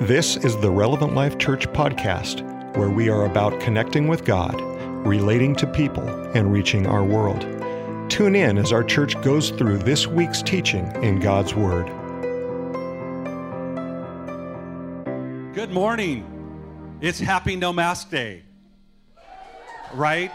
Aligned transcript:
This 0.00 0.38
is 0.38 0.56
the 0.56 0.70
Relevant 0.70 1.14
Life 1.14 1.36
Church 1.36 1.68
podcast, 1.74 2.40
where 2.74 2.88
we 2.88 3.10
are 3.10 3.26
about 3.26 3.60
connecting 3.60 4.08
with 4.08 4.24
God, 4.24 4.58
relating 5.06 5.54
to 5.56 5.66
people, 5.66 6.08
and 6.34 6.50
reaching 6.50 6.86
our 6.86 7.04
world. 7.04 7.42
Tune 8.10 8.34
in 8.34 8.56
as 8.56 8.72
our 8.72 8.82
church 8.82 9.20
goes 9.20 9.50
through 9.50 9.76
this 9.76 10.06
week's 10.06 10.40
teaching 10.40 10.90
in 11.02 11.20
God's 11.20 11.54
Word. 11.54 11.84
Good 15.52 15.70
morning. 15.70 16.24
It's 17.02 17.20
Happy 17.20 17.54
No 17.54 17.70
Mask 17.70 18.08
Day, 18.08 18.44
right? 19.92 20.32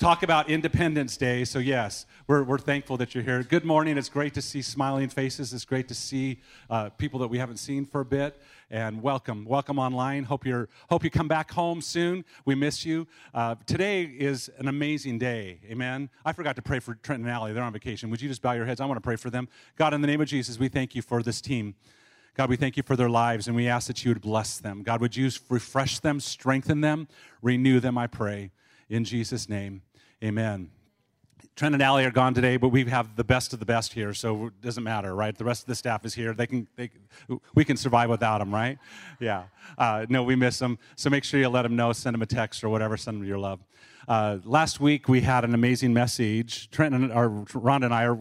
Talk 0.00 0.22
about 0.22 0.48
Independence 0.48 1.18
Day. 1.18 1.44
So, 1.44 1.58
yes, 1.58 2.06
we're, 2.26 2.42
we're 2.42 2.56
thankful 2.56 2.96
that 2.96 3.14
you're 3.14 3.22
here. 3.22 3.42
Good 3.42 3.66
morning. 3.66 3.98
It's 3.98 4.08
great 4.08 4.32
to 4.32 4.40
see 4.40 4.62
smiling 4.62 5.10
faces. 5.10 5.52
It's 5.52 5.66
great 5.66 5.88
to 5.88 5.94
see 5.94 6.40
uh, 6.70 6.88
people 6.88 7.20
that 7.20 7.28
we 7.28 7.36
haven't 7.36 7.58
seen 7.58 7.84
for 7.84 8.00
a 8.00 8.04
bit. 8.06 8.40
And 8.70 9.02
welcome, 9.02 9.44
welcome 9.44 9.78
online. 9.78 10.24
Hope 10.24 10.46
you're 10.46 10.70
hope 10.88 11.04
you 11.04 11.10
come 11.10 11.28
back 11.28 11.50
home 11.50 11.82
soon. 11.82 12.24
We 12.46 12.54
miss 12.54 12.86
you. 12.86 13.06
Uh, 13.34 13.56
today 13.66 14.04
is 14.04 14.48
an 14.56 14.68
amazing 14.68 15.18
day. 15.18 15.60
Amen. 15.66 16.08
I 16.24 16.32
forgot 16.32 16.56
to 16.56 16.62
pray 16.62 16.78
for 16.78 16.94
Trent 16.94 17.20
and 17.20 17.30
Allie. 17.30 17.52
They're 17.52 17.62
on 17.62 17.74
vacation. 17.74 18.08
Would 18.08 18.22
you 18.22 18.28
just 18.30 18.40
bow 18.40 18.52
your 18.52 18.64
heads? 18.64 18.80
I 18.80 18.86
want 18.86 18.96
to 18.96 19.02
pray 19.02 19.16
for 19.16 19.28
them. 19.28 19.50
God, 19.76 19.92
in 19.92 20.00
the 20.00 20.06
name 20.06 20.22
of 20.22 20.28
Jesus, 20.28 20.58
we 20.58 20.68
thank 20.68 20.94
you 20.94 21.02
for 21.02 21.22
this 21.22 21.42
team. 21.42 21.74
God, 22.38 22.48
we 22.48 22.56
thank 22.56 22.78
you 22.78 22.82
for 22.82 22.96
their 22.96 23.10
lives 23.10 23.48
and 23.48 23.54
we 23.54 23.68
ask 23.68 23.86
that 23.88 24.02
you 24.02 24.12
would 24.12 24.22
bless 24.22 24.56
them. 24.56 24.82
God, 24.82 25.02
would 25.02 25.14
you 25.14 25.30
refresh 25.50 25.98
them, 25.98 26.20
strengthen 26.20 26.80
them, 26.80 27.06
renew 27.42 27.80
them, 27.80 27.98
I 27.98 28.06
pray. 28.06 28.50
In 28.88 29.04
Jesus' 29.04 29.48
name, 29.48 29.82
amen. 30.22 30.70
Trent 31.56 31.74
and 31.74 31.82
Allie 31.82 32.06
are 32.06 32.10
gone 32.10 32.32
today, 32.32 32.56
but 32.56 32.68
we 32.68 32.84
have 32.84 33.16
the 33.16 33.24
best 33.24 33.52
of 33.52 33.58
the 33.58 33.66
best 33.66 33.92
here, 33.92 34.14
so 34.14 34.46
it 34.46 34.60
doesn't 34.62 34.82
matter, 34.82 35.14
right? 35.14 35.36
The 35.36 35.44
rest 35.44 35.62
of 35.62 35.66
the 35.66 35.74
staff 35.74 36.06
is 36.06 36.14
here. 36.14 36.32
They 36.32 36.46
can, 36.46 36.66
they, 36.76 36.90
we 37.54 37.66
can 37.66 37.76
survive 37.76 38.08
without 38.08 38.38
them, 38.38 38.50
right? 38.50 38.78
Yeah. 39.18 39.44
Uh, 39.76 40.06
no, 40.08 40.22
we 40.22 40.36
miss 40.36 40.58
them. 40.58 40.78
So 40.96 41.10
make 41.10 41.22
sure 41.22 41.38
you 41.38 41.50
let 41.50 41.62
them 41.62 41.76
know, 41.76 41.92
send 41.92 42.14
them 42.14 42.22
a 42.22 42.26
text 42.26 42.64
or 42.64 42.70
whatever, 42.70 42.96
send 42.96 43.18
them 43.18 43.28
your 43.28 43.38
love. 43.38 43.60
Uh, 44.08 44.38
last 44.44 44.80
week 44.80 45.08
we 45.08 45.20
had 45.20 45.44
an 45.44 45.52
amazing 45.52 45.92
message. 45.92 46.70
Trent 46.70 46.94
and 46.94 47.12
or 47.12 47.28
Rhonda 47.28 47.84
and 47.84 47.94
I 47.94 48.04
are. 48.06 48.18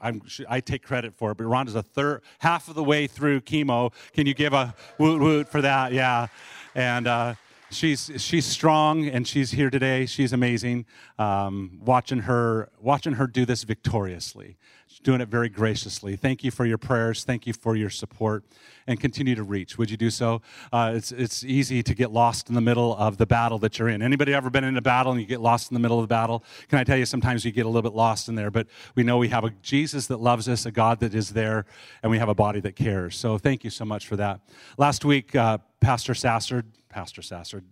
I'm, 0.00 0.22
i 0.48 0.60
take 0.60 0.82
credit 0.82 1.14
for 1.14 1.32
it, 1.32 1.36
but 1.36 1.46
Rhonda's 1.46 1.74
a 1.74 1.82
third, 1.82 2.22
half 2.38 2.68
of 2.68 2.74
the 2.74 2.84
way 2.84 3.06
through 3.06 3.40
chemo. 3.42 3.92
Can 4.12 4.26
you 4.26 4.34
give 4.34 4.52
a 4.52 4.74
woot 4.98 5.20
woot 5.20 5.48
for 5.48 5.60
that? 5.60 5.92
Yeah, 5.92 6.28
and. 6.74 7.06
Uh, 7.06 7.34
she's 7.74 8.10
she's 8.16 8.46
strong 8.46 9.06
and 9.06 9.26
she's 9.26 9.52
here 9.52 9.70
today. 9.70 10.06
She's 10.06 10.32
amazing. 10.32 10.86
Um, 11.18 11.78
watching 11.84 12.20
her 12.20 12.70
watching 12.80 13.14
her 13.14 13.26
do 13.26 13.44
this 13.44 13.64
victoriously, 13.64 14.56
she's 14.92 15.00
doing 15.00 15.20
it 15.20 15.28
very 15.28 15.48
graciously. 15.48 16.16
Thank 16.16 16.44
you 16.44 16.50
for 16.50 16.66
your 16.66 16.78
prayers. 16.78 17.24
Thank 17.24 17.46
you 17.46 17.52
for 17.52 17.74
your 17.74 17.88
support, 17.88 18.44
and 18.86 19.00
continue 19.00 19.34
to 19.34 19.42
reach. 19.42 19.78
Would 19.78 19.90
you 19.90 19.96
do 19.96 20.10
so? 20.10 20.42
Uh, 20.72 20.92
it's 20.94 21.12
it's 21.12 21.42
easy 21.44 21.82
to 21.82 21.94
get 21.94 22.12
lost 22.12 22.48
in 22.48 22.54
the 22.54 22.60
middle 22.60 22.94
of 22.96 23.16
the 23.16 23.26
battle 23.26 23.58
that 23.60 23.78
you're 23.78 23.88
in. 23.88 24.02
Anybody 24.02 24.34
ever 24.34 24.50
been 24.50 24.64
in 24.64 24.76
a 24.76 24.82
battle 24.82 25.12
and 25.12 25.20
you 25.20 25.26
get 25.26 25.40
lost 25.40 25.70
in 25.70 25.74
the 25.74 25.80
middle 25.80 25.98
of 25.98 26.04
the 26.04 26.12
battle? 26.14 26.44
Can 26.68 26.78
I 26.78 26.84
tell 26.84 26.98
you? 26.98 27.06
Sometimes 27.06 27.44
you 27.44 27.52
get 27.52 27.64
a 27.64 27.68
little 27.68 27.82
bit 27.82 27.96
lost 27.96 28.28
in 28.28 28.34
there, 28.34 28.50
but 28.50 28.66
we 28.94 29.02
know 29.02 29.16
we 29.16 29.28
have 29.28 29.44
a 29.44 29.50
Jesus 29.62 30.06
that 30.08 30.20
loves 30.20 30.48
us, 30.48 30.66
a 30.66 30.70
God 30.70 31.00
that 31.00 31.14
is 31.14 31.30
there, 31.30 31.64
and 32.02 32.10
we 32.10 32.18
have 32.18 32.28
a 32.28 32.34
body 32.34 32.60
that 32.60 32.76
cares. 32.76 33.16
So 33.16 33.38
thank 33.38 33.64
you 33.64 33.70
so 33.70 33.84
much 33.84 34.06
for 34.06 34.16
that. 34.16 34.40
Last 34.76 35.04
week, 35.04 35.34
uh, 35.34 35.58
Pastor 35.80 36.14
Sasser 36.14 36.64
Pastor 36.88 37.22
Sasser, 37.22 37.62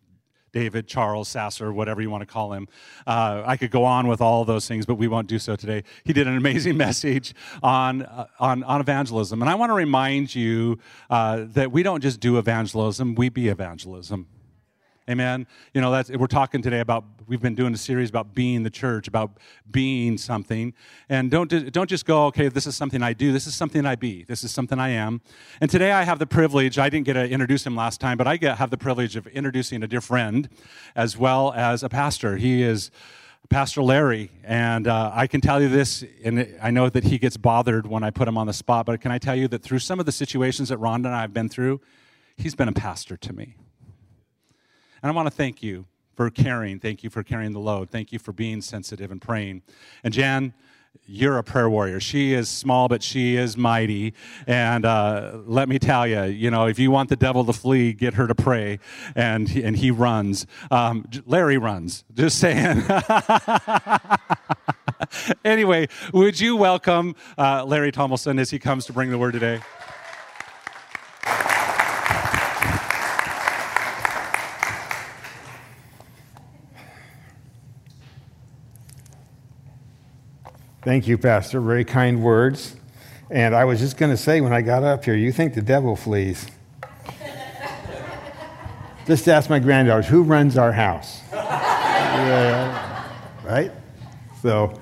David, 0.53 0.87
Charles 0.87 1.29
Sasser, 1.29 1.73
whatever 1.73 2.01
you 2.03 2.11
want 2.11 2.23
to 2.23 2.27
call 2.27 2.53
him. 2.53 2.69
Uh, 3.07 3.43
I 3.47 3.57
could 3.57 3.71
go 3.71 3.85
on 3.85 4.07
with 4.07 4.21
all 4.21 4.45
those 4.45 4.67
things, 4.67 4.87
but 4.87 4.97
we 4.97 5.09
won't 5.09 5.29
do 5.29 5.39
so 5.39 5.57
today. 5.57 5.85
He 6.05 6.13
did 6.13 6.27
an 6.27 6.37
amazing 6.37 6.77
message 6.87 7.35
on, 7.63 8.03
uh, 8.03 8.27
on, 8.39 8.63
on 8.65 8.81
evangelism. 8.81 9.41
And 9.43 9.51
I 9.51 9.55
want 9.55 9.71
to 9.71 9.75
remind 9.75 10.35
you 10.35 10.79
uh, 11.09 11.45
that 11.49 11.73
we 11.73 11.83
don't 11.83 12.01
just 12.01 12.21
do 12.21 12.39
evangelism, 12.39 13.15
we 13.15 13.29
be 13.29 13.49
evangelism. 13.49 14.27
Amen. 15.11 15.49
You 15.75 15.81
know, 15.81 15.91
that's, 15.91 16.09
we're 16.09 16.29
talking 16.29 16.63
today 16.63 16.79
about, 16.79 17.03
we've 17.27 17.43
been 17.43 17.57
doing 17.57 17.75
a 17.75 17.77
series 17.77 18.09
about 18.09 18.33
being 18.33 18.63
the 18.63 18.71
church, 18.71 19.09
about 19.09 19.39
being 19.69 20.17
something. 20.17 20.73
And 21.09 21.33
don't, 21.33 21.49
don't 21.73 21.91
just 21.91 22.07
go, 22.07 22.27
okay, 22.27 22.47
this 22.47 22.65
is 22.65 22.77
something 22.77 23.03
I 23.03 23.13
do. 23.13 23.33
This 23.33 23.49
is 23.49 23.57
something 23.57 23.85
I 23.85 23.97
be. 23.97 24.23
This 24.23 24.45
is 24.45 24.53
something 24.53 24.79
I 24.79 24.91
am. 24.91 25.21
And 25.61 25.69
today 25.69 25.91
I 25.91 26.05
have 26.05 26.21
the 26.21 26.29
privilege, 26.29 26.79
I 26.79 26.89
didn't 26.89 27.07
get 27.07 27.15
to 27.15 27.29
introduce 27.29 27.67
him 27.67 27.75
last 27.75 28.01
time, 28.01 28.19
but 28.19 28.29
I 28.29 28.37
get, 28.37 28.59
have 28.59 28.71
the 28.71 28.79
privilege 28.79 29.17
of 29.17 29.27
introducing 29.27 29.83
a 29.83 29.89
dear 29.89 30.01
friend 30.01 30.49
as 30.95 31.17
well 31.17 31.53
as 31.55 31.83
a 31.83 31.89
pastor. 31.89 32.37
He 32.37 32.63
is 32.63 32.93
Pastor 33.49 33.83
Larry. 33.83 34.31
And 34.45 34.87
uh, 34.87 35.11
I 35.13 35.27
can 35.27 35.41
tell 35.41 35.61
you 35.61 35.69
this, 35.69 36.05
and 36.23 36.57
I 36.63 36.71
know 36.71 36.89
that 36.89 37.03
he 37.03 37.19
gets 37.19 37.37
bothered 37.37 37.85
when 37.85 38.05
I 38.05 38.11
put 38.11 38.29
him 38.29 38.39
on 38.39 38.47
the 38.47 38.53
spot, 38.53 38.87
but 38.87 39.01
can 39.01 39.11
I 39.11 39.19
tell 39.19 39.35
you 39.35 39.49
that 39.49 39.65
through 39.65 39.81
some 39.81 39.99
of 39.99 40.07
the 40.07 40.13
situations 40.13 40.69
that 40.69 40.79
Rhonda 40.79 41.07
and 41.07 41.17
I 41.17 41.23
have 41.23 41.35
been 41.35 41.49
through, 41.49 41.81
he's 42.37 42.55
been 42.55 42.69
a 42.69 42.73
pastor 42.73 43.17
to 43.17 43.33
me. 43.33 43.57
And 45.03 45.11
I 45.11 45.15
want 45.15 45.27
to 45.27 45.31
thank 45.31 45.63
you 45.63 45.87
for 46.15 46.31
caring. 46.31 46.79
Thank 46.79 47.03
you 47.03 47.11
for 47.11 47.23
carrying 47.23 47.53
the 47.53 47.61
load. 47.61 47.91
Thank 47.91 48.13
you 48.13 48.19
for 48.19 48.33
being 48.33 48.61
sensitive 48.61 49.11
and 49.11 49.21
praying. 49.21 49.63
And 50.05 50.13
Jan, 50.13 50.53
you're 51.07 51.39
a 51.39 51.43
prayer 51.43 51.69
warrior. 51.71 51.99
She 51.99 52.35
is 52.35 52.49
small, 52.49 52.89
but 52.89 53.03
she 53.03 53.37
is 53.37 53.57
mighty. 53.57 54.15
And 54.47 54.85
uh, 54.85 55.39
let 55.47 55.69
me 55.69 55.79
tell 55.79 56.07
you, 56.07 56.25
you 56.25 56.51
know, 56.51 56.67
if 56.67 56.79
you 56.79 56.91
want 56.91 57.09
the 57.09 57.17
devil 57.17 57.45
to 57.45 57.53
flee, 57.53 57.93
get 57.93 58.15
her 58.15 58.27
to 58.27 58.35
pray, 58.35 58.79
and 59.15 59.51
and 59.51 59.77
he 59.77 59.91
runs. 59.91 60.47
Um, 60.71 61.07
Larry 61.27 61.59
runs. 61.59 62.05
Just 62.15 62.39
saying. 62.39 62.83
anyway, 65.45 65.89
would 66.13 66.39
you 66.39 66.57
welcome 66.57 67.17
uh, 67.39 67.65
Larry 67.65 67.93
Tomlinson 67.93 68.39
as 68.39 68.51
he 68.51 68.59
comes 68.59 68.87
to 68.87 68.93
bring 68.93 69.11
the 69.11 69.19
word 69.19 69.33
today? 69.33 69.61
Thank 80.83 81.07
you, 81.07 81.19
Pastor. 81.19 81.61
Very 81.61 81.85
kind 81.85 82.23
words. 82.23 82.75
And 83.29 83.55
I 83.55 83.67
was 83.67 83.81
just 83.81 83.99
going 83.99 84.13
to 84.13 84.17
say 84.17 84.41
when 84.41 84.55
I 84.55 84.63
got 84.63 84.83
up 84.83 85.05
here, 85.05 85.15
you 85.15 85.31
think 85.31 85.53
the 85.53 85.61
devil 85.61 85.95
flees. 85.95 86.47
just 89.07 89.29
ask 89.29 89.51
my 89.51 89.59
granddaughters, 89.59 90.07
who 90.07 90.23
runs 90.23 90.57
our 90.57 90.73
house? 90.73 91.21
yeah, 91.35 93.13
right? 93.45 93.71
So, 94.41 94.73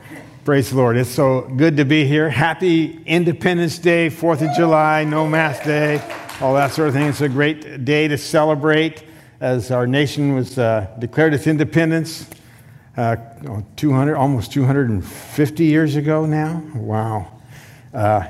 praise 0.45 0.71
the 0.71 0.77
Lord. 0.77 0.97
It's 0.97 1.11
so 1.11 1.41
good 1.57 1.77
to 1.79 1.85
be 1.85 2.05
here. 2.05 2.31
Happy 2.31 3.03
Independence 3.05 3.77
Day, 3.81 4.09
4th 4.09 4.49
of 4.49 4.55
July, 4.55 5.03
No 5.03 5.27
Mask 5.27 5.65
Day, 5.65 6.01
all 6.41 6.55
that 6.55 6.71
sort 6.71 6.87
of 6.87 6.95
thing. 6.95 7.09
It's 7.09 7.23
a 7.23 7.29
great 7.29 7.85
day 7.85 8.07
to 8.07 8.17
celebrate 8.17 9.03
as 9.41 9.73
our 9.73 9.89
nation 9.89 10.37
was 10.37 10.59
uh, 10.59 10.95
declared 11.01 11.35
its 11.35 11.49
independence 11.49 12.31
uh, 12.99 13.17
200, 13.77 14.17
almost 14.17 14.53
250 14.53 15.65
years 15.65 15.95
ago 15.95 16.27
now. 16.27 16.61
Wow. 16.75 17.41
Uh, 17.95 18.27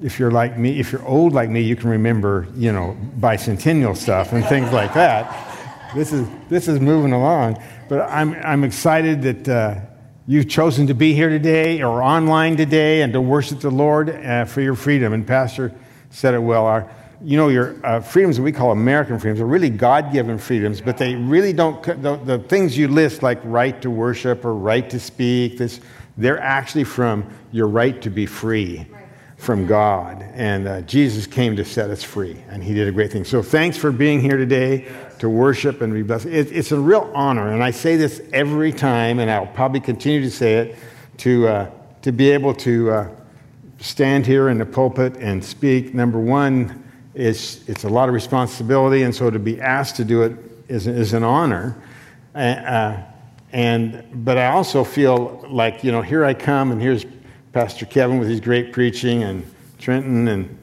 if 0.00 0.20
you're 0.20 0.30
like 0.30 0.56
me, 0.56 0.78
if 0.78 0.92
you're 0.92 1.04
old 1.04 1.32
like 1.32 1.50
me, 1.50 1.60
you 1.60 1.74
can 1.74 1.90
remember, 1.90 2.46
you 2.54 2.72
know, 2.72 2.96
bicentennial 3.18 3.96
stuff 3.96 4.32
and 4.32 4.44
things 4.46 4.72
like 4.72 4.94
that. 4.94 5.92
This 5.92 6.12
is, 6.12 6.28
this 6.48 6.68
is 6.68 6.78
moving 6.78 7.12
along. 7.12 7.60
But 7.88 8.02
I'm, 8.02 8.34
I'm 8.34 8.62
excited 8.62 9.22
that 9.22 9.48
uh, 9.48 9.80
you've 10.28 10.48
chosen 10.48 10.86
to 10.86 10.94
be 10.94 11.14
here 11.14 11.28
today 11.28 11.82
or 11.82 12.00
online 12.00 12.56
today 12.56 13.02
and 13.02 13.12
to 13.14 13.20
worship 13.20 13.58
the 13.58 13.70
Lord 13.70 14.08
uh, 14.08 14.44
for 14.44 14.60
your 14.60 14.76
freedom. 14.76 15.12
And 15.12 15.26
Pastor 15.26 15.74
said 16.10 16.34
it 16.34 16.38
well. 16.38 16.66
Our, 16.66 16.88
you 17.24 17.36
know, 17.36 17.48
your 17.48 17.76
uh, 17.84 18.00
freedoms 18.00 18.36
that 18.36 18.42
we 18.42 18.52
call 18.52 18.72
American 18.72 19.18
freedoms 19.18 19.40
are 19.40 19.46
really 19.46 19.70
God 19.70 20.12
given 20.12 20.38
freedoms, 20.38 20.80
but 20.80 20.98
they 20.98 21.14
really 21.14 21.52
don't, 21.52 21.82
the, 21.82 22.16
the, 22.16 22.38
things 22.38 22.76
you 22.76 22.88
list, 22.88 23.22
like 23.22 23.38
right 23.44 23.80
to 23.82 23.90
worship 23.90 24.44
or 24.44 24.54
right 24.54 24.88
to 24.90 24.98
speak, 24.98 25.58
this, 25.58 25.80
they're 26.16 26.40
actually 26.40 26.84
from 26.84 27.24
your 27.52 27.68
right 27.68 28.00
to 28.02 28.10
be 28.10 28.26
free 28.26 28.86
from 29.36 29.66
God. 29.66 30.22
And 30.34 30.68
uh, 30.68 30.80
Jesus 30.82 31.26
came 31.26 31.56
to 31.56 31.64
set 31.64 31.90
us 31.90 32.02
free, 32.02 32.42
and 32.48 32.62
he 32.62 32.74
did 32.74 32.88
a 32.88 32.92
great 32.92 33.12
thing. 33.12 33.24
So 33.24 33.42
thanks 33.42 33.76
for 33.76 33.92
being 33.92 34.20
here 34.20 34.36
today 34.36 34.88
to 35.18 35.28
worship 35.28 35.80
and 35.80 35.92
be 35.92 36.02
blessed. 36.02 36.26
It, 36.26 36.52
it's 36.52 36.72
a 36.72 36.78
real 36.78 37.10
honor, 37.14 37.52
and 37.52 37.62
I 37.62 37.70
say 37.70 37.96
this 37.96 38.20
every 38.32 38.72
time, 38.72 39.18
and 39.18 39.30
I'll 39.30 39.46
probably 39.46 39.80
continue 39.80 40.20
to 40.22 40.30
say 40.30 40.54
it, 40.54 40.76
to, 41.18 41.48
uh, 41.48 41.70
to 42.02 42.12
be 42.12 42.30
able 42.30 42.54
to 42.54 42.90
uh, 42.90 43.08
stand 43.78 44.26
here 44.26 44.48
in 44.48 44.58
the 44.58 44.66
pulpit 44.66 45.16
and 45.18 45.44
speak. 45.44 45.94
Number 45.94 46.18
one, 46.18 46.81
it's, 47.14 47.66
it's 47.68 47.84
a 47.84 47.88
lot 47.88 48.08
of 48.08 48.14
responsibility, 48.14 49.02
and 49.02 49.14
so 49.14 49.30
to 49.30 49.38
be 49.38 49.60
asked 49.60 49.96
to 49.96 50.04
do 50.04 50.22
it 50.22 50.36
is, 50.68 50.86
is 50.86 51.12
an 51.12 51.22
honor. 51.22 51.76
Uh, 52.34 53.02
and, 53.52 54.24
but 54.24 54.38
I 54.38 54.46
also 54.46 54.82
feel 54.82 55.44
like, 55.48 55.84
you 55.84 55.92
know, 55.92 56.00
here 56.00 56.24
I 56.24 56.32
come, 56.32 56.72
and 56.72 56.80
here's 56.80 57.04
Pastor 57.52 57.84
Kevin 57.84 58.18
with 58.18 58.28
his 58.28 58.40
great 58.40 58.72
preaching, 58.72 59.22
and 59.22 59.44
Trenton, 59.78 60.28
and 60.28 60.58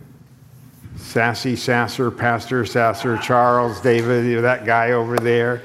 Sassy 0.95 1.55
Sasser, 1.55 2.09
Pastor 2.09 2.65
Sasser, 2.65 3.17
Charles, 3.17 3.79
David, 3.81 4.25
you 4.25 4.37
know, 4.37 4.41
that 4.41 4.65
guy 4.65 4.91
over 4.91 5.17
there. 5.17 5.61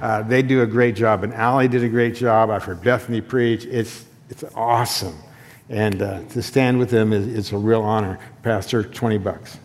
Uh, 0.00 0.22
they 0.22 0.42
do 0.42 0.62
a 0.62 0.66
great 0.66 0.94
job, 0.94 1.24
and 1.24 1.34
Allie 1.34 1.66
did 1.66 1.82
a 1.82 1.88
great 1.88 2.14
job. 2.14 2.50
I've 2.50 2.62
heard 2.62 2.82
Bethany 2.82 3.20
preach. 3.20 3.64
It's, 3.64 4.04
it's 4.30 4.44
awesome. 4.54 5.16
And 5.68 6.00
uh, 6.00 6.22
to 6.28 6.42
stand 6.42 6.78
with 6.78 6.90
them 6.90 7.12
is, 7.12 7.26
is 7.26 7.52
a 7.52 7.58
real 7.58 7.82
honor. 7.82 8.20
Pastor, 8.42 8.84
20 8.84 9.18
bucks. 9.18 9.58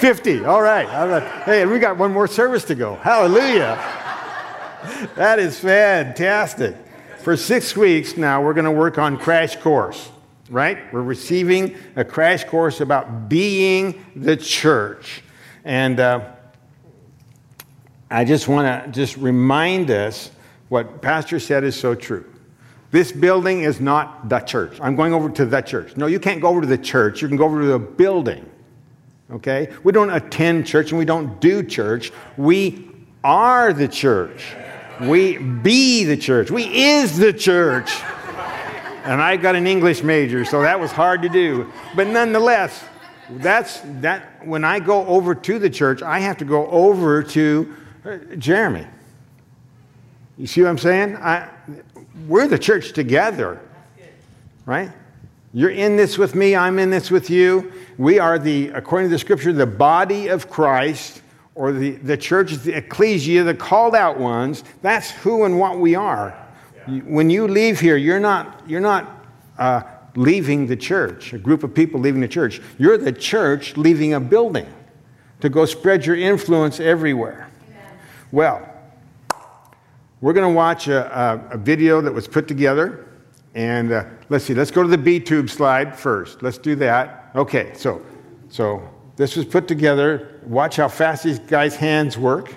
50. 0.00 0.46
All 0.46 0.62
right. 0.62 0.88
All 0.88 1.08
right. 1.08 1.22
Hey, 1.42 1.66
we 1.66 1.78
got 1.78 1.98
one 1.98 2.12
more 2.12 2.26
service 2.26 2.64
to 2.64 2.74
go. 2.74 2.94
Hallelujah. 2.96 3.76
That 5.14 5.38
is 5.38 5.60
fantastic. 5.60 6.74
For 7.18 7.36
six 7.36 7.76
weeks 7.76 8.16
now, 8.16 8.42
we're 8.42 8.54
going 8.54 8.64
to 8.64 8.70
work 8.70 8.96
on 8.96 9.18
Crash 9.18 9.56
Course, 9.56 10.10
right? 10.48 10.90
We're 10.90 11.02
receiving 11.02 11.76
a 11.96 12.04
crash 12.04 12.44
course 12.44 12.80
about 12.80 13.28
being 13.28 14.04
the 14.16 14.38
church. 14.38 15.22
And 15.66 16.00
uh, 16.00 16.32
I 18.10 18.24
just 18.24 18.48
want 18.48 18.86
to 18.86 18.90
just 18.90 19.18
remind 19.18 19.90
us 19.90 20.30
what 20.70 21.02
Pastor 21.02 21.38
said 21.38 21.62
is 21.62 21.78
so 21.78 21.94
true. 21.94 22.24
This 22.90 23.12
building 23.12 23.64
is 23.64 23.80
not 23.80 24.30
the 24.30 24.40
church. 24.40 24.80
I'm 24.80 24.96
going 24.96 25.12
over 25.12 25.28
to 25.28 25.44
the 25.44 25.60
church. 25.60 25.96
No, 25.98 26.06
you 26.06 26.18
can't 26.18 26.40
go 26.40 26.48
over 26.48 26.62
to 26.62 26.66
the 26.66 26.78
church. 26.78 27.20
You 27.20 27.28
can 27.28 27.36
go 27.36 27.44
over 27.44 27.60
to 27.60 27.66
the 27.66 27.78
building. 27.78 28.49
Okay? 29.32 29.72
We 29.82 29.92
don't 29.92 30.10
attend 30.10 30.66
church 30.66 30.90
and 30.90 30.98
we 30.98 31.04
don't 31.04 31.40
do 31.40 31.62
church. 31.62 32.12
We 32.36 32.90
are 33.22 33.72
the 33.72 33.88
church. 33.88 34.54
We 35.00 35.38
be 35.38 36.04
the 36.04 36.16
church. 36.16 36.50
We 36.50 36.64
is 36.64 37.16
the 37.16 37.32
church. 37.32 37.90
And 39.04 39.20
I 39.22 39.36
got 39.36 39.54
an 39.54 39.66
English 39.66 40.02
major, 40.02 40.44
so 40.44 40.60
that 40.62 40.78
was 40.78 40.92
hard 40.92 41.22
to 41.22 41.28
do. 41.28 41.72
But 41.96 42.06
nonetheless, 42.08 42.84
that's 43.30 43.80
that 44.00 44.46
when 44.46 44.64
I 44.64 44.78
go 44.78 45.06
over 45.06 45.34
to 45.34 45.58
the 45.58 45.70
church, 45.70 46.02
I 46.02 46.18
have 46.18 46.36
to 46.38 46.44
go 46.44 46.66
over 46.68 47.22
to 47.22 47.74
uh, 48.04 48.18
Jeremy. 48.36 48.86
You 50.36 50.46
see 50.46 50.62
what 50.62 50.68
I'm 50.68 50.78
saying? 50.78 51.16
I, 51.16 51.48
we're 52.26 52.48
the 52.48 52.58
church 52.58 52.92
together, 52.92 53.60
right? 54.66 54.90
You're 55.52 55.70
in 55.70 55.96
this 55.96 56.16
with 56.16 56.34
me, 56.36 56.54
I'm 56.54 56.78
in 56.78 56.90
this 56.90 57.10
with 57.10 57.28
you. 57.28 57.72
We 57.98 58.20
are 58.20 58.38
the, 58.38 58.68
according 58.68 59.08
to 59.08 59.14
the 59.14 59.18
scripture, 59.18 59.52
the 59.52 59.66
body 59.66 60.28
of 60.28 60.48
Christ, 60.48 61.22
or 61.56 61.72
the, 61.72 61.92
the 61.96 62.16
church 62.16 62.52
the 62.52 62.76
ecclesia, 62.76 63.42
the 63.42 63.54
called 63.54 63.96
out 63.96 64.18
ones. 64.18 64.62
That's 64.80 65.10
who 65.10 65.44
and 65.44 65.58
what 65.58 65.78
we 65.78 65.96
are. 65.96 66.30
When 67.04 67.30
you 67.30 67.48
leave 67.48 67.80
here, 67.80 67.96
you're 67.96 68.20
not, 68.20 68.62
you're 68.68 68.80
not 68.80 69.26
uh, 69.58 69.82
leaving 70.14 70.66
the 70.66 70.76
church, 70.76 71.32
a 71.32 71.38
group 71.38 71.64
of 71.64 71.74
people 71.74 72.00
leaving 72.00 72.20
the 72.20 72.28
church. 72.28 72.60
You're 72.78 72.96
the 72.96 73.12
church 73.12 73.76
leaving 73.76 74.14
a 74.14 74.20
building 74.20 74.72
to 75.40 75.48
go 75.48 75.64
spread 75.64 76.06
your 76.06 76.16
influence 76.16 76.78
everywhere. 76.78 77.50
Well, 78.30 78.66
we're 80.20 80.32
going 80.32 80.48
to 80.48 80.54
watch 80.54 80.86
a, 80.86 81.50
a, 81.50 81.54
a, 81.54 81.58
video 81.58 82.00
that 82.02 82.12
was 82.12 82.28
put 82.28 82.46
together. 82.46 83.06
And 83.54 83.90
uh, 83.90 84.04
let's 84.30 84.44
see, 84.44 84.54
let's 84.54 84.70
go 84.70 84.82
to 84.82 84.88
the 84.88 84.96
B 84.96 85.20
tube 85.20 85.50
slide 85.50 85.98
first. 85.98 86.42
Let's 86.42 86.56
do 86.56 86.74
that. 86.76 87.30
Okay, 87.34 87.72
so, 87.74 88.00
so 88.48 88.88
this 89.16 89.36
was 89.36 89.44
put 89.44 89.68
together. 89.68 90.40
Watch 90.46 90.76
how 90.76 90.88
fast 90.88 91.24
these 91.24 91.38
guys' 91.38 91.76
hands 91.76 92.16
work. 92.16 92.54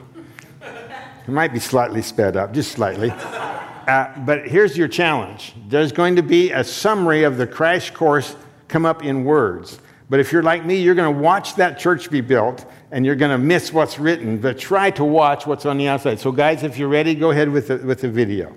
It 0.62 1.31
might 1.31 1.54
be 1.54 1.60
slightly 1.60 2.02
sped 2.02 2.38
up, 2.38 2.54
just 2.54 2.72
slightly. 2.72 3.12
Uh, 3.12 4.08
but 4.20 4.48
here's 4.48 4.78
your 4.78 4.88
challenge 4.88 5.54
there's 5.68 5.92
going 5.92 6.16
to 6.16 6.24
be 6.24 6.52
a 6.52 6.64
summary 6.64 7.24
of 7.24 7.38
the 7.38 7.46
crash 7.46 7.92
course 7.92 8.36
come 8.69 8.86
up 8.86 9.04
in 9.04 9.26
words. 9.26 9.80
But 10.10 10.19
if 10.19 10.31
you're 10.31 10.44
like 10.44 10.66
me, 10.66 10.76
you're 10.76 10.96
going 10.96 11.14
to 11.14 11.19
watch 11.19 11.56
that 11.56 11.80
church 11.80 12.10
be 12.12 12.22
built 12.22 12.66
and 12.92 13.06
you're 13.06 13.16
going 13.16 13.31
to 13.31 13.38
miss 13.38 13.74
what's 13.74 13.98
written, 13.98 14.38
but 14.38 14.60
try 14.60 14.92
to 14.92 15.04
watch 15.04 15.48
what's 15.48 15.66
on 15.66 15.78
the 15.78 15.88
outside. 15.88 16.19
So, 16.19 16.31
guys, 16.31 16.64
if 16.64 16.78
you're 16.78 16.90
ready, 16.90 17.16
go 17.16 17.31
ahead 17.31 17.50
with 17.50 17.69
the, 17.69 17.78
with 17.78 18.02
the 18.02 18.10
video. 18.10 18.56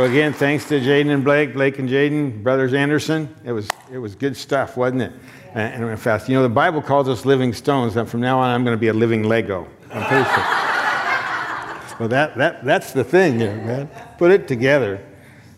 So 0.00 0.06
again, 0.06 0.32
thanks 0.32 0.66
to 0.68 0.80
Jaden 0.80 1.12
and 1.12 1.22
Blake, 1.22 1.52
Blake 1.52 1.78
and 1.78 1.86
Jaden, 1.86 2.42
brothers 2.42 2.72
Anderson. 2.72 3.28
It 3.44 3.52
was 3.52 3.68
it 3.92 3.98
was 3.98 4.14
good 4.14 4.34
stuff, 4.34 4.74
wasn't 4.74 5.02
it? 5.02 5.12
And, 5.52 5.84
and 5.84 6.00
fast. 6.00 6.26
You 6.26 6.36
know, 6.36 6.42
the 6.42 6.48
Bible 6.48 6.80
calls 6.80 7.06
us 7.06 7.26
living 7.26 7.52
stones, 7.52 7.96
and 7.96 8.08
from 8.08 8.22
now 8.22 8.38
on, 8.38 8.48
I'm 8.48 8.64
going 8.64 8.74
to 8.74 8.80
be 8.80 8.88
a 8.88 8.94
living 8.94 9.24
Lego. 9.24 9.68
I'm 9.92 10.06
pretty 10.06 10.24
sure. 10.24 11.98
so 11.98 12.08
that 12.08 12.34
that 12.38 12.64
that's 12.64 12.94
the 12.94 13.04
thing, 13.04 13.40
here, 13.40 13.54
man. 13.56 13.90
Put 14.16 14.30
it 14.30 14.48
together. 14.48 15.04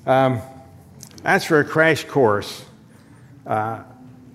Um, 0.06 0.40
as 1.22 1.44
for 1.44 1.60
a 1.60 1.64
crash 1.64 2.02
course, 2.02 2.64
uh, 3.46 3.84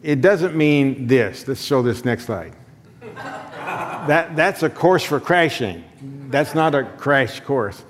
it 0.04 0.22
doesn't 0.22 0.56
mean 0.56 1.08
this. 1.08 1.46
Let's 1.50 1.62
show 1.62 1.82
this 1.82 2.06
next 2.06 2.28
slide. 2.28 2.54
that 3.02 4.38
that's 4.38 4.64
a 4.64 4.70
course 4.70 5.04
for 5.04 5.20
crashing. 5.20 5.84
That's 6.30 6.56
not 6.56 6.76
a 6.76 6.86
crash 6.86 7.42
course. 7.42 7.84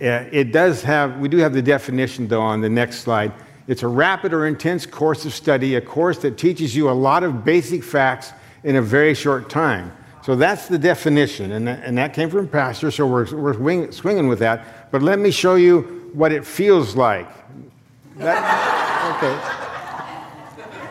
It 0.00 0.52
does 0.52 0.82
have, 0.82 1.18
we 1.18 1.28
do 1.28 1.38
have 1.38 1.52
the 1.52 1.62
definition 1.62 2.28
though 2.28 2.42
on 2.42 2.60
the 2.60 2.68
next 2.68 3.00
slide. 3.00 3.32
It's 3.66 3.82
a 3.82 3.88
rapid 3.88 4.32
or 4.32 4.46
intense 4.46 4.86
course 4.86 5.24
of 5.24 5.34
study, 5.34 5.74
a 5.74 5.80
course 5.80 6.18
that 6.18 6.38
teaches 6.38 6.74
you 6.74 6.88
a 6.88 6.92
lot 6.92 7.22
of 7.22 7.44
basic 7.44 7.84
facts 7.84 8.32
in 8.64 8.76
a 8.76 8.82
very 8.82 9.14
short 9.14 9.50
time. 9.50 9.92
So 10.22 10.36
that's 10.36 10.68
the 10.68 10.78
definition, 10.78 11.52
and 11.52 11.66
that, 11.66 11.84
and 11.84 11.96
that 11.96 12.12
came 12.12 12.28
from 12.28 12.48
Pastor, 12.48 12.90
so 12.90 13.06
we're, 13.06 13.34
we're 13.34 13.56
wing, 13.58 13.92
swinging 13.92 14.28
with 14.28 14.40
that. 14.40 14.90
But 14.90 15.02
let 15.02 15.18
me 15.18 15.30
show 15.30 15.54
you 15.54 16.10
what 16.12 16.32
it 16.32 16.46
feels 16.46 16.96
like. 16.96 17.28
That, 18.16 19.22
okay. 19.22 19.67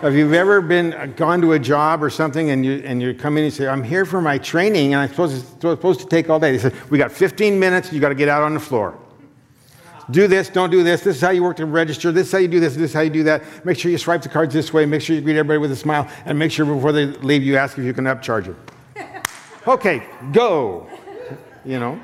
Have 0.01 0.15
you 0.15 0.31
ever 0.35 0.61
been 0.61 0.93
uh, 0.93 1.07
gone 1.07 1.41
to 1.41 1.53
a 1.53 1.59
job 1.59 2.03
or 2.03 2.11
something 2.11 2.51
and 2.51 2.63
you 2.63 2.83
and 2.85 3.01
you 3.01 3.15
come 3.15 3.35
in 3.37 3.45
and 3.45 3.53
say, 3.53 3.67
"I'm 3.67 3.83
here 3.83 4.05
for 4.05 4.21
my 4.21 4.37
training 4.37 4.93
and 4.93 5.01
I'm 5.01 5.09
supposed 5.09 5.59
to, 5.61 5.71
supposed 5.71 5.99
to 6.01 6.05
take 6.05 6.29
all 6.29 6.39
day." 6.39 6.51
They 6.51 6.59
said, 6.59 6.73
"We 6.91 6.99
got 6.99 7.11
15 7.11 7.59
minutes. 7.59 7.91
You 7.91 7.99
got 7.99 8.09
to 8.09 8.15
get 8.15 8.29
out 8.29 8.43
on 8.43 8.53
the 8.53 8.59
floor." 8.59 8.97
do 10.09 10.27
this, 10.27 10.49
don't 10.49 10.69
do 10.69 10.83
this. 10.83 11.01
This 11.01 11.17
is 11.17 11.21
how 11.21 11.31
you 11.31 11.43
work 11.43 11.57
to 11.57 11.65
register. 11.65 12.11
This 12.11 12.27
is 12.27 12.31
how 12.31 12.37
you 12.37 12.47
do 12.47 12.59
this. 12.59 12.75
This 12.75 12.91
is 12.91 12.93
how 12.93 13.01
you 13.01 13.09
do 13.09 13.23
that. 13.23 13.65
Make 13.65 13.77
sure 13.77 13.91
you 13.91 13.97
swipe 13.97 14.21
the 14.21 14.29
cards 14.29 14.53
this 14.53 14.71
way. 14.71 14.85
Make 14.85 15.01
sure 15.01 15.15
you 15.15 15.21
greet 15.21 15.37
everybody 15.37 15.57
with 15.57 15.71
a 15.71 15.75
smile. 15.75 16.09
And 16.25 16.39
make 16.39 16.51
sure 16.51 16.65
before 16.65 16.91
they 16.91 17.05
leave, 17.05 17.43
you 17.43 17.57
ask 17.57 17.77
if 17.77 17.83
you 17.83 17.93
can 17.93 18.05
upcharge 18.05 18.45
them. 18.45 18.57
okay, 19.67 20.03
go. 20.31 20.87
You 21.65 21.79
know? 21.79 21.99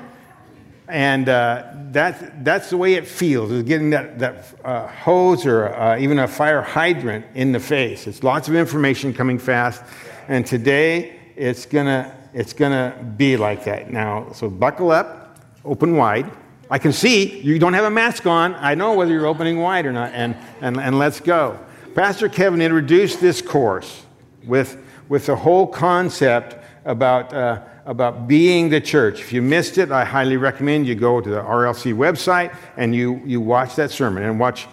And 0.88 1.28
uh, 1.28 1.72
that's, 1.90 2.22
that's 2.42 2.70
the 2.70 2.76
way 2.76 2.94
it 2.94 3.06
feels, 3.06 3.50
is 3.50 3.62
getting 3.62 3.90
that, 3.90 4.18
that 4.18 4.44
uh, 4.64 4.86
hose 4.88 5.46
or 5.46 5.74
uh, 5.74 5.98
even 5.98 6.18
a 6.18 6.28
fire 6.28 6.60
hydrant 6.60 7.24
in 7.34 7.52
the 7.52 7.60
face. 7.60 8.06
It's 8.06 8.22
lots 8.22 8.48
of 8.48 8.54
information 8.54 9.14
coming 9.14 9.38
fast. 9.38 9.82
And 10.28 10.44
today, 10.44 11.18
it's 11.36 11.66
going 11.66 11.86
to 11.86 12.14
it's 12.34 12.52
gonna 12.52 13.14
be 13.16 13.36
like 13.36 13.64
that. 13.64 13.92
Now, 13.92 14.32
so 14.32 14.50
buckle 14.50 14.90
up, 14.90 15.38
open 15.64 15.96
wide. 15.96 16.30
I 16.68 16.78
can 16.78 16.92
see 16.92 17.40
you 17.40 17.60
don't 17.60 17.74
have 17.74 17.84
a 17.84 17.90
mask 17.90 18.26
on. 18.26 18.56
I 18.56 18.74
know 18.74 18.94
whether 18.94 19.12
you're 19.12 19.26
opening 19.26 19.58
wide 19.60 19.86
or 19.86 19.92
not, 19.92 20.10
and, 20.12 20.36
and, 20.60 20.80
and 20.80 20.98
let's 20.98 21.20
go. 21.20 21.60
Pastor 21.94 22.28
Kevin 22.28 22.60
introduced 22.60 23.20
this 23.20 23.40
course 23.40 24.04
with, 24.44 24.84
with 25.08 25.26
the 25.26 25.36
whole 25.36 25.68
concept 25.68 26.56
about, 26.84 27.32
uh, 27.32 27.62
about 27.86 28.26
being 28.26 28.70
the 28.70 28.80
church. 28.80 29.20
If 29.20 29.32
you 29.32 29.42
missed 29.42 29.78
it, 29.78 29.90
I 29.90 30.04
highly 30.04 30.36
recommend 30.36 30.86
you 30.86 30.94
go 30.94 31.20
to 31.20 31.28
the 31.28 31.40
RLC 31.40 31.94
website 31.94 32.56
and 32.76 32.94
you, 32.94 33.20
you 33.24 33.40
watch 33.40 33.76
that 33.76 33.90
sermon 33.90 34.22
and 34.22 34.40
watch 34.40 34.66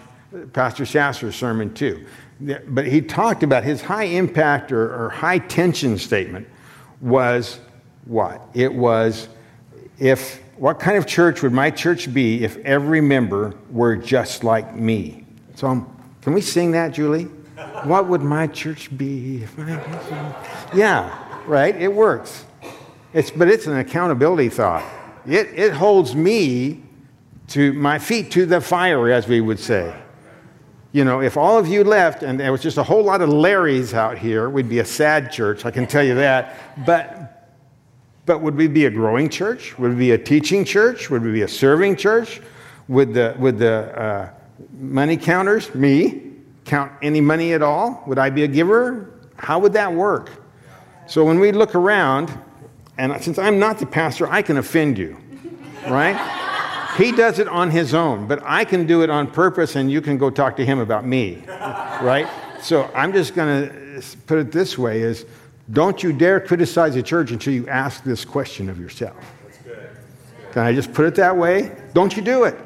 Pastor 0.52 0.86
Sasser's 0.86 1.36
sermon 1.36 1.74
too. 1.74 2.06
But 2.68 2.86
he 2.86 3.00
talked 3.00 3.42
about 3.42 3.64
his 3.64 3.82
high 3.82 4.04
impact 4.04 4.72
or, 4.72 4.94
or 4.94 5.10
high 5.10 5.38
tension 5.38 5.98
statement 5.98 6.48
was 7.00 7.60
what? 8.06 8.48
It 8.54 8.72
was 8.72 9.28
if 9.98 10.42
what 10.56 10.80
kind 10.80 10.96
of 10.96 11.06
church 11.06 11.42
would 11.42 11.52
my 11.52 11.70
church 11.70 12.12
be 12.12 12.44
if 12.44 12.56
every 12.58 13.00
member 13.00 13.54
were 13.70 13.96
just 13.96 14.42
like 14.42 14.74
me? 14.74 15.26
So, 15.54 15.68
um, 15.68 15.96
can 16.22 16.32
we 16.32 16.40
sing 16.40 16.70
that, 16.72 16.92
Julie? 16.92 17.28
What 17.84 18.08
would 18.08 18.22
my 18.22 18.46
church 18.46 18.96
be 18.96 19.42
if 19.42 19.56
Yeah, 20.74 21.42
right? 21.46 21.74
It 21.76 21.92
works. 21.92 22.44
It's, 23.14 23.30
but 23.30 23.48
it's 23.48 23.66
an 23.66 23.76
accountability 23.76 24.48
thought. 24.48 24.84
It, 25.26 25.48
it 25.54 25.72
holds 25.72 26.14
me 26.14 26.82
to 27.48 27.72
my 27.74 27.98
feet 27.98 28.30
to 28.32 28.46
the 28.46 28.60
fire, 28.60 29.10
as 29.10 29.28
we 29.28 29.40
would 29.40 29.58
say. 29.58 29.94
You 30.92 31.04
know, 31.04 31.20
if 31.20 31.36
all 31.36 31.58
of 31.58 31.68
you 31.68 31.84
left 31.84 32.22
and 32.22 32.40
there 32.40 32.52
was 32.52 32.62
just 32.62 32.78
a 32.78 32.82
whole 32.82 33.02
lot 33.02 33.20
of 33.20 33.28
Larrys 33.28 33.94
out 33.94 34.18
here, 34.18 34.48
we'd 34.48 34.68
be 34.68 34.78
a 34.78 34.84
sad 34.84 35.30
church, 35.30 35.64
I 35.64 35.70
can 35.70 35.86
tell 35.86 36.02
you 36.02 36.14
that. 36.14 36.84
But, 36.86 37.50
but 38.24 38.40
would 38.40 38.56
we 38.56 38.66
be 38.66 38.86
a 38.86 38.90
growing 38.90 39.28
church? 39.28 39.78
Would 39.78 39.92
we 39.92 39.96
be 39.96 40.10
a 40.12 40.18
teaching 40.18 40.64
church? 40.64 41.10
Would 41.10 41.22
we 41.22 41.32
be 41.32 41.42
a 41.42 41.48
serving 41.48 41.96
church? 41.96 42.40
Would 42.88 43.14
the, 43.14 43.34
would 43.38 43.58
the 43.58 43.98
uh, 43.98 44.30
money 44.78 45.16
counters, 45.16 45.74
me, 45.74 46.32
count 46.64 46.92
any 47.02 47.20
money 47.20 47.52
at 47.52 47.62
all? 47.62 48.02
Would 48.06 48.18
I 48.18 48.30
be 48.30 48.44
a 48.44 48.48
giver? 48.48 49.20
How 49.36 49.58
would 49.58 49.72
that 49.74 49.92
work? 49.92 50.30
So 51.06 51.24
when 51.24 51.38
we 51.38 51.52
look 51.52 51.74
around, 51.74 52.32
and 52.98 53.22
since 53.22 53.38
I'm 53.38 53.58
not 53.58 53.78
the 53.78 53.86
pastor, 53.86 54.30
I 54.30 54.42
can 54.42 54.56
offend 54.58 54.98
you, 54.98 55.16
right? 55.88 56.16
he 56.96 57.12
does 57.12 57.38
it 57.38 57.48
on 57.48 57.70
his 57.70 57.94
own, 57.94 58.26
but 58.26 58.42
I 58.44 58.64
can 58.64 58.86
do 58.86 59.02
it 59.02 59.10
on 59.10 59.30
purpose, 59.30 59.76
and 59.76 59.90
you 59.90 60.00
can 60.00 60.18
go 60.18 60.30
talk 60.30 60.56
to 60.56 60.64
him 60.64 60.78
about 60.78 61.06
me, 61.06 61.42
right? 61.48 62.28
So 62.60 62.90
I'm 62.94 63.12
just 63.12 63.34
going 63.34 63.68
to 63.68 64.02
put 64.26 64.38
it 64.38 64.52
this 64.52 64.76
way: 64.76 65.00
is 65.00 65.24
don't 65.70 66.02
you 66.02 66.12
dare 66.12 66.40
criticize 66.40 66.94
the 66.94 67.02
church 67.02 67.30
until 67.30 67.54
you 67.54 67.68
ask 67.68 68.04
this 68.04 68.24
question 68.24 68.68
of 68.68 68.78
yourself. 68.78 69.16
That's 69.44 69.58
good. 69.58 69.90
Can 70.52 70.62
I 70.62 70.74
just 70.74 70.92
put 70.92 71.06
it 71.06 71.14
that 71.16 71.36
way? 71.36 71.74
Don't 71.94 72.14
you 72.16 72.22
do 72.22 72.44
it. 72.44 72.58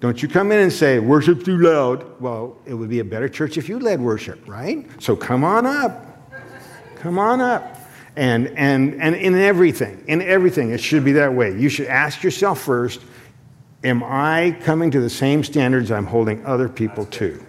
Don't 0.00 0.20
you 0.20 0.28
come 0.28 0.50
in 0.50 0.58
and 0.58 0.72
say, 0.72 0.98
worship 0.98 1.44
too 1.44 1.58
loud. 1.58 2.20
Well, 2.20 2.56
it 2.66 2.74
would 2.74 2.90
be 2.90 2.98
a 2.98 3.04
better 3.04 3.28
church 3.28 3.56
if 3.56 3.68
you 3.68 3.78
led 3.78 4.00
worship, 4.00 4.48
right? 4.48 4.84
So 5.00 5.14
come 5.14 5.44
on 5.44 5.64
up. 5.64 6.32
Come 6.96 7.20
on 7.20 7.40
up. 7.40 7.78
And, 8.14 8.48
and, 8.58 9.00
and 9.00 9.14
in 9.14 9.34
everything, 9.34 10.04
in 10.06 10.20
everything, 10.20 10.70
it 10.70 10.80
should 10.80 11.04
be 11.04 11.12
that 11.12 11.32
way. 11.32 11.58
You 11.58 11.68
should 11.68 11.86
ask 11.86 12.22
yourself 12.22 12.60
first 12.60 13.00
Am 13.84 14.04
I 14.04 14.56
coming 14.62 14.92
to 14.92 15.00
the 15.00 15.10
same 15.10 15.42
standards 15.42 15.90
I'm 15.90 16.06
holding 16.06 16.44
other 16.46 16.68
people 16.68 17.04
to? 17.06 17.44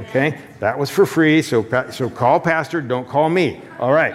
Okay? 0.00 0.40
That 0.58 0.76
was 0.78 0.90
for 0.90 1.06
free, 1.06 1.42
so, 1.42 1.64
so 1.90 2.10
call 2.10 2.40
Pastor, 2.40 2.80
don't 2.80 3.08
call 3.08 3.28
me. 3.28 3.60
All 3.78 3.92
right. 3.92 4.14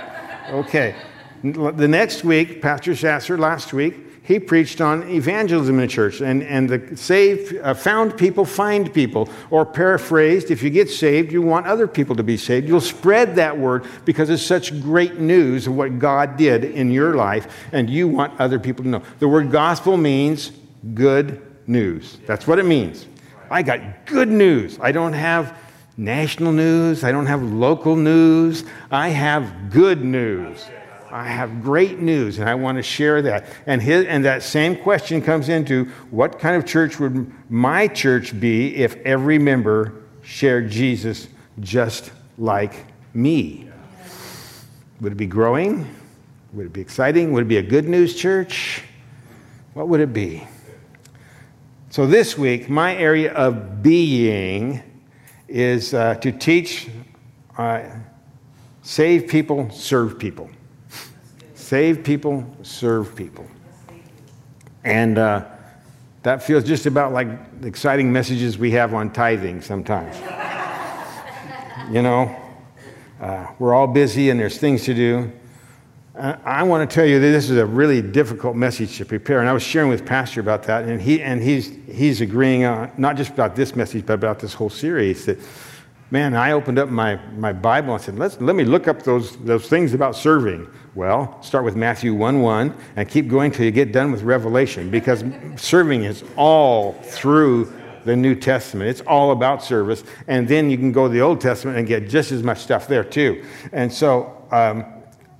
Okay. 0.50 0.96
The 1.44 1.88
next 1.88 2.24
week, 2.24 2.62
Pastor 2.62 2.96
Sasser 2.96 3.38
last 3.38 3.72
week, 3.72 3.96
he 4.25 4.39
preached 4.39 4.82
on 4.82 5.08
evangelism 5.08 5.75
in 5.75 5.82
the 5.82 5.88
church 5.88 6.20
and, 6.20 6.41
and 6.44 6.67
the 6.67 6.98
saved, 6.98 7.55
uh, 7.58 7.75
found 7.75 8.17
people 8.17 8.44
find 8.44 8.91
people. 8.91 9.29
Or 9.51 9.65
paraphrased, 9.65 10.50
if 10.50 10.63
you 10.63 10.72
get 10.72 10.89
saved, 10.89 11.32
you 11.32 11.44
want 11.44 11.67
other 11.67 11.88
people 11.88 12.15
to 12.15 12.24
be 12.24 12.36
saved. 12.36 12.67
You'll 12.67 12.82
spread 12.82 13.36
that 13.36 13.55
word 13.55 13.86
because 14.03 14.32
it's 14.32 14.41
such 14.41 14.82
great 14.82 15.20
news 15.20 15.67
of 15.67 15.75
what 15.75 16.00
God 16.00 16.38
did 16.38 16.63
in 16.63 16.89
your 16.91 17.15
life, 17.15 17.65
and 17.72 17.88
you 17.88 18.08
want 18.08 18.39
other 18.39 18.58
people 18.58 18.84
to 18.84 18.89
know. 18.89 19.03
The 19.20 19.27
word 19.27 19.51
gospel 19.51 19.96
means 19.96 20.51
good 20.96 21.41
news. 21.67 22.17
That's 22.25 22.48
what 22.48 22.58
it 22.58 22.65
means. 22.65 23.05
I 23.51 23.62
got 23.62 24.08
good 24.08 24.29
news. 24.29 24.79
I 24.82 24.91
don't 24.91 25.13
have 25.13 25.55
national 25.98 26.51
news, 26.51 27.03
I 27.03 27.12
don't 27.12 27.25
have 27.27 27.41
local 27.41 27.96
news, 27.96 28.65
I 28.91 29.10
have 29.10 29.70
good 29.70 30.03
news. 30.03 30.65
I 31.15 31.27
have 31.27 31.63
great 31.63 32.00
news 32.00 32.39
and 32.39 32.50
I 32.50 32.55
want 32.55 32.77
to 32.77 32.84
share 32.84 33.22
that. 33.22 33.45
And, 33.65 33.81
his, 33.81 34.05
and 34.05 34.25
that 34.25 34.43
same 34.43 34.75
question 34.75 35.22
comes 35.22 35.48
into 35.48 35.86
what 36.12 36.39
kind 36.39 36.57
of 36.57 36.65
church 36.65 37.00
would 37.00 37.31
my 37.50 37.88
church 37.88 38.38
be 38.38 38.75
if 38.75 38.98
every 38.98 39.39
member 39.39 39.93
shared 40.24 40.69
Jesus 40.69 41.29
just 41.62 42.12
like 42.38 42.84
me? 43.13 43.69
Would 45.00 45.13
it 45.13 45.15
be 45.15 45.25
growing? 45.25 45.88
Would 46.51 46.65
it 46.65 46.74
be 46.74 46.81
exciting? 46.81 47.31
Would 47.31 47.43
it 47.43 47.48
be 47.48 47.57
a 47.57 47.63
good 47.63 47.88
news 47.88 48.13
church? 48.13 48.84
What 49.74 49.88
would 49.88 50.01
it 50.01 50.12
be? 50.12 50.45
So, 51.91 52.05
this 52.05 52.38
week, 52.38 52.67
my 52.67 52.93
area 52.93 53.31
of 53.34 53.81
being 53.81 54.84
is 55.48 55.93
uh, 55.93 56.15
to 56.15 56.34
teach, 56.34 56.89
uh, 57.57 57.84
save 58.81 59.29
people, 59.29 59.69
serve 59.69 60.19
people. 60.19 60.50
Save 61.65 62.03
people, 62.03 62.45
serve 62.62 63.15
people. 63.15 63.48
And 64.84 65.17
uh, 65.17 65.45
that 66.22 66.43
feels 66.43 66.63
just 66.63 66.86
about 66.86 67.12
like 67.12 67.60
the 67.60 67.67
exciting 67.67 68.13
messages 68.13 68.55
we 68.55 68.69
have 68.69 68.93
on 68.93 69.12
tithing 69.12 69.63
sometimes. 69.63 70.15
you 71.91 72.03
know, 72.03 72.39
uh, 73.19 73.48
we're 73.57 73.74
all 73.74 73.88
busy 73.88 74.29
and 74.29 74.39
there's 74.39 74.60
things 74.60 74.84
to 74.84 74.93
do. 74.93 75.31
Uh, 76.15 76.36
I 76.45 76.62
want 76.62 76.88
to 76.88 76.93
tell 76.93 77.07
you 77.07 77.19
that 77.19 77.31
this 77.31 77.50
is 77.50 77.57
a 77.57 77.65
really 77.65 78.00
difficult 78.00 78.55
message 78.55 79.00
to 79.00 79.05
prepare. 79.05 79.39
And 79.39 79.50
I 79.50 79.53
was 79.53 79.63
sharing 79.63 79.89
with 79.89 80.05
Pastor 80.05 80.41
about 80.41 80.62
that, 80.65 80.84
and, 80.84 81.01
he, 81.01 81.19
and 81.24 81.41
he's, 81.41 81.75
he's 81.91 82.22
agreeing 82.22 82.65
on, 82.65 82.91
not 82.95 83.17
just 83.17 83.31
about 83.31 83.55
this 83.55 83.75
message, 83.75 84.05
but 84.05 84.13
about 84.13 84.38
this 84.38 84.53
whole 84.53 84.69
series. 84.69 85.25
That, 85.25 85.39
man, 86.12 86.35
I 86.35 86.51
opened 86.51 86.79
up 86.79 86.89
my, 86.89 87.15
my 87.38 87.53
Bible 87.53 87.93
and 87.93 88.03
said, 88.03 88.17
Let's, 88.17 88.39
let 88.39 88.55
me 88.55 88.63
look 88.63 88.88
up 88.88 89.03
those, 89.03 89.38
those 89.38 89.67
things 89.67 89.93
about 89.93 90.15
serving. 90.15 90.67
Well, 90.93 91.41
start 91.41 91.65
with 91.65 91.75
Matthew 91.75 92.13
1 92.13 92.41
1 92.41 92.75
and 92.95 93.09
keep 93.09 93.27
going 93.27 93.51
till 93.51 93.65
you 93.65 93.71
get 93.71 93.91
done 93.91 94.12
with 94.12 94.24
Revelation 94.24 94.89
because 94.89 95.24
serving 95.57 96.03
is 96.03 96.24
all 96.35 96.93
through 96.93 97.74
the 98.05 98.15
New 98.15 98.35
Testament. 98.35 98.89
It's 98.89 99.01
all 99.01 99.31
about 99.31 99.63
service. 99.63 100.03
And 100.27 100.47
then 100.47 100.69
you 100.69 100.77
can 100.77 100.91
go 100.91 101.07
to 101.07 101.13
the 101.13 101.21
Old 101.21 101.41
Testament 101.41 101.77
and 101.77 101.88
get 101.88 102.07
just 102.07 102.31
as 102.31 102.43
much 102.43 102.59
stuff 102.59 102.88
there 102.88 103.03
too. 103.03 103.43
And 103.71 103.91
so 103.91 104.45
um, 104.51 104.85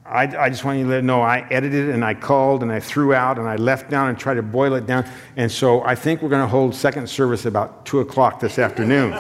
I, 0.04 0.24
I, 0.24 0.50
just 0.50 0.66
want 0.66 0.80
you 0.80 0.90
to 0.90 1.02
know 1.04 1.22
I 1.22 1.48
edited 1.52 1.90
and 1.90 2.04
I 2.04 2.16
called 2.16 2.64
and 2.64 2.72
I 2.72 2.80
threw 2.80 3.14
out 3.14 3.38
and 3.38 3.48
I 3.48 3.56
left 3.56 3.92
down 3.92 4.10
and 4.10 4.18
tried 4.18 4.36
to 4.36 4.44
boil 4.44 4.74
it 4.74 4.88
down. 4.88 5.08
And 5.38 5.52
so 5.52 5.84
I 5.84 5.94
think 5.94 6.24
we're 6.24 6.30
going 6.30 6.42
to 6.42 6.48
hold 6.48 6.74
second 6.74 7.08
service 7.08 7.46
about 7.46 7.86
2 7.86 8.00
o'clock 8.00 8.40
this 8.40 8.58
afternoon 8.58 9.14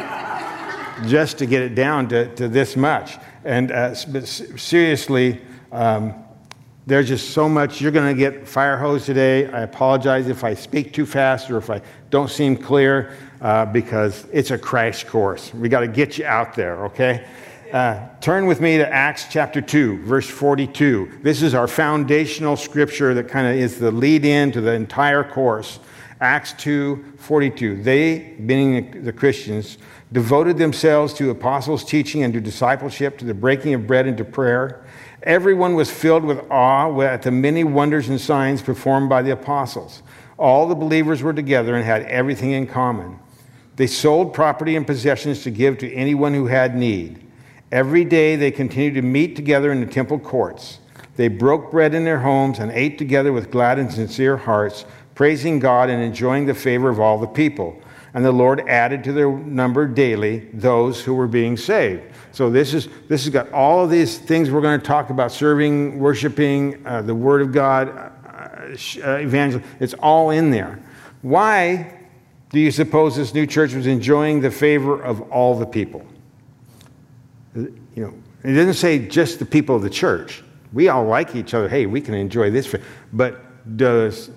just 1.05 1.37
to 1.39 1.45
get 1.45 1.61
it 1.61 1.75
down 1.75 2.07
to, 2.09 2.33
to 2.35 2.47
this 2.47 2.75
much. 2.75 3.17
And 3.43 3.71
uh, 3.71 3.93
seriously, 3.93 5.41
um, 5.71 6.13
there's 6.87 7.07
just 7.07 7.31
so 7.31 7.49
much. 7.49 7.81
You're 7.81 7.91
going 7.91 8.15
to 8.15 8.17
get 8.17 8.47
fire 8.47 8.77
hose 8.77 9.05
today. 9.05 9.47
I 9.47 9.61
apologize 9.61 10.27
if 10.27 10.43
I 10.43 10.53
speak 10.53 10.93
too 10.93 11.05
fast 11.05 11.49
or 11.49 11.57
if 11.57 11.69
I 11.69 11.81
don't 12.11 12.29
seem 12.29 12.55
clear 12.55 13.17
uh, 13.41 13.65
because 13.65 14.27
it's 14.31 14.51
a 14.51 14.57
crash 14.57 15.03
course. 15.03 15.53
We 15.53 15.67
got 15.67 15.81
to 15.81 15.87
get 15.87 16.17
you 16.17 16.25
out 16.25 16.53
there, 16.53 16.85
okay? 16.85 17.25
Uh, 17.73 18.07
turn 18.21 18.45
with 18.45 18.61
me 18.61 18.77
to 18.77 18.87
Acts 18.87 19.25
chapter 19.29 19.61
2, 19.61 20.03
verse 20.03 20.29
42. 20.29 21.19
This 21.23 21.41
is 21.41 21.53
our 21.53 21.67
foundational 21.67 22.55
scripture 22.55 23.13
that 23.15 23.27
kind 23.27 23.47
of 23.47 23.55
is 23.55 23.79
the 23.79 23.91
lead 23.91 24.23
in 24.23 24.51
to 24.51 24.61
the 24.61 24.71
entire 24.71 25.23
course. 25.23 25.79
Acts 26.21 26.53
2, 26.53 27.13
42. 27.17 27.83
They, 27.83 28.35
meaning 28.39 29.03
the 29.03 29.11
Christians, 29.11 29.77
devoted 30.11 30.57
themselves 30.57 31.13
to 31.15 31.29
apostles' 31.29 31.83
teaching 31.83 32.23
and 32.23 32.33
to 32.33 32.39
discipleship, 32.39 33.17
to 33.17 33.25
the 33.25 33.33
breaking 33.33 33.73
of 33.73 33.85
bread 33.85 34.07
and 34.07 34.17
to 34.17 34.25
prayer. 34.25 34.85
Everyone 35.23 35.75
was 35.75 35.91
filled 35.91 36.23
with 36.23 36.39
awe 36.49 37.01
at 37.01 37.23
the 37.23 37.31
many 37.31 37.63
wonders 37.63 38.07
and 38.07 38.21
signs 38.21 38.61
performed 38.61 39.09
by 39.09 39.21
the 39.21 39.31
apostles. 39.31 40.03
All 40.37 40.67
the 40.67 40.75
believers 40.75 41.21
were 41.21 41.33
together 41.33 41.75
and 41.75 41.83
had 41.83 42.03
everything 42.03 42.51
in 42.51 42.67
common. 42.67 43.19
They 43.75 43.87
sold 43.87 44.33
property 44.33 44.75
and 44.75 44.87
possessions 44.87 45.43
to 45.43 45.51
give 45.51 45.77
to 45.79 45.93
anyone 45.93 46.33
who 46.33 46.47
had 46.47 46.75
need. 46.75 47.21
Every 47.71 48.05
day 48.05 48.35
they 48.35 48.51
continued 48.51 48.93
to 48.95 49.01
meet 49.01 49.35
together 49.35 49.71
in 49.71 49.81
the 49.81 49.85
temple 49.85 50.19
courts. 50.19 50.79
They 51.15 51.27
broke 51.27 51.71
bread 51.71 51.93
in 51.93 52.05
their 52.05 52.19
homes 52.19 52.59
and 52.59 52.71
ate 52.71 52.97
together 52.97 53.33
with 53.33 53.51
glad 53.51 53.79
and 53.79 53.91
sincere 53.91 54.37
hearts, 54.37 54.85
praising 55.15 55.59
God 55.59 55.89
and 55.89 56.03
enjoying 56.03 56.45
the 56.45 56.53
favor 56.53 56.89
of 56.89 56.99
all 56.99 57.17
the 57.17 57.27
people. 57.27 57.81
And 58.13 58.23
the 58.23 58.31
Lord 58.31 58.61
added 58.67 59.03
to 59.05 59.13
their 59.13 59.29
number 59.29 59.87
daily 59.87 60.47
those 60.53 61.03
who 61.03 61.13
were 61.13 61.27
being 61.27 61.57
saved. 61.57 62.03
So 62.31 62.49
this 62.49 62.73
is 62.73 62.87
this 63.07 63.25
has 63.25 63.33
got 63.33 63.51
all 63.51 63.83
of 63.83 63.89
these 63.89 64.17
things 64.17 64.51
we're 64.51 64.61
going 64.61 64.79
to 64.79 64.85
talk 64.85 65.09
about: 65.09 65.31
serving, 65.31 65.99
worshiping, 65.99 66.85
uh, 66.85 67.01
the 67.01 67.15
Word 67.15 67.41
of 67.41 67.51
God, 67.51 67.89
uh, 67.89 68.09
uh. 69.03 69.59
It's 69.79 69.93
all 69.95 70.29
in 70.29 70.49
there. 70.51 70.79
Why 71.21 71.99
do 72.51 72.59
you 72.59 72.71
suppose 72.71 73.17
this 73.17 73.33
new 73.33 73.45
church 73.45 73.73
was 73.73 73.87
enjoying 73.87 74.39
the 74.39 74.51
favor 74.51 75.01
of 75.01 75.21
all 75.31 75.57
the 75.57 75.65
people? 75.65 76.05
You 77.55 77.73
know, 77.95 78.13
it 78.43 78.53
doesn't 78.53 78.75
say 78.75 78.99
just 79.07 79.39
the 79.39 79.45
people 79.45 79.75
of 79.75 79.81
the 79.81 79.89
church, 79.89 80.43
We 80.71 80.89
all 80.89 81.05
like 81.05 81.35
each 81.35 81.53
other. 81.53 81.69
Hey, 81.69 81.85
we 81.85 82.01
can 82.01 82.13
enjoy 82.13 82.51
this. 82.51 82.75
But 83.11 83.77
does, 83.77 84.29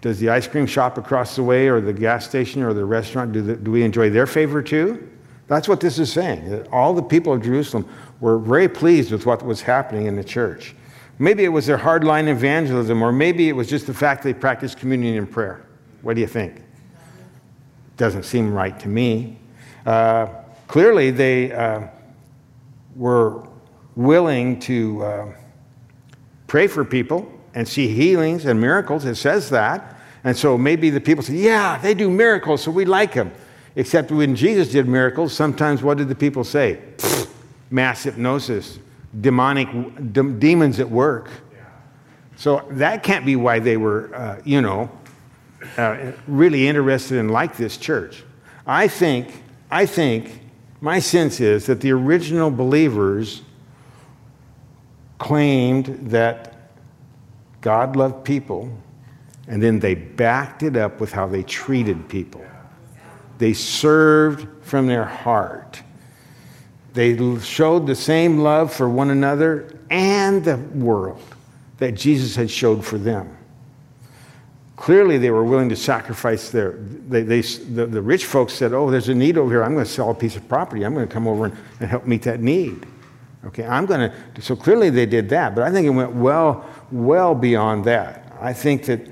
does 0.00 0.18
the 0.20 0.28
ice 0.28 0.46
cream 0.46 0.66
shop 0.66 0.96
across 0.96 1.36
the 1.36 1.42
way 1.42 1.68
or 1.68 1.80
the 1.80 1.92
gas 1.92 2.24
station 2.24 2.62
or 2.62 2.72
the 2.72 2.84
restaurant, 2.84 3.32
do, 3.32 3.42
the, 3.42 3.56
do 3.56 3.70
we 3.70 3.82
enjoy 3.82 4.10
their 4.10 4.26
favor 4.26 4.62
too? 4.62 5.08
That's 5.48 5.66
what 5.66 5.80
this 5.80 5.98
is 5.98 6.12
saying. 6.12 6.66
All 6.70 6.94
the 6.94 7.02
people 7.02 7.32
of 7.32 7.42
Jerusalem 7.42 7.88
were 8.20 8.38
very 8.38 8.68
pleased 8.68 9.10
with 9.10 9.26
what 9.26 9.44
was 9.44 9.62
happening 9.62 10.06
in 10.06 10.14
the 10.14 10.24
church. 10.24 10.74
Maybe 11.18 11.44
it 11.44 11.48
was 11.48 11.66
their 11.66 11.78
hardline 11.78 12.28
evangelism, 12.28 13.02
or 13.02 13.10
maybe 13.10 13.48
it 13.48 13.52
was 13.52 13.68
just 13.68 13.86
the 13.86 13.94
fact 13.94 14.22
they 14.22 14.34
practiced 14.34 14.78
communion 14.78 15.16
and 15.16 15.30
prayer. 15.30 15.66
What 16.02 16.14
do 16.14 16.20
you 16.20 16.26
think? 16.28 16.62
Doesn't 17.96 18.22
seem 18.22 18.52
right 18.52 18.78
to 18.78 18.88
me. 18.88 19.38
Uh, 19.84 20.26
clearly, 20.68 21.10
they 21.10 21.50
uh, 21.50 21.88
were 22.94 23.48
willing 23.96 24.60
to 24.60 25.02
uh, 25.02 25.32
pray 26.46 26.68
for 26.68 26.84
people 26.84 27.37
and 27.54 27.66
see 27.66 27.88
healings 27.88 28.44
and 28.44 28.60
miracles. 28.60 29.04
It 29.04 29.16
says 29.16 29.50
that. 29.50 29.96
And 30.24 30.36
so 30.36 30.58
maybe 30.58 30.90
the 30.90 31.00
people 31.00 31.22
say, 31.22 31.34
Yeah, 31.34 31.78
they 31.78 31.94
do 31.94 32.10
miracles, 32.10 32.62
so 32.62 32.70
we 32.70 32.84
like 32.84 33.14
them. 33.14 33.32
Except 33.76 34.10
when 34.10 34.34
Jesus 34.34 34.70
did 34.70 34.88
miracles, 34.88 35.32
sometimes 35.32 35.82
what 35.82 35.98
did 35.98 36.08
the 36.08 36.14
people 36.14 36.44
say? 36.44 36.80
Mass 37.70 38.02
hypnosis 38.02 38.78
demonic 39.20 39.68
de- 40.12 40.32
demons 40.32 40.80
at 40.80 40.90
work. 40.90 41.30
So 42.36 42.64
that 42.70 43.02
can't 43.02 43.26
be 43.26 43.36
why 43.36 43.58
they 43.58 43.76
were, 43.76 44.14
uh, 44.14 44.40
you 44.44 44.62
know, 44.62 44.90
uh, 45.76 46.12
really 46.28 46.68
interested 46.68 47.18
in 47.18 47.28
like 47.28 47.56
this 47.56 47.76
church. 47.76 48.22
I 48.66 48.86
think, 48.86 49.42
I 49.70 49.86
think, 49.86 50.40
my 50.80 51.00
sense 51.00 51.40
is 51.40 51.66
that 51.66 51.80
the 51.80 51.90
original 51.90 52.50
believers 52.50 53.42
claimed 55.18 55.86
that 56.10 56.57
God 57.68 57.96
loved 57.96 58.24
people, 58.24 58.72
and 59.46 59.62
then 59.62 59.78
they 59.78 59.94
backed 59.94 60.62
it 60.62 60.74
up 60.74 61.00
with 61.00 61.12
how 61.12 61.26
they 61.26 61.42
treated 61.42 62.08
people. 62.08 62.42
They 63.36 63.52
served 63.52 64.48
from 64.64 64.86
their 64.86 65.04
heart. 65.04 65.82
They 66.94 67.38
showed 67.40 67.86
the 67.86 67.94
same 67.94 68.38
love 68.38 68.72
for 68.72 68.88
one 68.88 69.10
another 69.10 69.78
and 69.90 70.42
the 70.42 70.56
world 70.56 71.22
that 71.76 71.92
Jesus 71.92 72.34
had 72.34 72.50
showed 72.50 72.86
for 72.86 72.96
them. 72.96 73.36
Clearly, 74.76 75.18
they 75.18 75.30
were 75.30 75.44
willing 75.44 75.68
to 75.68 75.76
sacrifice 75.76 76.48
their. 76.48 76.72
They, 76.72 77.20
they, 77.20 77.42
the, 77.42 77.84
the 77.84 78.00
rich 78.00 78.24
folks 78.24 78.54
said, 78.54 78.72
Oh, 78.72 78.90
there's 78.90 79.10
a 79.10 79.14
need 79.14 79.36
over 79.36 79.50
here. 79.50 79.62
I'm 79.62 79.74
going 79.74 79.84
to 79.84 79.90
sell 79.90 80.08
a 80.08 80.14
piece 80.14 80.36
of 80.36 80.48
property. 80.48 80.86
I'm 80.86 80.94
going 80.94 81.06
to 81.06 81.12
come 81.12 81.28
over 81.28 81.44
and, 81.44 81.56
and 81.80 81.90
help 81.90 82.06
meet 82.06 82.22
that 82.22 82.40
need. 82.40 82.86
Okay, 83.44 83.64
I'm 83.64 83.84
going 83.86 84.10
to. 84.10 84.42
So 84.42 84.56
clearly, 84.56 84.88
they 84.88 85.06
did 85.06 85.28
that. 85.28 85.54
But 85.54 85.64
I 85.64 85.70
think 85.70 85.86
it 85.86 85.90
went 85.90 86.12
well, 86.12 86.66
well 86.90 87.34
beyond 87.34 87.84
that. 87.84 88.32
I 88.40 88.52
think 88.52 88.84
that 88.84 89.08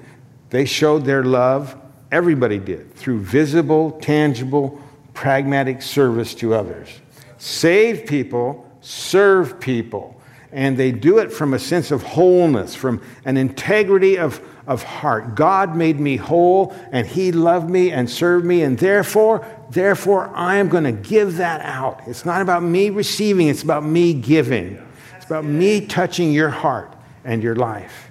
they 0.50 0.64
showed 0.64 1.04
their 1.04 1.24
love, 1.24 1.76
everybody 2.12 2.58
did, 2.58 2.94
through 2.94 3.20
visible, 3.20 3.92
tangible, 4.00 4.80
pragmatic 5.14 5.82
service 5.82 6.34
to 6.36 6.54
others 6.54 7.00
save 7.38 8.06
people, 8.06 8.68
serve 8.80 9.60
people. 9.60 10.18
And 10.52 10.76
they 10.76 10.90
do 10.90 11.18
it 11.18 11.30
from 11.30 11.52
a 11.52 11.58
sense 11.58 11.90
of 11.90 12.02
wholeness, 12.02 12.74
from 12.74 13.02
an 13.24 13.36
integrity 13.36 14.16
of, 14.16 14.40
of 14.66 14.82
heart. 14.82 15.34
God 15.34 15.76
made 15.76 16.00
me 16.00 16.16
whole, 16.16 16.74
and 16.92 17.06
He 17.06 17.30
loved 17.30 17.68
me 17.68 17.90
and 17.90 18.08
served 18.08 18.46
me, 18.46 18.62
and 18.62 18.78
therefore, 18.78 19.46
therefore, 19.70 20.34
I 20.34 20.56
am 20.56 20.68
going 20.68 20.84
to 20.84 20.92
give 20.92 21.36
that 21.36 21.60
out. 21.60 22.00
It's 22.06 22.24
not 22.24 22.40
about 22.40 22.62
me 22.62 22.88
receiving, 22.90 23.48
it's 23.48 23.62
about 23.62 23.84
me 23.84 24.14
giving. 24.14 24.82
It's 25.16 25.26
about 25.26 25.44
me 25.44 25.84
touching 25.84 26.32
your 26.32 26.50
heart 26.50 26.95
and 27.26 27.42
your 27.42 27.56
life. 27.56 28.10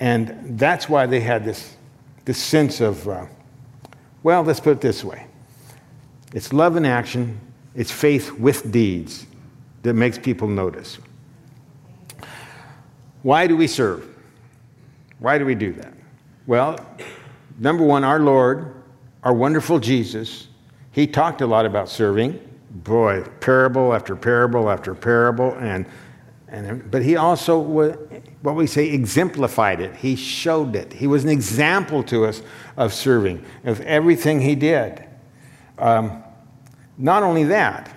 And 0.00 0.58
that's 0.58 0.88
why 0.88 1.06
they 1.06 1.20
had 1.20 1.44
this, 1.44 1.76
this 2.24 2.38
sense 2.38 2.80
of, 2.80 3.06
uh, 3.08 3.26
well, 4.22 4.42
let's 4.42 4.60
put 4.60 4.72
it 4.72 4.80
this 4.80 5.04
way 5.04 5.26
it's 6.32 6.52
love 6.52 6.76
in 6.76 6.86
action, 6.86 7.40
it's 7.74 7.90
faith 7.90 8.32
with 8.32 8.70
deeds 8.70 9.26
that 9.82 9.94
makes 9.94 10.18
people 10.18 10.46
notice. 10.46 10.98
Why 13.22 13.46
do 13.46 13.56
we 13.56 13.66
serve? 13.66 14.06
Why 15.18 15.38
do 15.38 15.44
we 15.44 15.56
do 15.56 15.72
that? 15.74 15.92
Well, 16.46 16.78
number 17.58 17.82
one, 17.82 18.04
our 18.04 18.20
Lord, 18.20 18.72
our 19.24 19.32
wonderful 19.32 19.80
Jesus, 19.80 20.46
he 20.92 21.06
talked 21.06 21.40
a 21.40 21.46
lot 21.46 21.66
about 21.66 21.88
serving. 21.88 22.40
Boy, 22.70 23.24
parable 23.40 23.92
after 23.94 24.14
parable 24.14 24.70
after 24.70 24.94
parable, 24.94 25.56
and, 25.58 25.86
and 26.50 26.90
but 26.90 27.02
he 27.02 27.16
also, 27.16 27.58
what 27.58 28.54
we 28.54 28.66
say, 28.66 28.88
exemplified 28.88 29.80
it. 29.80 29.94
He 29.96 30.16
showed 30.16 30.74
it. 30.74 30.92
He 30.94 31.06
was 31.06 31.22
an 31.24 31.30
example 31.30 32.02
to 32.04 32.24
us 32.24 32.42
of 32.76 32.94
serving, 32.94 33.44
of 33.64 33.80
everything 33.82 34.40
he 34.40 34.54
did. 34.54 35.04
Um, 35.78 36.24
not 36.96 37.22
only 37.22 37.44
that, 37.44 37.94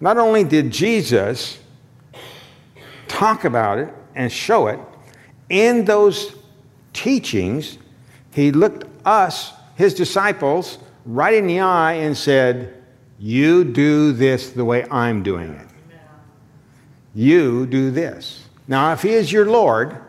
not 0.00 0.18
only 0.18 0.44
did 0.44 0.70
Jesus 0.70 1.58
talk 3.08 3.44
about 3.44 3.78
it 3.78 3.92
and 4.14 4.30
show 4.30 4.68
it, 4.68 4.78
in 5.48 5.86
those 5.86 6.36
teachings, 6.92 7.78
he 8.32 8.52
looked 8.52 8.84
us, 9.06 9.52
his 9.76 9.94
disciples, 9.94 10.78
right 11.06 11.34
in 11.34 11.46
the 11.46 11.60
eye 11.60 11.94
and 11.94 12.16
said, 12.16 12.82
You 13.18 13.64
do 13.64 14.12
this 14.12 14.50
the 14.50 14.64
way 14.64 14.84
I'm 14.90 15.22
doing 15.22 15.54
it. 15.54 15.67
You 17.14 17.66
do 17.66 17.90
this. 17.90 18.44
Now, 18.66 18.92
if 18.92 19.02
he 19.02 19.10
is 19.10 19.32
your 19.32 19.46
Lord, 19.46 20.00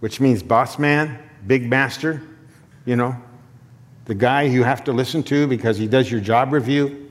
which 0.00 0.20
means 0.20 0.42
boss 0.42 0.78
man, 0.78 1.18
big 1.46 1.68
master, 1.68 2.22
you 2.84 2.96
know, 2.96 3.16
the 4.06 4.14
guy 4.14 4.42
you 4.42 4.64
have 4.64 4.82
to 4.84 4.92
listen 4.92 5.22
to 5.24 5.46
because 5.46 5.78
he 5.78 5.86
does 5.86 6.10
your 6.10 6.20
job 6.20 6.52
review, 6.52 7.10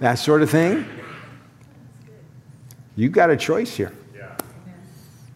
that 0.00 0.16
sort 0.16 0.42
of 0.42 0.50
thing, 0.50 0.84
you 2.96 3.08
got 3.08 3.30
a 3.30 3.36
choice 3.36 3.74
here. 3.74 3.92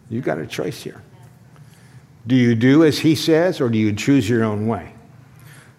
You 0.09 0.21
got 0.21 0.37
a 0.37 0.45
choice 0.45 0.83
here. 0.83 1.01
Do 2.27 2.35
you 2.35 2.55
do 2.55 2.83
as 2.83 2.99
he 2.99 3.15
says, 3.15 3.59
or 3.59 3.69
do 3.69 3.77
you 3.77 3.93
choose 3.93 4.29
your 4.29 4.43
own 4.43 4.67
way? 4.67 4.93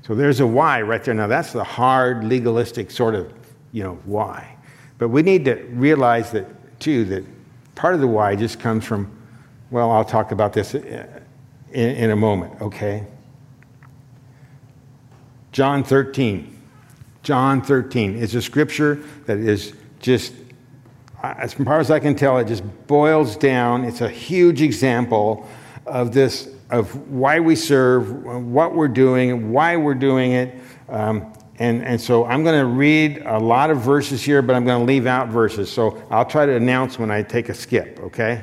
So 0.02 0.14
there's 0.14 0.40
a 0.40 0.46
why 0.46 0.83
right 0.83 1.02
there. 1.02 1.14
Now 1.14 1.26
that's 1.26 1.52
the 1.52 1.64
hard 1.64 2.24
legalistic 2.24 2.90
sort 2.90 3.14
of, 3.14 3.33
you 3.72 3.83
know, 3.83 3.98
why. 4.04 4.57
But 4.98 5.09
we 5.09 5.22
need 5.22 5.44
to 5.44 5.54
realize 5.70 6.30
that 6.33 6.80
too 6.80 7.04
that 7.07 7.24
part 7.74 7.94
of 7.94 8.00
the 8.00 8.06
why 8.06 8.37
just 8.37 8.60
comes 8.60 8.84
from. 8.84 9.10
Well, 9.70 9.90
I'll 9.90 10.04
talk 10.04 10.30
about 10.30 10.52
this 10.52 10.74
in, 10.74 11.08
in 11.72 12.10
a 12.10 12.16
moment. 12.16 12.60
Okay. 12.60 13.06
John 15.52 15.84
13. 15.84 16.50
John 17.22 17.62
13 17.62 18.16
is 18.16 18.34
a 18.34 18.42
scripture 18.42 19.02
that 19.26 19.38
is 19.38 19.72
just, 20.00 20.34
as 21.22 21.54
far 21.54 21.80
as 21.80 21.90
I 21.90 21.98
can 21.98 22.14
tell, 22.14 22.38
it 22.38 22.46
just 22.46 22.62
boils 22.87 23.37
down. 23.37 23.84
It's 23.84 24.00
a 24.02 24.08
huge 24.08 24.60
example 24.60 25.48
of 25.87 26.12
this, 26.12 26.50
of 26.70 27.08
why 27.08 27.40
we 27.40 27.56
serve, 27.56 28.24
what 28.24 28.74
we're 28.74 28.88
doing, 28.88 29.52
why 29.52 29.76
we're 29.76 29.94
doing 29.94 30.32
it. 30.32 30.54
Um, 30.88 31.32
and, 31.58 31.84
and 31.84 32.00
so 32.00 32.24
I'm 32.24 32.42
going 32.42 32.58
to 32.58 32.66
read 32.66 33.22
a 33.24 33.38
lot 33.38 33.70
of 33.70 33.80
verses 33.80 34.22
here, 34.22 34.42
but 34.42 34.56
I'm 34.56 34.64
going 34.64 34.80
to 34.80 34.84
leave 34.84 35.06
out 35.06 35.28
verses. 35.28 35.70
So 35.70 36.02
I'll 36.10 36.24
try 36.24 36.46
to 36.46 36.56
announce 36.56 36.98
when 36.98 37.10
I 37.10 37.22
take 37.22 37.48
a 37.48 37.54
skip, 37.54 38.00
okay? 38.00 38.42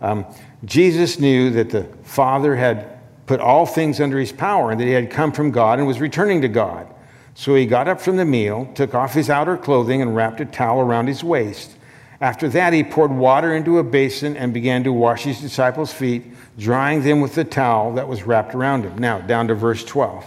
Um, 0.00 0.26
Jesus 0.64 1.18
knew 1.18 1.50
that 1.50 1.70
the 1.70 1.84
Father 2.04 2.54
had 2.54 2.98
put 3.26 3.40
all 3.40 3.66
things 3.66 4.00
under 4.00 4.18
his 4.18 4.30
power 4.30 4.70
and 4.70 4.80
that 4.80 4.84
he 4.84 4.92
had 4.92 5.10
come 5.10 5.32
from 5.32 5.50
God 5.50 5.78
and 5.78 5.88
was 5.88 6.00
returning 6.00 6.40
to 6.42 6.48
God. 6.48 6.92
So 7.34 7.54
he 7.54 7.66
got 7.66 7.88
up 7.88 8.00
from 8.00 8.16
the 8.16 8.24
meal, 8.24 8.70
took 8.74 8.94
off 8.94 9.12
his 9.12 9.28
outer 9.28 9.56
clothing, 9.56 10.00
and 10.00 10.14
wrapped 10.14 10.40
a 10.40 10.44
towel 10.44 10.80
around 10.80 11.08
his 11.08 11.24
waist. 11.24 11.72
After 12.20 12.48
that, 12.50 12.72
he 12.72 12.82
poured 12.82 13.10
water 13.10 13.54
into 13.54 13.78
a 13.78 13.84
basin 13.84 14.36
and 14.36 14.54
began 14.54 14.84
to 14.84 14.92
wash 14.92 15.24
his 15.24 15.40
disciples' 15.40 15.92
feet, 15.92 16.24
drying 16.56 17.02
them 17.02 17.20
with 17.20 17.34
the 17.34 17.44
towel 17.44 17.94
that 17.94 18.08
was 18.08 18.22
wrapped 18.22 18.54
around 18.54 18.84
him. 18.84 18.96
Now, 18.96 19.18
down 19.18 19.48
to 19.48 19.54
verse 19.54 19.84
12. 19.84 20.24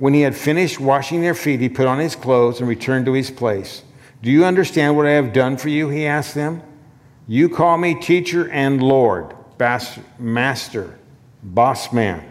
When 0.00 0.14
he 0.14 0.22
had 0.22 0.34
finished 0.34 0.80
washing 0.80 1.20
their 1.20 1.34
feet, 1.34 1.60
he 1.60 1.68
put 1.68 1.86
on 1.86 1.98
his 1.98 2.16
clothes 2.16 2.58
and 2.58 2.68
returned 2.68 3.04
to 3.04 3.12
his 3.12 3.30
place. 3.30 3.82
Do 4.22 4.30
you 4.30 4.46
understand 4.46 4.96
what 4.96 5.04
I 5.06 5.10
have 5.10 5.34
done 5.34 5.58
for 5.58 5.68
you? 5.68 5.90
He 5.90 6.06
asked 6.06 6.34
them. 6.34 6.62
You 7.28 7.50
call 7.50 7.76
me 7.76 7.94
teacher 8.00 8.50
and 8.50 8.82
Lord, 8.82 9.34
master, 10.18 10.98
boss 11.42 11.92
man. 11.92 12.24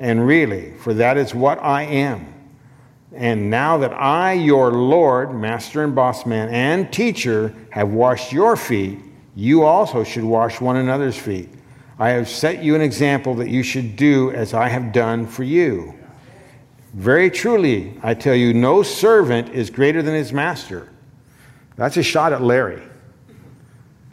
And 0.00 0.26
really, 0.26 0.72
for 0.78 0.92
that 0.94 1.16
is 1.16 1.36
what 1.36 1.62
I 1.62 1.82
am. 1.84 2.34
And 3.14 3.48
now 3.48 3.78
that 3.78 3.92
I, 3.92 4.32
your 4.32 4.72
Lord, 4.72 5.32
master 5.32 5.84
and 5.84 5.94
boss 5.94 6.26
man, 6.26 6.48
and 6.48 6.92
teacher, 6.92 7.54
have 7.70 7.90
washed 7.90 8.32
your 8.32 8.56
feet, 8.56 8.98
you 9.36 9.62
also 9.62 10.02
should 10.02 10.24
wash 10.24 10.60
one 10.60 10.76
another's 10.76 11.16
feet. 11.16 11.48
I 11.96 12.10
have 12.10 12.28
set 12.28 12.60
you 12.60 12.74
an 12.74 12.80
example 12.80 13.36
that 13.36 13.50
you 13.50 13.62
should 13.62 13.94
do 13.94 14.32
as 14.32 14.52
I 14.52 14.68
have 14.68 14.92
done 14.92 15.28
for 15.28 15.44
you. 15.44 15.94
Very 16.94 17.28
truly, 17.28 17.98
I 18.04 18.14
tell 18.14 18.36
you, 18.36 18.54
no 18.54 18.84
servant 18.84 19.48
is 19.48 19.68
greater 19.68 20.00
than 20.00 20.14
his 20.14 20.32
master. 20.32 20.88
That's 21.74 21.96
a 21.96 22.04
shot 22.04 22.32
at 22.32 22.40
Larry. 22.40 22.82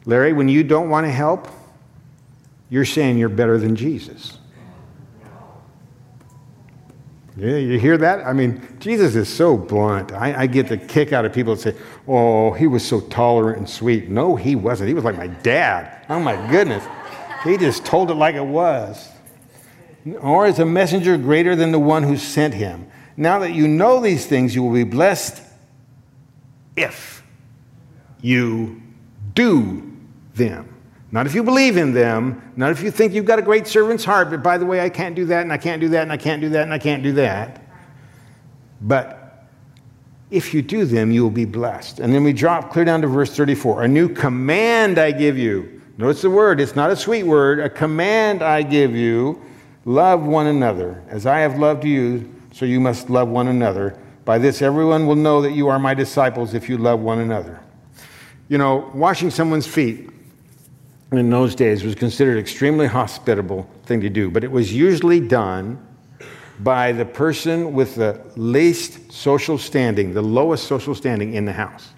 Larry, 0.06 0.34
when 0.34 0.50
you 0.50 0.64
don't 0.64 0.90
want 0.90 1.06
to 1.06 1.12
help, 1.12 1.48
you're 2.72 2.86
saying 2.86 3.20
you're 3.20 3.30
better 3.30 3.60
than 3.60 3.76
Jesus. 3.76 4.40
Yeah, 7.38 7.58
you 7.58 7.80
hear 7.80 7.98
that? 7.98 8.26
I 8.26 8.34
mean, 8.34 8.62
Jesus 8.80 9.16
is 9.16 9.30
so 9.30 9.58
blunt. 9.58 10.12
I, 10.12 10.42
I, 10.42 10.48
get 10.48 10.68
the 10.68 10.78
kick 10.78 11.14
out 11.14 11.24
of 11.24 11.32
people 11.32 11.56
that 11.56 11.62
say, 11.62 11.76
oh, 12.08 12.52
he 12.52 12.68
was 12.68 12.86
so 12.86 13.00
tolerant 13.00 13.60
and 13.60 13.70
sweet. 13.70 14.10
No, 14.10 14.36
he 14.36 14.56
wasn't. 14.56 14.90
He 14.90 14.94
was 14.94 15.04
like 15.04 15.18
my 15.18 15.28
dad. 15.28 16.06
Oh, 16.10 16.20
my 16.20 16.36
goodness. 16.50 16.84
He 17.44 17.58
just 17.58 17.86
told 17.86 18.12
it 18.12 18.16
like 18.16 18.36
it 18.36 18.46
was. 18.46 19.08
Or 20.20 20.48
is 20.48 20.60
a 20.60 20.66
messenger 20.66 21.18
greater 21.18 21.56
than 21.56 21.72
the 21.72 21.80
one 21.80 22.04
who 22.04 22.18
sent 22.18 22.54
him? 22.54 22.88
Now 23.18 23.40
that 23.40 23.54
you 23.54 23.68
know 23.68 24.00
these 24.00 24.26
things, 24.26 24.56
you 24.56 24.64
will 24.64 24.74
be 24.74 24.84
blessed 24.84 25.42
if 26.76 27.24
you 28.22 28.82
do 29.34 29.92
them. 30.34 30.68
Not 31.12 31.26
if 31.26 31.36
you 31.36 31.44
believe 31.44 31.76
in 31.76 31.94
them, 31.94 32.54
not 32.56 32.72
if 32.72 32.82
you 32.82 32.90
think 32.90 33.14
you've 33.14 33.26
got 33.26 33.38
a 33.38 33.42
great 33.42 33.68
servant's 33.68 34.06
heart, 34.06 34.30
but 34.30 34.42
by 34.42 34.58
the 34.58 34.66
way, 34.66 34.80
I 34.80 34.90
can't 34.90 35.14
do 35.14 35.26
that, 35.26 35.42
and 35.42 35.52
I 35.52 35.58
can't 35.58 35.82
do 35.82 35.90
that, 35.90 36.04
and 36.04 36.12
I 36.12 36.18
can't 36.18 36.42
do 36.42 36.50
that, 36.50 36.64
and 36.64 36.74
I 36.74 36.80
can't 36.80 37.04
do 37.04 37.12
that. 37.14 37.62
But 38.82 39.46
if 40.32 40.54
you 40.54 40.62
do 40.62 40.86
them, 40.86 41.12
you 41.12 41.22
will 41.22 41.30
be 41.30 41.46
blessed. 41.46 42.00
And 42.00 42.14
then 42.14 42.24
we 42.24 42.32
drop 42.32 42.72
clear 42.72 42.86
down 42.86 43.02
to 43.02 43.08
verse 43.08 43.36
34. 43.36 43.84
A 43.84 43.88
new 43.88 44.08
command 44.08 44.98
I 44.98 45.12
give 45.12 45.38
you. 45.38 45.82
Notice 45.98 46.22
the 46.22 46.30
word, 46.30 46.62
it's 46.62 46.76
not 46.76 46.90
a 46.90 46.96
sweet 46.96 47.24
word. 47.24 47.60
A 47.60 47.70
command 47.70 48.42
I 48.42 48.64
give 48.64 48.96
you 48.96 49.42
love 49.86 50.26
one 50.26 50.48
another. 50.48 51.04
As 51.10 51.26
I 51.26 51.40
have 51.40 51.58
loved 51.58 51.84
you, 51.84 52.34
so 52.54 52.66
you 52.66 52.80
must 52.80 53.10
love 53.10 53.30
one 53.30 53.48
another. 53.48 53.98
By 54.26 54.38
this, 54.38 54.62
everyone 54.62 55.08
will 55.08 55.16
know 55.16 55.42
that 55.42 55.52
you 55.52 55.68
are 55.68 55.80
my 55.80 55.94
disciples 55.94 56.54
if 56.54 56.70
you 56.70 56.78
love 56.78 57.00
one 57.00 57.20
another. 57.20 57.60
You 58.50 58.58
know, 58.58 58.92
washing 58.94 59.32
someone's 59.32 59.68
feet 59.68 60.10
in 61.12 61.30
those 61.30 61.56
days 61.56 61.84
was 61.84 61.96
considered 61.96 62.34
an 62.34 62.40
extremely 62.40 62.88
hospitable 62.88 63.70
thing 63.86 64.02
to 64.02 64.10
do, 64.10 64.30
but 64.30 64.44
it 64.44 64.52
was 64.52 64.74
usually 64.74 65.20
done 65.20 65.86
by 66.60 66.92
the 66.92 67.06
person 67.06 67.74
with 67.74 67.96
the 67.96 68.22
least 68.36 69.12
social 69.12 69.58
standing, 69.58 70.14
the 70.14 70.22
lowest 70.22 70.68
social 70.68 70.94
standing 70.94 71.34
in 71.34 71.46
the 71.46 71.54
house. 71.54 71.90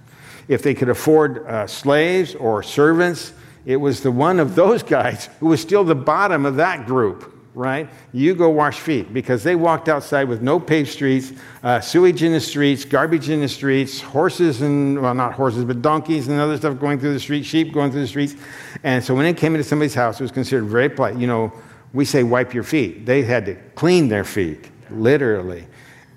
If 0.48 0.64
they 0.64 0.74
could 0.74 0.90
afford 0.90 1.46
uh, 1.48 1.68
slaves 1.68 2.36
or 2.36 2.64
servants, 2.64 3.34
it 3.66 3.78
was 3.78 4.02
the 4.02 4.12
one 4.12 4.40
of 4.40 4.56
those 4.56 4.84
guys 5.00 5.30
who 5.40 5.48
was 5.48 5.62
still 5.62 5.84
the 5.84 5.96
bottom 5.96 6.46
of 6.46 6.56
that 6.56 6.86
group 6.86 7.33
right? 7.56 7.88
You 8.14 8.34
go 8.34 8.50
wash 8.50 8.80
feet 8.80 9.14
because 9.14 9.44
they 9.44 9.56
walked 9.56 9.88
outside 9.88 10.28
with 10.28 10.42
no 10.42 10.60
paved 10.60 10.90
streets, 10.90 11.34
uh, 11.62 11.80
sewage 11.80 12.24
in 12.24 12.32
the 12.32 12.40
streets, 12.40 12.84
garbage 12.84 13.30
in 13.30 13.42
the 13.42 13.48
streets, 13.48 14.02
horses 14.02 14.62
and, 14.62 15.00
well, 15.00 15.14
not 15.14 15.34
horses, 15.34 15.64
but 15.64 15.82
donkeys 15.82 16.28
and 16.28 16.40
other 16.40 16.58
stuff 16.58 16.80
going 16.80 17.00
through 17.00 17.14
the 17.14 17.20
streets, 17.20 17.48
sheep 17.48 17.72
going 17.72 17.92
through 17.92 18.02
the 18.02 18.08
streets. 18.08 18.36
And 18.84 19.04
so 19.04 19.14
when 19.14 19.26
they 19.26 19.34
came 19.34 19.54
into 19.54 19.64
somebody's 19.64 19.94
house, 19.94 20.20
it 20.20 20.24
was 20.24 20.32
considered 20.32 20.66
very 20.66 20.90
polite. 20.90 21.16
You 21.16 21.28
know, 21.28 21.54
we 21.94 22.06
say 22.06 22.24
wipe 22.24 22.54
your 22.54 22.64
feet. 22.64 23.06
They 23.06 23.22
had 23.22 23.46
to 23.46 23.56
clean 23.76 24.08
their 24.08 24.24
feet, 24.24 24.70
literally. 24.90 25.68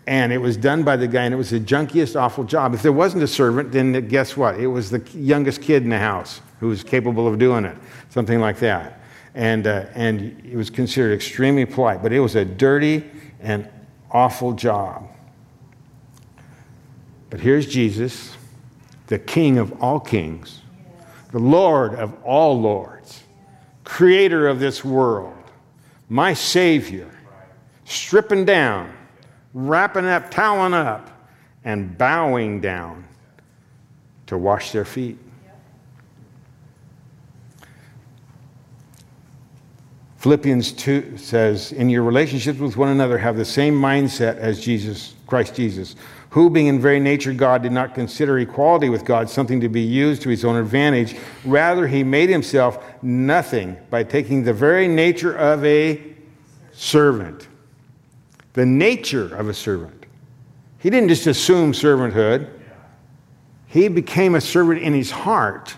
And 0.06 0.32
it 0.32 0.38
was 0.38 0.56
done 0.56 0.84
by 0.84 0.96
the 0.96 1.08
guy, 1.08 1.24
and 1.24 1.34
it 1.34 1.36
was 1.36 1.50
the 1.50 1.60
junkiest, 1.60 2.18
awful 2.18 2.44
job. 2.44 2.72
If 2.72 2.80
there 2.80 2.92
wasn't 2.92 3.24
a 3.24 3.28
servant, 3.28 3.72
then 3.72 4.08
guess 4.08 4.36
what? 4.36 4.58
It 4.58 4.68
was 4.68 4.88
the 4.88 5.02
youngest 5.14 5.60
kid 5.60 5.82
in 5.82 5.90
the 5.90 5.98
house 5.98 6.40
who 6.60 6.68
was 6.68 6.82
capable 6.82 7.28
of 7.28 7.38
doing 7.38 7.64
it, 7.64 7.76
something 8.08 8.40
like 8.40 8.58
that 8.60 9.00
and, 9.36 9.66
uh, 9.66 9.84
and 9.94 10.42
it 10.50 10.56
was 10.56 10.70
considered 10.70 11.12
extremely 11.12 11.66
polite, 11.66 12.02
but 12.02 12.10
it 12.10 12.20
was 12.20 12.34
a 12.34 12.44
dirty 12.44 13.04
and 13.40 13.68
awful 14.10 14.54
job. 14.54 15.06
But 17.28 17.40
here's 17.40 17.66
Jesus, 17.66 18.34
the 19.08 19.18
King 19.18 19.58
of 19.58 19.82
all 19.82 20.00
kings, 20.00 20.62
the 21.32 21.38
Lord 21.38 21.94
of 21.96 22.14
all 22.24 22.58
lords, 22.58 23.24
creator 23.84 24.48
of 24.48 24.58
this 24.58 24.82
world, 24.82 25.36
my 26.08 26.32
Savior, 26.32 27.10
stripping 27.84 28.46
down, 28.46 28.90
wrapping 29.52 30.06
up, 30.06 30.30
toweling 30.30 30.72
up, 30.72 31.10
and 31.62 31.98
bowing 31.98 32.62
down 32.62 33.04
to 34.28 34.38
wash 34.38 34.72
their 34.72 34.86
feet. 34.86 35.18
Philippians 40.26 40.72
2 40.72 41.18
says, 41.18 41.70
In 41.70 41.88
your 41.88 42.02
relationships 42.02 42.58
with 42.58 42.76
one 42.76 42.88
another, 42.88 43.16
have 43.16 43.36
the 43.36 43.44
same 43.44 43.74
mindset 43.74 44.38
as 44.38 44.58
Jesus, 44.60 45.14
Christ 45.28 45.54
Jesus, 45.54 45.94
who, 46.30 46.50
being 46.50 46.66
in 46.66 46.80
very 46.80 46.98
nature 46.98 47.32
God, 47.32 47.62
did 47.62 47.70
not 47.70 47.94
consider 47.94 48.36
equality 48.40 48.88
with 48.88 49.04
God 49.04 49.30
something 49.30 49.60
to 49.60 49.68
be 49.68 49.82
used 49.82 50.22
to 50.22 50.28
his 50.28 50.44
own 50.44 50.56
advantage. 50.56 51.14
Rather, 51.44 51.86
he 51.86 52.02
made 52.02 52.28
himself 52.28 52.84
nothing 53.02 53.76
by 53.88 54.02
taking 54.02 54.42
the 54.42 54.52
very 54.52 54.88
nature 54.88 55.32
of 55.32 55.64
a 55.64 56.02
servant. 56.72 57.46
The 58.54 58.66
nature 58.66 59.32
of 59.32 59.48
a 59.48 59.54
servant. 59.54 60.06
He 60.80 60.90
didn't 60.90 61.10
just 61.10 61.28
assume 61.28 61.70
servanthood, 61.70 62.50
he 63.68 63.86
became 63.86 64.34
a 64.34 64.40
servant 64.40 64.82
in 64.82 64.92
his 64.92 65.12
heart 65.12 65.76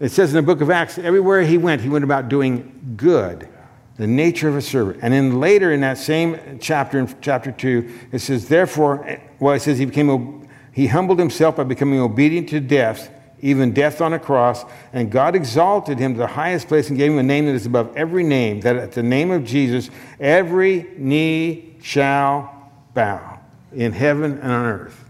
it 0.00 0.08
says 0.10 0.30
in 0.30 0.36
the 0.36 0.42
book 0.42 0.62
of 0.62 0.70
Acts, 0.70 0.98
everywhere 0.98 1.42
he 1.42 1.58
went, 1.58 1.82
he 1.82 1.90
went 1.90 2.04
about 2.04 2.30
doing 2.30 2.94
good, 2.96 3.48
the 3.96 4.06
nature 4.06 4.48
of 4.48 4.56
a 4.56 4.62
servant. 4.62 5.00
And 5.02 5.12
then 5.12 5.40
later 5.40 5.72
in 5.72 5.82
that 5.82 5.98
same 5.98 6.58
chapter, 6.58 6.98
in 6.98 7.14
chapter 7.20 7.52
2, 7.52 8.08
it 8.12 8.20
says, 8.20 8.48
therefore, 8.48 9.20
well, 9.38 9.54
it 9.54 9.60
says 9.60 9.78
he 9.78 9.84
became, 9.84 10.48
he 10.72 10.86
humbled 10.86 11.18
himself 11.18 11.56
by 11.56 11.64
becoming 11.64 12.00
obedient 12.00 12.48
to 12.48 12.60
death, 12.60 13.10
even 13.42 13.74
death 13.74 14.00
on 14.00 14.14
a 14.14 14.18
cross, 14.18 14.64
and 14.94 15.10
God 15.10 15.36
exalted 15.36 15.98
him 15.98 16.14
to 16.14 16.18
the 16.18 16.26
highest 16.26 16.68
place 16.68 16.88
and 16.88 16.96
gave 16.96 17.12
him 17.12 17.18
a 17.18 17.22
name 17.22 17.44
that 17.44 17.54
is 17.54 17.66
above 17.66 17.94
every 17.94 18.22
name, 18.22 18.60
that 18.60 18.76
at 18.76 18.92
the 18.92 19.02
name 19.02 19.30
of 19.30 19.44
Jesus, 19.44 19.90
every 20.18 20.86
knee 20.96 21.76
shall 21.82 22.70
bow 22.94 23.38
in 23.74 23.92
heaven 23.92 24.38
and 24.38 24.50
on 24.50 24.64
earth. 24.64 25.04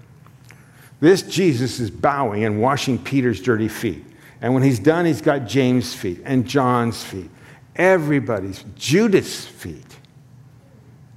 This 0.99 1.23
Jesus 1.23 1.79
is 1.79 1.91
bowing 1.91 2.45
and 2.45 2.61
washing 2.61 2.99
Peter's 2.99 3.41
dirty 3.41 3.69
feet. 3.69 4.05
And 4.41 4.55
when 4.55 4.63
he's 4.63 4.79
done, 4.79 5.05
he's 5.05 5.21
got 5.21 5.47
James' 5.47 5.95
feet 5.95 6.23
and 6.25 6.47
John's 6.47 7.03
feet, 7.03 7.31
everybody's, 7.77 8.65
Judas' 8.77 9.45
feet. 9.45 9.97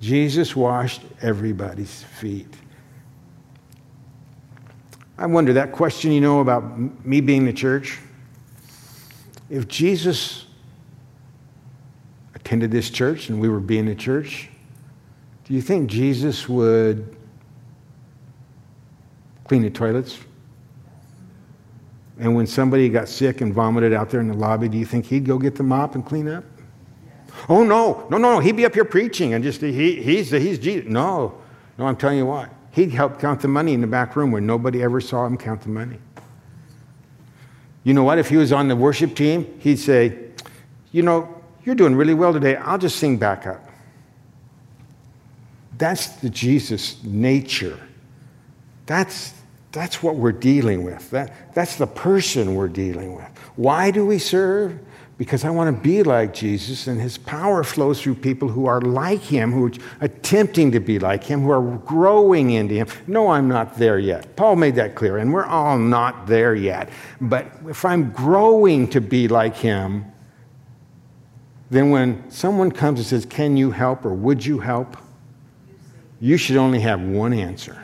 Jesus 0.01 0.55
washed 0.55 1.01
everybody's 1.21 2.03
feet. 2.03 2.53
I 5.17 5.27
wonder 5.27 5.53
that 5.53 5.71
question 5.71 6.12
you 6.12 6.19
know 6.19 6.41
about 6.41 7.05
me 7.05 7.21
being 7.21 7.45
the 7.45 7.53
church. 7.53 7.99
If 9.49 9.67
Jesus 9.67 10.45
attended 12.36 12.71
this 12.71 12.89
church 12.89 13.29
and 13.29 13.39
we 13.39 13.47
were 13.47 13.62
being 13.62 13.86
the 13.86 13.95
church, 13.95 14.49
do 15.45 15.53
you 15.53 15.62
think 15.62 15.89
Jesus 15.89 16.49
would 16.49 17.15
clean 19.45 19.62
the 19.62 19.69
toilets 19.69 20.17
and 22.23 22.33
when 22.33 22.47
somebody 22.47 22.88
got 22.88 23.09
sick 23.09 23.41
and 23.41 23.53
vomited 23.53 23.91
out 23.91 24.09
there 24.09 24.21
in 24.21 24.29
the 24.29 24.33
lobby, 24.33 24.69
do 24.69 24.77
you 24.77 24.86
think 24.86 25.05
he'd 25.05 25.25
go 25.25 25.38
get 25.38 25.55
the 25.55 25.63
mop 25.63 25.93
and 25.93 26.05
clean 26.05 26.29
up? 26.29 26.45
Oh, 27.49 27.65
no, 27.65 28.07
no, 28.09 28.17
no, 28.17 28.39
he'd 28.39 28.55
be 28.55 28.65
up 28.65 28.73
here 28.73 28.86
preaching 28.86 29.33
and 29.33 29.43
just, 29.43 29.59
he, 29.59 30.01
he's, 30.01 30.31
he's 30.31 30.57
Jesus. 30.57 30.89
No, 30.89 31.38
no, 31.77 31.86
I'm 31.86 31.97
telling 31.97 32.17
you 32.17 32.25
what. 32.25 32.49
He'd 32.71 32.91
help 32.91 33.19
count 33.19 33.41
the 33.41 33.49
money 33.49 33.73
in 33.73 33.81
the 33.81 33.88
back 33.88 34.15
room 34.15 34.31
where 34.31 34.39
nobody 34.39 34.81
ever 34.81 35.01
saw 35.01 35.25
him 35.25 35.38
count 35.38 35.63
the 35.63 35.69
money. 35.69 35.99
You 37.83 37.93
know 37.93 38.05
what? 38.05 38.17
If 38.19 38.29
he 38.29 38.38
was 38.38 38.53
on 38.53 38.69
the 38.69 38.75
worship 38.77 39.17
team, 39.17 39.59
he'd 39.59 39.75
say, 39.75 40.17
You 40.93 41.01
know, 41.01 41.43
you're 41.65 41.75
doing 41.75 41.93
really 41.93 42.13
well 42.13 42.31
today. 42.31 42.55
I'll 42.55 42.77
just 42.77 42.99
sing 42.99 43.17
back 43.17 43.45
up. 43.45 43.67
That's 45.77 46.07
the 46.07 46.29
Jesus 46.29 47.03
nature. 47.03 47.77
That's 48.86 49.33
that's 49.73 50.03
what 50.03 50.15
we're 50.15 50.31
dealing 50.31 50.83
with. 50.83 51.09
That, 51.09 51.53
that's 51.53 51.75
the 51.75 51.88
person 51.88 52.55
we're 52.55 52.69
dealing 52.69 53.15
with. 53.15 53.27
Why 53.55 53.89
do 53.91 54.05
we 54.05 54.19
serve? 54.19 54.79
Because 55.17 55.43
I 55.43 55.49
want 55.49 55.75
to 55.75 55.81
be 55.81 56.03
like 56.03 56.33
Jesus, 56.33 56.88
and 56.88 57.01
his 57.01 57.17
power 57.17 57.63
flows 57.63 58.01
through 58.01 58.15
people 58.15 58.47
who 58.47 58.67
are 58.67 58.81
like 58.81 59.21
him, 59.21 59.51
who 59.51 59.67
are 59.67 59.71
attempting 60.01 60.71
to 60.71 60.79
be 60.79 60.99
like 60.99 61.23
him, 61.23 61.41
who 61.41 61.51
are 61.51 61.77
growing 61.79 62.51
into 62.51 62.75
him. 62.75 62.88
No, 63.07 63.29
I'm 63.29 63.47
not 63.47 63.77
there 63.77 63.97
yet. 63.97 64.36
Paul 64.36 64.57
made 64.57 64.75
that 64.75 64.93
clear, 64.93 65.17
and 65.17 65.33
we're 65.33 65.45
all 65.45 65.77
not 65.77 66.27
there 66.27 66.53
yet. 66.53 66.89
But 67.19 67.47
if 67.67 67.83
I'm 67.83 68.12
growing 68.12 68.88
to 68.89 69.01
be 69.01 69.27
like 69.27 69.55
him, 69.55 70.05
then 71.71 71.89
when 71.89 72.29
someone 72.29 72.71
comes 72.71 72.99
and 72.99 73.07
says, 73.07 73.25
Can 73.25 73.57
you 73.57 73.71
help 73.71 74.05
or 74.05 74.13
would 74.13 74.45
you 74.45 74.59
help? 74.59 74.97
You 76.19 76.38
should 76.38 76.57
only 76.57 76.79
have 76.79 77.01
one 77.01 77.33
answer 77.33 77.83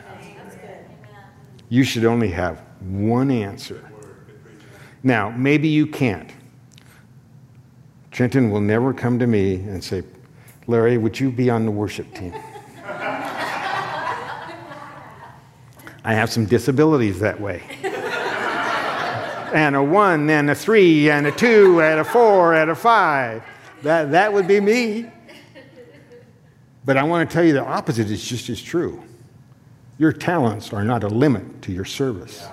you 1.70 1.84
should 1.84 2.04
only 2.04 2.28
have 2.28 2.58
one 2.80 3.30
answer. 3.30 3.90
Now, 5.02 5.30
maybe 5.30 5.68
you 5.68 5.86
can't. 5.86 6.30
Trenton 8.10 8.50
will 8.50 8.60
never 8.60 8.92
come 8.92 9.18
to 9.18 9.26
me 9.26 9.54
and 9.54 9.82
say, 9.82 10.02
Larry, 10.66 10.98
would 10.98 11.18
you 11.18 11.30
be 11.30 11.48
on 11.48 11.64
the 11.64 11.70
worship 11.70 12.12
team? 12.14 12.34
I 16.02 16.14
have 16.14 16.30
some 16.30 16.44
disabilities 16.44 17.20
that 17.20 17.40
way. 17.40 17.62
and 19.54 19.76
a 19.76 19.82
one, 19.82 20.28
and 20.28 20.50
a 20.50 20.54
three, 20.54 21.10
and 21.10 21.26
a 21.26 21.32
two, 21.32 21.80
and 21.80 22.00
a 22.00 22.04
four, 22.04 22.54
and 22.54 22.70
a 22.70 22.74
five. 22.74 23.42
That, 23.82 24.10
that 24.10 24.32
would 24.32 24.48
be 24.48 24.60
me. 24.60 25.10
But 26.84 26.96
I 26.96 27.02
want 27.04 27.28
to 27.28 27.34
tell 27.34 27.44
you 27.44 27.52
the 27.52 27.64
opposite 27.64 28.10
is 28.10 28.22
just 28.24 28.48
as 28.48 28.60
true. 28.60 29.02
Your 30.00 30.14
talents 30.14 30.72
are 30.72 30.82
not 30.82 31.04
a 31.04 31.08
limit 31.08 31.60
to 31.60 31.72
your 31.72 31.84
service. 31.84 32.48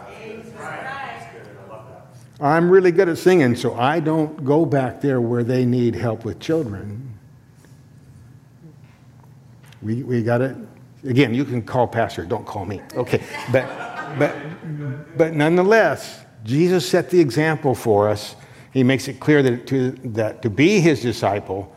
I'm 2.42 2.70
really 2.70 2.92
good 2.92 3.08
at 3.08 3.18
singing, 3.18 3.56
so 3.56 3.74
I 3.76 4.02
don't 4.02 4.44
go 4.44 4.66
back 4.66 5.00
there 5.00 5.22
where 5.22 5.46
they 5.46 5.66
need 5.66 5.96
help 5.96 6.26
with 6.26 6.42
children. 6.42 7.18
We, 9.82 10.04
we 10.04 10.24
got 10.24 10.42
it. 10.42 10.58
Again, 11.06 11.34
you 11.34 11.46
can 11.46 11.62
call 11.62 11.88
Pastor, 11.88 12.26
don't 12.26 12.46
call 12.46 12.66
me. 12.66 12.82
Okay. 12.94 13.24
But, 13.54 13.66
but, 14.20 14.36
but 15.18 15.34
nonetheless, 15.34 16.26
Jesus 16.44 16.86
set 16.86 17.10
the 17.10 17.22
example 17.22 17.74
for 17.74 18.10
us. 18.10 18.36
He 18.74 18.84
makes 18.84 19.08
it 19.08 19.22
clear 19.22 19.42
that 19.44 19.68
to, 19.68 19.92
that 19.92 20.42
to 20.42 20.50
be 20.50 20.82
his 20.82 21.02
disciple, 21.02 21.74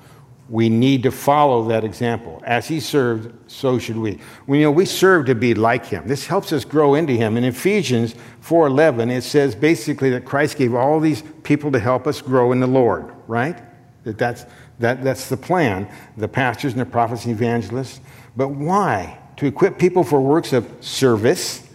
we 0.50 0.68
need 0.68 1.04
to 1.04 1.12
follow 1.12 1.68
that 1.68 1.84
example. 1.84 2.42
As 2.44 2.66
he 2.66 2.80
served, 2.80 3.32
so 3.48 3.78
should 3.78 3.96
we. 3.96 4.18
We 4.48 4.58
you 4.58 4.64
know 4.64 4.72
we 4.72 4.84
serve 4.84 5.26
to 5.26 5.34
be 5.36 5.54
like 5.54 5.86
him. 5.86 6.08
This 6.08 6.26
helps 6.26 6.52
us 6.52 6.64
grow 6.64 6.94
into 6.94 7.12
him. 7.12 7.36
In 7.36 7.44
Ephesians 7.44 8.16
4:11, 8.42 9.10
it 9.10 9.22
says 9.22 9.54
basically 9.54 10.10
that 10.10 10.24
Christ 10.24 10.58
gave 10.58 10.74
all 10.74 10.98
these 10.98 11.22
people 11.44 11.70
to 11.70 11.78
help 11.78 12.08
us 12.08 12.20
grow 12.20 12.50
in 12.50 12.58
the 12.58 12.66
Lord, 12.66 13.12
right? 13.28 13.62
That 14.02 14.18
that's 14.18 14.44
that, 14.80 15.04
that's 15.04 15.28
the 15.28 15.36
plan. 15.36 15.88
The 16.16 16.26
pastors 16.26 16.72
and 16.72 16.80
the 16.80 16.86
prophets 16.86 17.26
and 17.26 17.34
evangelists. 17.34 18.00
But 18.36 18.48
why? 18.48 19.18
To 19.36 19.46
equip 19.46 19.78
people 19.78 20.02
for 20.02 20.20
works 20.20 20.52
of 20.52 20.66
service. 20.80 21.68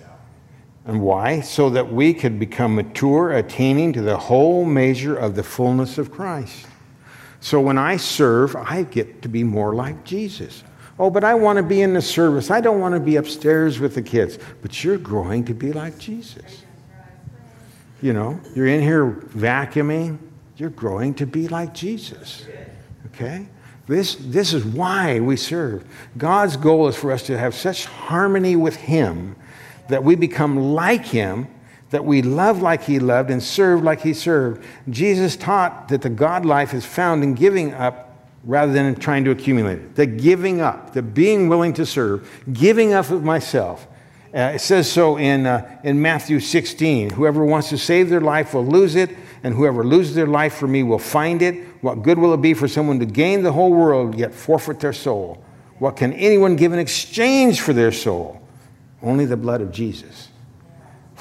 And 0.85 1.01
why? 1.01 1.41
So 1.41 1.69
that 1.69 1.91
we 1.91 2.13
could 2.13 2.39
become 2.39 2.75
mature, 2.75 3.31
attaining 3.31 3.93
to 3.93 4.01
the 4.01 4.17
whole 4.17 4.65
measure 4.65 5.15
of 5.15 5.35
the 5.35 5.43
fullness 5.43 5.97
of 5.97 6.11
Christ. 6.11 6.67
So 7.45 7.61
when 7.61 7.77
I 7.77 7.97
serve, 7.97 8.55
I 8.55 8.81
get 8.81 9.21
to 9.21 9.29
be 9.29 9.43
more 9.43 9.75
like 9.75 10.03
Jesus. 10.03 10.63
Oh, 10.97 11.11
but 11.11 11.23
I 11.23 11.35
want 11.35 11.57
to 11.57 11.63
be 11.63 11.83
in 11.83 11.93
the 11.93 12.01
service. 12.01 12.49
I 12.49 12.59
don't 12.59 12.79
want 12.79 12.95
to 12.95 12.99
be 12.99 13.17
upstairs 13.17 13.79
with 13.79 13.93
the 13.93 14.01
kids. 14.01 14.39
But 14.63 14.83
you're 14.83 14.97
growing 14.97 15.45
to 15.45 15.53
be 15.53 15.71
like 15.71 15.99
Jesus. 15.99 16.63
You 18.01 18.13
know, 18.13 18.39
you're 18.55 18.65
in 18.65 18.81
here 18.81 19.11
vacuuming, 19.11 20.17
you're 20.57 20.71
growing 20.71 21.13
to 21.13 21.27
be 21.27 21.47
like 21.47 21.71
Jesus. 21.71 22.47
Okay? 23.13 23.45
This, 23.85 24.15
this 24.15 24.51
is 24.51 24.65
why 24.65 25.19
we 25.19 25.37
serve. 25.37 25.85
God's 26.17 26.57
goal 26.57 26.87
is 26.87 26.95
for 26.95 27.11
us 27.11 27.21
to 27.27 27.37
have 27.37 27.53
such 27.53 27.85
harmony 27.85 28.55
with 28.55 28.75
Him 28.75 29.35
that 29.89 30.03
we 30.03 30.15
become 30.15 30.73
like 30.73 31.05
Him 31.05 31.47
that 31.91 32.03
we 32.03 32.21
love 32.21 32.61
like 32.61 32.83
he 32.83 32.99
loved 32.99 33.29
and 33.29 33.41
serve 33.41 33.83
like 33.83 34.01
he 34.01 34.13
served. 34.13 34.63
Jesus 34.89 35.35
taught 35.35 35.89
that 35.89 36.01
the 36.01 36.09
God 36.09 36.45
life 36.45 36.73
is 36.73 36.85
found 36.85 37.23
in 37.23 37.35
giving 37.35 37.73
up 37.73 38.05
rather 38.43 38.71
than 38.71 38.85
in 38.85 38.95
trying 38.95 39.23
to 39.25 39.31
accumulate 39.31 39.79
it. 39.79 39.95
The 39.95 40.05
giving 40.05 40.61
up, 40.61 40.93
the 40.93 41.01
being 41.01 41.49
willing 41.49 41.73
to 41.73 41.85
serve, 41.85 42.29
giving 42.51 42.93
up 42.93 43.09
of 43.09 43.23
myself. 43.23 43.87
Uh, 44.33 44.51
it 44.55 44.59
says 44.59 44.91
so 44.91 45.17
in, 45.17 45.45
uh, 45.45 45.79
in 45.83 46.01
Matthew 46.01 46.39
16 46.39 47.11
Whoever 47.11 47.45
wants 47.45 47.69
to 47.69 47.77
save 47.77 48.09
their 48.09 48.21
life 48.21 48.53
will 48.53 48.65
lose 48.65 48.95
it, 48.95 49.15
and 49.43 49.53
whoever 49.53 49.83
loses 49.83 50.15
their 50.15 50.27
life 50.27 50.55
for 50.55 50.67
me 50.67 50.83
will 50.83 50.99
find 50.99 51.41
it. 51.41 51.65
What 51.81 52.03
good 52.03 52.19
will 52.19 52.33
it 52.33 52.41
be 52.41 52.53
for 52.53 52.67
someone 52.67 52.99
to 52.99 53.05
gain 53.05 53.43
the 53.43 53.51
whole 53.51 53.71
world 53.71 54.17
yet 54.17 54.33
forfeit 54.33 54.79
their 54.79 54.93
soul? 54.93 55.43
What 55.79 55.97
can 55.97 56.13
anyone 56.13 56.55
give 56.55 56.73
in 56.73 56.79
exchange 56.79 57.61
for 57.61 57.73
their 57.73 57.91
soul? 57.91 58.41
Only 59.01 59.25
the 59.25 59.37
blood 59.37 59.61
of 59.61 59.71
Jesus. 59.71 60.29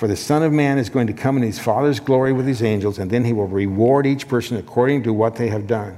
For 0.05 0.09
the 0.09 0.17
Son 0.17 0.43
of 0.43 0.53
Man 0.53 0.77
is 0.77 0.91
going 0.91 1.07
to 1.07 1.15
come 1.15 1.39
in 1.39 1.43
his 1.43 1.59
Father's 1.59 1.99
glory 1.99 2.35
with 2.35 2.47
his 2.47 2.63
angels, 2.63 2.99
and 2.99 3.11
then 3.11 3.25
he 3.25 3.33
will 3.33 3.47
reward 3.49 4.07
each 4.07 4.29
person 4.29 4.59
according 4.59 5.03
to 5.05 5.15
what 5.15 5.37
they 5.37 5.49
have 5.49 5.67
done. 5.67 5.97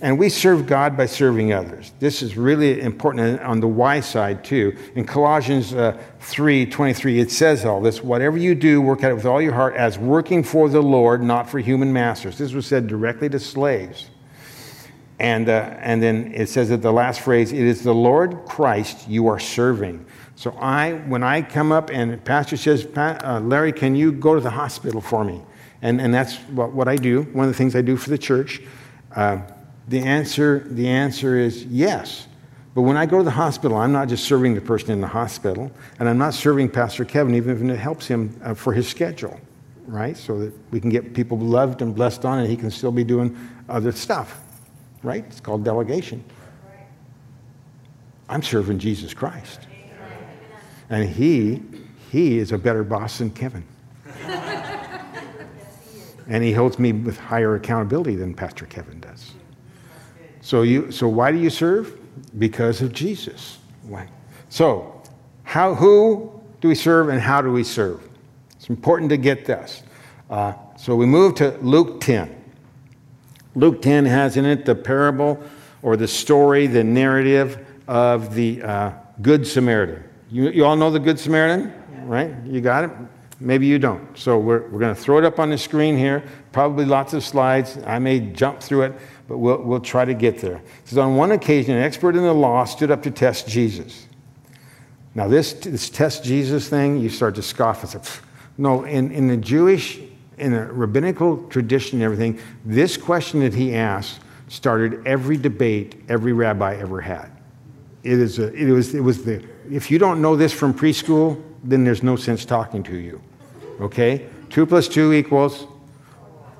And 0.00 0.20
we 0.20 0.28
serve 0.28 0.68
God 0.68 0.96
by 0.96 1.06
serving 1.06 1.52
others. 1.52 1.90
This 1.98 2.22
is 2.22 2.36
really 2.36 2.80
important 2.80 3.40
on 3.40 3.58
the 3.58 3.66
why 3.66 3.98
side, 3.98 4.44
too. 4.44 4.76
In 4.94 5.04
Colossians 5.04 5.74
uh, 5.74 6.00
3 6.20 6.66
23, 6.66 7.18
it 7.18 7.32
says 7.32 7.64
all 7.64 7.80
this 7.80 8.04
whatever 8.04 8.36
you 8.36 8.54
do, 8.54 8.80
work 8.80 9.02
at 9.02 9.10
it 9.10 9.14
with 9.14 9.26
all 9.26 9.42
your 9.42 9.54
heart 9.54 9.74
as 9.74 9.98
working 9.98 10.44
for 10.44 10.68
the 10.68 10.80
Lord, 10.80 11.20
not 11.20 11.50
for 11.50 11.58
human 11.58 11.92
masters. 11.92 12.38
This 12.38 12.52
was 12.52 12.66
said 12.66 12.86
directly 12.86 13.28
to 13.30 13.40
slaves. 13.40 14.10
And, 15.18 15.48
uh, 15.48 15.74
and 15.80 16.00
then 16.00 16.30
it 16.32 16.48
says 16.48 16.70
at 16.70 16.82
the 16.82 16.92
last 16.92 17.20
phrase, 17.20 17.50
it 17.50 17.58
is 17.58 17.82
the 17.82 17.94
Lord 17.94 18.44
Christ 18.46 19.08
you 19.08 19.26
are 19.26 19.40
serving. 19.40 20.06
So 20.44 20.54
I, 20.60 20.92
when 20.92 21.22
I 21.22 21.40
come 21.40 21.72
up 21.72 21.88
and 21.88 22.22
pastor 22.22 22.58
says, 22.58 22.86
uh, 22.98 23.40
Larry, 23.42 23.72
can 23.72 23.96
you 23.96 24.12
go 24.12 24.34
to 24.34 24.42
the 24.42 24.50
hospital 24.50 25.00
for 25.00 25.24
me? 25.24 25.40
And, 25.80 26.02
and 26.02 26.12
that's 26.12 26.36
what, 26.50 26.72
what 26.72 26.86
I 26.86 26.96
do, 26.96 27.22
one 27.32 27.46
of 27.46 27.50
the 27.50 27.56
things 27.56 27.74
I 27.74 27.80
do 27.80 27.96
for 27.96 28.10
the 28.10 28.18
church. 28.18 28.60
Uh, 29.16 29.38
the, 29.88 30.00
answer, 30.00 30.58
the 30.68 30.86
answer 30.86 31.38
is 31.38 31.64
yes. 31.64 32.26
But 32.74 32.82
when 32.82 32.98
I 32.98 33.06
go 33.06 33.16
to 33.16 33.24
the 33.24 33.30
hospital, 33.30 33.78
I'm 33.78 33.92
not 33.92 34.06
just 34.06 34.24
serving 34.24 34.54
the 34.54 34.60
person 34.60 34.90
in 34.90 35.00
the 35.00 35.06
hospital, 35.06 35.72
and 35.98 36.10
I'm 36.10 36.18
not 36.18 36.34
serving 36.34 36.68
Pastor 36.68 37.06
Kevin, 37.06 37.34
even 37.34 37.56
if 37.56 37.62
it 37.62 37.78
helps 37.78 38.06
him 38.06 38.38
uh, 38.44 38.52
for 38.52 38.74
his 38.74 38.86
schedule, 38.86 39.40
right? 39.86 40.14
So 40.14 40.38
that 40.40 40.52
we 40.70 40.78
can 40.78 40.90
get 40.90 41.14
people 41.14 41.38
loved 41.38 41.80
and 41.80 41.94
blessed 41.94 42.26
on, 42.26 42.40
and 42.40 42.50
he 42.50 42.56
can 42.58 42.70
still 42.70 42.92
be 42.92 43.02
doing 43.02 43.34
other 43.70 43.92
stuff, 43.92 44.42
right? 45.02 45.24
It's 45.26 45.40
called 45.40 45.64
delegation. 45.64 46.22
I'm 48.28 48.42
serving 48.42 48.78
Jesus 48.78 49.14
Christ. 49.14 49.68
And 50.90 51.08
he, 51.08 51.62
he 52.10 52.38
is 52.38 52.52
a 52.52 52.58
better 52.58 52.84
boss 52.84 53.18
than 53.18 53.30
Kevin. 53.30 53.64
and 56.28 56.44
he 56.44 56.52
holds 56.52 56.78
me 56.78 56.92
with 56.92 57.18
higher 57.18 57.54
accountability 57.54 58.16
than 58.16 58.34
Pastor 58.34 58.66
Kevin 58.66 59.00
does. 59.00 59.32
So, 60.40 60.62
you, 60.62 60.90
so 60.90 61.08
why 61.08 61.32
do 61.32 61.38
you 61.38 61.50
serve? 61.50 61.98
Because 62.38 62.82
of 62.82 62.92
Jesus. 62.92 63.58
Why? 63.82 64.08
So, 64.48 65.02
how, 65.42 65.74
who 65.74 66.40
do 66.60 66.68
we 66.68 66.74
serve 66.74 67.08
and 67.08 67.20
how 67.20 67.40
do 67.40 67.50
we 67.50 67.64
serve? 67.64 68.08
It's 68.56 68.68
important 68.68 69.10
to 69.10 69.16
get 69.16 69.44
this. 69.44 69.82
Uh, 70.30 70.54
so 70.76 70.96
we 70.96 71.06
move 71.06 71.34
to 71.36 71.56
Luke 71.58 72.00
10. 72.00 72.42
Luke 73.54 73.82
10 73.82 74.04
has 74.06 74.36
in 74.36 74.44
it 74.44 74.64
the 74.64 74.74
parable 74.74 75.42
or 75.82 75.96
the 75.96 76.08
story, 76.08 76.66
the 76.66 76.82
narrative 76.82 77.66
of 77.86 78.34
the 78.34 78.62
uh, 78.62 78.92
Good 79.22 79.46
Samaritan. 79.46 80.02
You, 80.34 80.50
you 80.50 80.64
all 80.64 80.74
know 80.74 80.90
the 80.90 80.98
Good 80.98 81.20
Samaritan, 81.20 81.72
right? 82.08 82.34
You 82.44 82.60
got 82.60 82.82
it? 82.82 82.90
Maybe 83.38 83.68
you 83.68 83.78
don't. 83.78 84.18
So 84.18 84.36
we're, 84.36 84.68
we're 84.68 84.80
going 84.80 84.92
to 84.92 85.00
throw 85.00 85.18
it 85.18 85.24
up 85.24 85.38
on 85.38 85.48
the 85.48 85.56
screen 85.56 85.96
here. 85.96 86.24
Probably 86.50 86.84
lots 86.84 87.14
of 87.14 87.22
slides. 87.22 87.78
I 87.86 88.00
may 88.00 88.18
jump 88.18 88.60
through 88.60 88.82
it, 88.82 88.94
but 89.28 89.38
we'll, 89.38 89.62
we'll 89.62 89.78
try 89.78 90.04
to 90.04 90.12
get 90.12 90.40
there. 90.40 90.56
It 90.56 90.88
says, 90.88 90.98
On 90.98 91.14
one 91.14 91.30
occasion, 91.30 91.76
an 91.76 91.84
expert 91.84 92.16
in 92.16 92.24
the 92.24 92.32
law 92.32 92.64
stood 92.64 92.90
up 92.90 93.04
to 93.04 93.12
test 93.12 93.46
Jesus. 93.46 94.08
Now, 95.14 95.28
this, 95.28 95.52
this 95.52 95.88
test 95.88 96.24
Jesus 96.24 96.68
thing, 96.68 96.98
you 96.98 97.10
start 97.10 97.36
to 97.36 97.42
scoff 97.42 97.84
and 97.84 98.04
say, 98.04 98.20
no, 98.58 98.82
in, 98.82 99.12
in 99.12 99.28
the 99.28 99.36
Jewish, 99.36 100.00
in 100.36 100.50
the 100.50 100.64
rabbinical 100.64 101.46
tradition 101.46 101.98
and 101.98 102.02
everything, 102.02 102.40
this 102.64 102.96
question 102.96 103.38
that 103.38 103.54
he 103.54 103.72
asked 103.72 104.18
started 104.48 105.06
every 105.06 105.36
debate 105.36 106.02
every 106.08 106.32
rabbi 106.32 106.74
ever 106.74 107.00
had. 107.00 107.30
It, 108.04 108.20
is 108.20 108.38
a, 108.38 108.52
it, 108.52 108.70
was, 108.70 108.94
it 108.94 109.00
was 109.00 109.24
the 109.24 109.42
if 109.70 109.90
you 109.90 109.98
don't 109.98 110.20
know 110.20 110.36
this 110.36 110.52
from 110.52 110.74
preschool, 110.74 111.42
then 111.62 111.84
there's 111.84 112.02
no 112.02 112.16
sense 112.16 112.44
talking 112.44 112.82
to 112.84 112.96
you. 112.96 113.20
Okay? 113.80 114.26
Two 114.50 114.66
plus 114.66 114.88
two 114.88 115.12
equals 115.12 115.66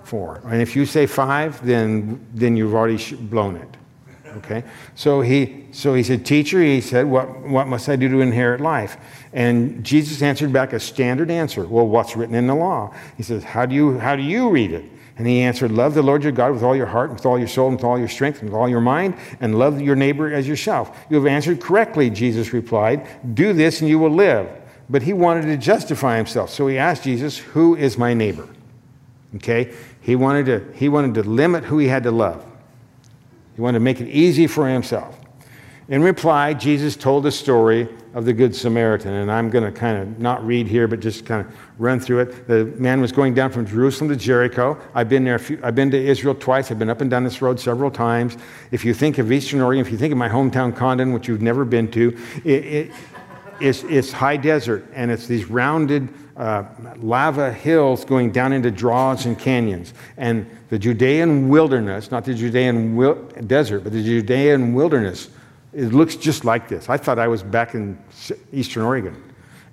four. 0.04 0.40
And 0.44 0.60
if 0.60 0.76
you 0.76 0.86
say 0.86 1.06
five, 1.06 1.64
then, 1.64 2.26
then 2.34 2.56
you've 2.56 2.74
already 2.74 3.14
blown 3.14 3.56
it. 3.56 3.68
Okay? 4.38 4.64
So 4.94 5.20
he, 5.20 5.66
so 5.70 5.94
he 5.94 6.02
said, 6.02 6.26
Teacher, 6.26 6.60
he 6.60 6.80
said, 6.80 7.06
what, 7.06 7.40
what 7.42 7.66
must 7.66 7.88
I 7.88 7.96
do 7.96 8.08
to 8.08 8.20
inherit 8.20 8.60
life? 8.60 8.96
And 9.32 9.84
Jesus 9.84 10.22
answered 10.22 10.52
back 10.52 10.72
a 10.72 10.80
standard 10.80 11.30
answer. 11.30 11.66
Well, 11.66 11.86
what's 11.86 12.16
written 12.16 12.34
in 12.34 12.46
the 12.46 12.54
law? 12.54 12.94
He 13.16 13.22
says, 13.22 13.44
How 13.44 13.66
do 13.66 13.74
you, 13.74 13.98
how 13.98 14.16
do 14.16 14.22
you 14.22 14.50
read 14.50 14.72
it? 14.72 14.84
And 15.16 15.26
he 15.26 15.42
answered, 15.42 15.70
Love 15.70 15.94
the 15.94 16.02
Lord 16.02 16.22
your 16.24 16.32
God 16.32 16.52
with 16.52 16.62
all 16.62 16.74
your 16.74 16.86
heart, 16.86 17.12
with 17.12 17.24
all 17.24 17.38
your 17.38 17.48
soul, 17.48 17.68
and 17.68 17.76
with 17.76 17.84
all 17.84 17.98
your 17.98 18.08
strength, 18.08 18.40
and 18.40 18.50
with 18.50 18.58
all 18.58 18.68
your 18.68 18.80
mind, 18.80 19.14
and 19.40 19.58
love 19.58 19.80
your 19.80 19.94
neighbor 19.94 20.32
as 20.32 20.48
yourself. 20.48 21.06
You 21.08 21.16
have 21.16 21.26
answered 21.26 21.60
correctly, 21.60 22.10
Jesus 22.10 22.52
replied. 22.52 23.06
Do 23.34 23.52
this 23.52 23.80
and 23.80 23.88
you 23.88 23.98
will 23.98 24.10
live. 24.10 24.48
But 24.90 25.02
he 25.02 25.12
wanted 25.12 25.42
to 25.42 25.56
justify 25.56 26.16
himself. 26.16 26.50
So 26.50 26.66
he 26.66 26.78
asked 26.78 27.04
Jesus, 27.04 27.38
Who 27.38 27.76
is 27.76 27.96
my 27.96 28.12
neighbor? 28.12 28.48
Okay? 29.36 29.72
He 30.00 30.16
wanted 30.16 30.46
to, 30.46 30.72
he 30.76 30.88
wanted 30.88 31.14
to 31.14 31.22
limit 31.22 31.64
who 31.64 31.78
he 31.78 31.88
had 31.88 32.02
to 32.02 32.10
love. 32.10 32.44
He 33.54 33.62
wanted 33.62 33.78
to 33.78 33.84
make 33.84 34.00
it 34.00 34.08
easy 34.08 34.46
for 34.46 34.68
himself. 34.68 35.18
In 35.88 36.02
reply, 36.02 36.54
Jesus 36.54 36.96
told 36.96 37.24
the 37.24 37.30
story 37.30 37.86
of 38.14 38.24
the 38.24 38.32
Good 38.32 38.56
Samaritan, 38.56 39.12
and 39.12 39.30
I'm 39.30 39.50
going 39.50 39.64
to 39.64 39.78
kind 39.78 39.98
of 40.00 40.18
not 40.18 40.44
read 40.46 40.66
here, 40.66 40.88
but 40.88 41.00
just 41.00 41.26
kind 41.26 41.46
of 41.46 41.54
run 41.78 42.00
through 42.00 42.20
it. 42.20 42.48
The 42.48 42.64
man 42.80 43.02
was 43.02 43.12
going 43.12 43.34
down 43.34 43.50
from 43.50 43.66
Jerusalem 43.66 44.08
to 44.08 44.16
Jericho. 44.16 44.80
I've 44.94 45.10
been 45.10 45.24
there. 45.24 45.38
Few, 45.38 45.60
I've 45.62 45.74
been 45.74 45.90
to 45.90 46.02
Israel 46.02 46.34
twice. 46.34 46.70
I've 46.70 46.78
been 46.78 46.88
up 46.88 47.02
and 47.02 47.10
down 47.10 47.22
this 47.22 47.42
road 47.42 47.60
several 47.60 47.90
times. 47.90 48.38
If 48.70 48.82
you 48.82 48.94
think 48.94 49.18
of 49.18 49.30
Eastern 49.30 49.60
Oregon, 49.60 49.84
if 49.84 49.92
you 49.92 49.98
think 49.98 50.12
of 50.12 50.16
my 50.16 50.28
hometown 50.28 50.74
Condon, 50.74 51.12
which 51.12 51.28
you've 51.28 51.42
never 51.42 51.66
been 51.66 51.90
to, 51.90 52.16
it, 52.44 52.64
it, 52.64 52.92
it's, 53.60 53.82
it's 53.84 54.10
high 54.10 54.38
desert, 54.38 54.86
and 54.94 55.10
it's 55.10 55.26
these 55.26 55.50
rounded 55.50 56.08
uh, 56.38 56.64
lava 56.96 57.52
hills 57.52 58.06
going 58.06 58.32
down 58.32 58.54
into 58.54 58.70
draws 58.70 59.26
and 59.26 59.38
canyons. 59.38 59.92
And 60.16 60.48
the 60.70 60.78
Judean 60.78 61.50
wilderness, 61.50 62.10
not 62.10 62.24
the 62.24 62.32
Judean 62.34 62.96
wil- 62.96 63.22
desert, 63.46 63.80
but 63.80 63.92
the 63.92 64.02
Judean 64.02 64.72
wilderness, 64.72 65.28
it 65.74 65.92
looks 65.92 66.16
just 66.16 66.44
like 66.44 66.68
this. 66.68 66.88
I 66.88 66.96
thought 66.96 67.18
I 67.18 67.28
was 67.28 67.42
back 67.42 67.74
in 67.74 67.98
eastern 68.52 68.82
Oregon. 68.82 69.22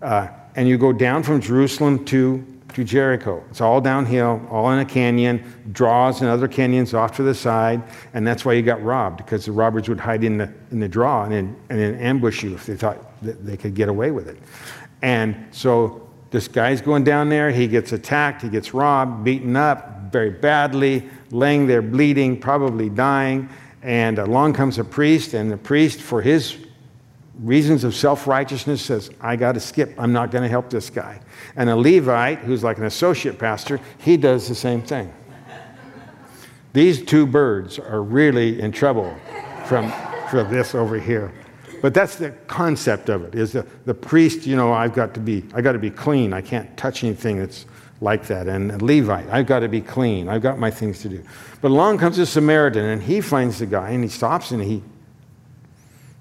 Uh, 0.02 0.28
and 0.56 0.68
you 0.68 0.78
go 0.78 0.92
down 0.92 1.24
from 1.24 1.40
Jerusalem 1.40 2.04
to, 2.06 2.46
to 2.74 2.84
Jericho. 2.84 3.44
It's 3.50 3.62
all 3.62 3.80
downhill, 3.80 4.42
all 4.50 4.72
in 4.72 4.80
a 4.80 4.86
canyon, 4.86 5.44
draws 5.72 6.22
and 6.22 6.30
other 6.30 6.48
canyons 6.48 6.94
off 6.94 7.16
to 7.18 7.24
the 7.24 7.36
side, 7.36 7.84
and 8.14 8.26
that's 8.26 8.44
why 8.44 8.54
you 8.54 8.62
got 8.62 8.84
robbed, 8.84 9.18
because 9.18 9.46
the 9.46 9.52
robbers 9.52 9.88
would 9.88 10.00
hide 10.00 10.24
in 10.24 10.38
the, 10.38 10.52
in 10.72 10.80
the 10.80 10.90
draw 10.90 11.24
and 11.24 11.32
then, 11.32 11.56
and 11.70 11.80
then 11.80 11.96
ambush 11.96 12.44
you 12.44 12.56
if 12.56 12.66
they 12.66 12.76
thought 12.76 12.98
that 13.22 13.46
they 13.46 13.56
could 13.56 13.76
get 13.76 13.88
away 13.88 14.12
with 14.12 14.28
it. 14.28 14.38
And 15.02 15.36
so 15.52 16.10
this 16.32 16.48
guy's 16.48 16.82
going 16.82 17.04
down 17.04 17.30
there, 17.30 17.52
he 17.52 17.68
gets 17.68 17.92
attacked, 17.92 18.42
he 18.42 18.50
gets 18.50 18.74
robbed, 18.74 19.24
beaten 19.24 19.56
up 19.56 20.12
very 20.12 20.30
badly, 20.32 21.08
laying 21.30 21.68
there 21.68 21.82
bleeding, 21.82 22.40
probably 22.40 22.90
dying. 22.90 23.48
And 23.84 24.20
along 24.20 24.54
comes 24.54 24.78
a 24.78 24.84
priest, 24.84 25.34
and 25.34 25.52
the 25.52 25.58
priest, 25.58 26.02
for 26.02 26.22
his 26.22 26.58
reasons 27.40 27.84
of 27.84 27.96
self 27.96 28.28
righteousness, 28.28 28.82
says, 28.82 29.10
I 29.20 29.36
got 29.36 29.54
to 29.54 29.60
skip. 29.60 29.94
I'm 29.98 30.14
not 30.14 30.32
going 30.32 30.44
to 30.44 30.50
help 30.50 30.70
this 30.70 30.90
guy. 30.90 31.20
And 31.56 31.70
a 31.70 31.76
Levite, 31.76 32.40
who's 32.40 32.64
like 32.64 32.78
an 32.78 32.86
associate 32.86 33.40
pastor, 33.40 33.80
he 33.98 34.18
does 34.18 34.48
the 34.48 34.56
same 34.56 34.82
thing. 34.82 35.12
These 36.74 37.04
two 37.04 37.26
birds 37.26 37.80
are 37.80 38.02
really 38.02 38.62
in 38.62 38.72
trouble 38.72 39.14
from, 39.66 39.92
from 40.30 40.50
this 40.52 40.74
over 40.74 40.98
here. 40.98 41.34
But 41.82 41.94
that's 41.94 42.16
the 42.16 42.30
concept 42.48 43.10
of 43.10 43.24
it, 43.24 43.36
is 43.36 43.52
the, 43.52 43.66
the 43.86 43.94
priest, 43.94 44.46
you 44.46 44.56
know, 44.56 44.72
I've 44.72 44.94
got 44.94 45.14
to 45.16 45.20
be, 45.20 45.44
I 45.54 45.62
got 45.62 45.72
to 45.72 45.80
be 45.80 45.90
clean. 45.90 46.32
I 46.32 46.42
can't 46.42 46.76
touch 46.78 47.04
anything 47.04 47.40
that's 47.40 47.66
like 48.02 48.28
that. 48.28 48.48
And 48.48 48.82
Levite, 48.82 49.30
I've 49.30 49.46
got 49.46 49.60
to 49.60 49.70
be 49.70 49.80
clean. 49.80 50.28
I've 50.28 50.42
got 50.42 50.60
my 50.60 50.72
things 50.72 51.02
to 51.04 51.10
do. 51.10 51.24
But 51.62 51.70
along 51.70 52.00
comes 52.00 52.18
a 52.18 52.26
Samaritan, 52.26 52.84
and 52.84 53.02
he 53.02 53.22
finds 53.22 53.60
the 53.60 53.68
guy, 53.68 53.92
and 53.92 54.04
he 54.04 54.10
stops, 54.10 54.52
and 54.52 54.62
he, 54.62 54.84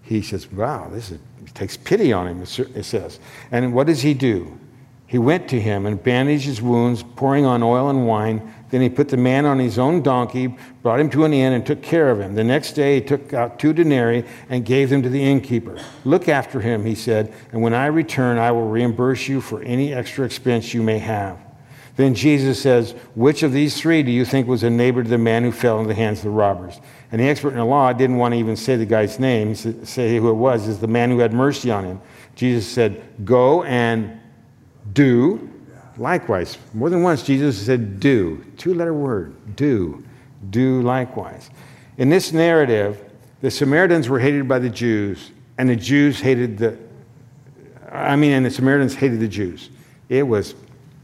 he 0.03 0.23
says, 0.23 0.51
wow, 0.53 0.89
this 0.93 1.11
is, 1.11 1.19
takes 1.55 1.77
pity 1.77 2.13
on 2.13 2.29
him, 2.29 2.43
it 2.43 2.85
says. 2.85 3.19
And 3.51 3.73
what 3.73 3.87
does 3.87 4.03
he 4.03 4.15
do? 4.15 4.59
He 5.07 5.19
went 5.19 5.49
to 5.49 5.61
him 5.61 5.87
and 5.87 6.01
bandaged 6.01 6.45
his 6.45 6.63
wounds, 6.63 7.03
pouring 7.03 7.45
on 7.45 7.65
oil 7.65 7.91
and 7.91 8.07
wine. 8.07 8.55
Then 8.71 8.81
he 8.81 8.89
put 8.89 9.09
the 9.09 9.17
man 9.17 9.45
on 9.45 9.59
his 9.59 9.77
own 9.77 10.03
donkey, 10.03 10.55
brought 10.83 11.01
him 11.01 11.11
to 11.11 11.25
an 11.25 11.33
inn, 11.33 11.53
and 11.53 11.67
took 11.67 11.83
care 11.83 12.11
of 12.11 12.21
him. 12.21 12.37
The 12.37 12.45
next 12.45 12.75
day 12.75 12.97
he 12.97 13.01
took 13.01 13.33
out 13.33 13.59
two 13.59 13.73
denarii 13.73 14.25
and 14.49 14.65
gave 14.65 14.89
them 14.89 15.03
to 15.03 15.09
the 15.09 15.21
innkeeper. 15.21 15.83
Look 16.05 16.29
after 16.29 16.61
him, 16.61 16.85
he 16.85 16.95
said, 16.95 17.35
and 17.51 17.61
when 17.61 17.75
I 17.75 17.87
return, 17.87 18.39
I 18.39 18.53
will 18.53 18.69
reimburse 18.69 19.27
you 19.27 19.41
for 19.41 19.61
any 19.63 19.93
extra 19.93 20.25
expense 20.25 20.73
you 20.73 20.83
may 20.85 20.99
have. 20.99 21.41
Then 22.01 22.15
Jesus 22.15 22.63
says, 22.63 22.93
Which 23.15 23.43
of 23.43 23.53
these 23.53 23.79
three 23.79 24.03
do 24.03 24.11
you 24.11 24.25
think 24.25 24.49
was 24.49 24.63
a 24.63 24.71
neighbor 24.71 25.03
to 25.03 25.09
the 25.09 25.19
man 25.19 25.43
who 25.43 25.53
fell 25.53 25.79
into 25.79 25.89
the 25.89 25.95
hands 25.95 26.21
of 26.21 26.25
the 26.25 26.31
robbers? 26.31 26.81
And 27.13 27.21
the 27.21 27.29
expert 27.29 27.51
in 27.51 27.57
the 27.57 27.65
law 27.65 27.93
didn't 27.93 28.17
want 28.17 28.33
to 28.33 28.39
even 28.39 28.57
say 28.57 28.77
the 28.77 28.87
guy's 28.87 29.19
name, 29.19 29.55
say 29.55 30.17
who 30.17 30.31
it 30.31 30.35
was, 30.35 30.67
is 30.67 30.79
the 30.79 30.87
man 30.87 31.11
who 31.11 31.19
had 31.19 31.35
mercy 31.35 31.71
on 31.71 31.85
him. 31.85 32.01
Jesus 32.37 32.67
said, 32.67 33.03
Go 33.25 33.65
and 33.65 34.19
do 34.95 35.51
likewise. 35.99 36.57
More 36.73 36.89
than 36.89 37.03
once, 37.03 37.23
Jesus 37.23 37.67
said, 37.67 38.01
do. 38.01 38.47
Two 38.57 38.73
letter 38.73 38.95
word, 38.95 39.55
do. 39.55 40.03
Do 40.49 40.81
likewise. 40.81 41.51
In 41.99 42.09
this 42.09 42.33
narrative, 42.33 43.05
the 43.43 43.51
Samaritans 43.51 44.09
were 44.09 44.19
hated 44.19 44.49
by 44.49 44.59
the 44.59 44.71
Jews, 44.71 45.33
and 45.59 45.69
the 45.69 45.77
Jews 45.77 46.19
hated 46.19 46.57
the, 46.57 46.79
I 47.93 48.17
mean, 48.17 48.33
and 48.33 48.47
the 48.47 48.51
Samaritans 48.51 48.95
hated 48.95 49.21
the 49.21 49.29
Jews. 49.29 49.69
It 50.09 50.23
was 50.23 50.55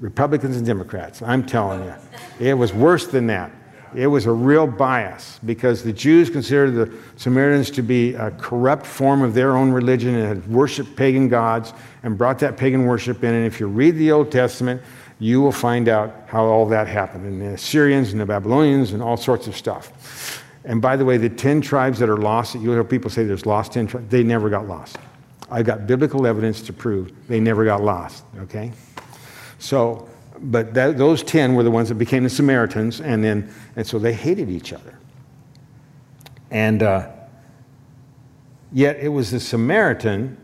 Republicans 0.00 0.56
and 0.56 0.66
Democrats, 0.66 1.22
I'm 1.22 1.44
telling 1.44 1.84
you. 1.84 1.94
It 2.38 2.54
was 2.54 2.72
worse 2.72 3.06
than 3.06 3.26
that. 3.28 3.50
It 3.94 4.08
was 4.08 4.26
a 4.26 4.32
real 4.32 4.66
bias 4.66 5.40
because 5.46 5.82
the 5.82 5.92
Jews 5.92 6.28
considered 6.28 6.72
the 6.72 6.92
Samaritans 7.16 7.70
to 7.72 7.82
be 7.82 8.14
a 8.14 8.30
corrupt 8.32 8.84
form 8.84 9.22
of 9.22 9.32
their 9.32 9.56
own 9.56 9.70
religion 9.70 10.14
and 10.14 10.26
had 10.26 10.46
worshiped 10.48 10.96
pagan 10.96 11.28
gods 11.28 11.72
and 12.02 12.18
brought 12.18 12.38
that 12.40 12.58
pagan 12.58 12.84
worship 12.84 13.24
in. 13.24 13.32
And 13.32 13.46
if 13.46 13.58
you 13.58 13.68
read 13.68 13.96
the 13.96 14.12
Old 14.12 14.30
Testament, 14.30 14.82
you 15.18 15.40
will 15.40 15.52
find 15.52 15.88
out 15.88 16.24
how 16.26 16.44
all 16.44 16.66
that 16.66 16.88
happened. 16.88 17.24
And 17.24 17.40
the 17.40 17.54
Assyrians 17.54 18.12
and 18.12 18.20
the 18.20 18.26
Babylonians 18.26 18.92
and 18.92 19.02
all 19.02 19.16
sorts 19.16 19.46
of 19.46 19.56
stuff. 19.56 20.42
And 20.64 20.82
by 20.82 20.96
the 20.96 21.04
way, 21.04 21.16
the 21.16 21.30
10 21.30 21.62
tribes 21.62 21.98
that 22.00 22.10
are 22.10 22.18
lost, 22.18 22.54
you'll 22.54 22.74
hear 22.74 22.84
people 22.84 23.08
say 23.08 23.24
there's 23.24 23.46
lost 23.46 23.72
10 23.72 23.86
tribes, 23.86 24.08
they 24.10 24.22
never 24.22 24.50
got 24.50 24.66
lost. 24.66 24.98
I've 25.50 25.64
got 25.64 25.86
biblical 25.86 26.26
evidence 26.26 26.60
to 26.62 26.72
prove 26.72 27.12
they 27.28 27.38
never 27.38 27.64
got 27.64 27.82
lost, 27.82 28.24
okay? 28.40 28.72
So, 29.58 30.08
but 30.38 30.74
that, 30.74 30.98
those 30.98 31.22
10 31.22 31.54
were 31.54 31.62
the 31.62 31.70
ones 31.70 31.88
that 31.88 31.94
became 31.96 32.24
the 32.24 32.30
Samaritans, 32.30 33.00
and 33.00 33.24
then, 33.24 33.52
and 33.74 33.86
so 33.86 33.98
they 33.98 34.12
hated 34.12 34.50
each 34.50 34.72
other. 34.72 34.98
And 36.50 36.82
uh, 36.82 37.10
yet 38.72 38.96
it 39.00 39.08
was 39.08 39.30
the 39.30 39.40
Samaritan, 39.40 40.36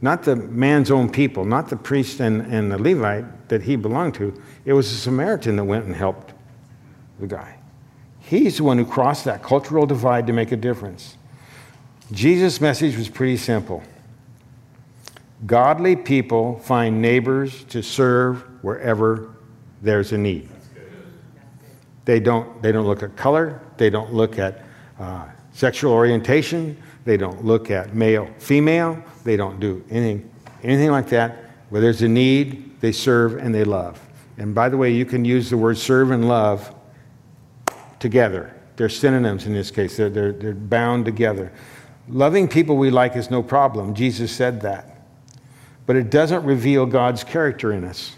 not 0.00 0.22
the 0.22 0.36
man's 0.36 0.90
own 0.90 1.10
people, 1.10 1.44
not 1.44 1.68
the 1.68 1.76
priest 1.76 2.20
and, 2.20 2.42
and 2.52 2.70
the 2.70 2.78
Levite 2.78 3.48
that 3.48 3.62
he 3.62 3.76
belonged 3.76 4.14
to, 4.14 4.40
it 4.64 4.72
was 4.72 4.90
the 4.90 4.96
Samaritan 4.96 5.56
that 5.56 5.64
went 5.64 5.84
and 5.84 5.94
helped 5.94 6.34
the 7.18 7.26
guy. 7.26 7.58
He's 8.20 8.56
the 8.56 8.64
one 8.64 8.76
who 8.76 8.84
crossed 8.84 9.24
that 9.24 9.42
cultural 9.42 9.86
divide 9.86 10.26
to 10.26 10.32
make 10.32 10.52
a 10.52 10.56
difference. 10.56 11.16
Jesus' 12.12 12.60
message 12.60 12.96
was 12.96 13.08
pretty 13.08 13.36
simple. 13.36 13.82
Godly 15.44 15.96
people 15.96 16.58
find 16.60 17.02
neighbors 17.02 17.64
to 17.64 17.82
serve 17.82 18.42
wherever 18.62 19.34
there's 19.82 20.12
a 20.12 20.18
need. 20.18 20.48
They 22.06 22.20
don't, 22.20 22.62
they 22.62 22.72
don't 22.72 22.86
look 22.86 23.02
at 23.02 23.16
color, 23.16 23.60
they 23.76 23.90
don't 23.90 24.14
look 24.14 24.38
at 24.38 24.64
uh, 24.98 25.26
sexual 25.52 25.92
orientation, 25.92 26.80
they 27.04 27.16
don't 27.16 27.44
look 27.44 27.70
at 27.70 27.94
male, 27.94 28.30
female, 28.38 29.02
they 29.24 29.36
don't 29.36 29.60
do 29.60 29.84
anything, 29.90 30.30
anything 30.62 30.90
like 30.90 31.08
that. 31.08 31.42
Where 31.68 31.80
there's 31.80 32.02
a 32.02 32.08
need, 32.08 32.80
they 32.80 32.92
serve 32.92 33.36
and 33.36 33.54
they 33.54 33.64
love. 33.64 34.00
And 34.38 34.54
by 34.54 34.68
the 34.68 34.76
way, 34.76 34.92
you 34.92 35.04
can 35.04 35.24
use 35.24 35.50
the 35.50 35.56
word 35.56 35.76
serve 35.76 36.12
and 36.12 36.28
love 36.28 36.74
together. 37.98 38.54
They're 38.76 38.88
synonyms 38.88 39.46
in 39.46 39.52
this 39.52 39.70
case, 39.70 39.96
they're, 39.96 40.08
they're, 40.08 40.32
they're 40.32 40.54
bound 40.54 41.04
together. 41.04 41.52
Loving 42.08 42.46
people 42.46 42.76
we 42.76 42.90
like 42.90 43.16
is 43.16 43.30
no 43.30 43.42
problem. 43.42 43.94
Jesus 43.94 44.30
said 44.30 44.60
that 44.60 44.95
but 45.86 45.96
it 45.96 46.10
doesn't 46.10 46.44
reveal 46.44 46.84
God's 46.84 47.24
character 47.24 47.72
in 47.72 47.84
us. 47.84 48.16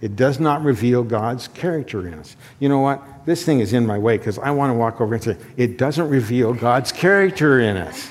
It 0.00 0.16
does 0.16 0.38
not 0.38 0.62
reveal 0.62 1.02
God's 1.02 1.48
character 1.48 2.06
in 2.06 2.14
us. 2.14 2.36
You 2.60 2.68
know 2.68 2.78
what? 2.78 3.02
This 3.26 3.44
thing 3.44 3.60
is 3.60 3.72
in 3.72 3.84
my 3.84 3.98
way 3.98 4.16
because 4.16 4.38
I 4.38 4.50
want 4.50 4.70
to 4.70 4.74
walk 4.74 5.00
over 5.00 5.14
and 5.14 5.22
say, 5.22 5.36
it 5.56 5.76
doesn't 5.76 6.08
reveal 6.08 6.54
God's 6.54 6.92
character 6.92 7.60
in 7.60 7.76
us. 7.76 8.08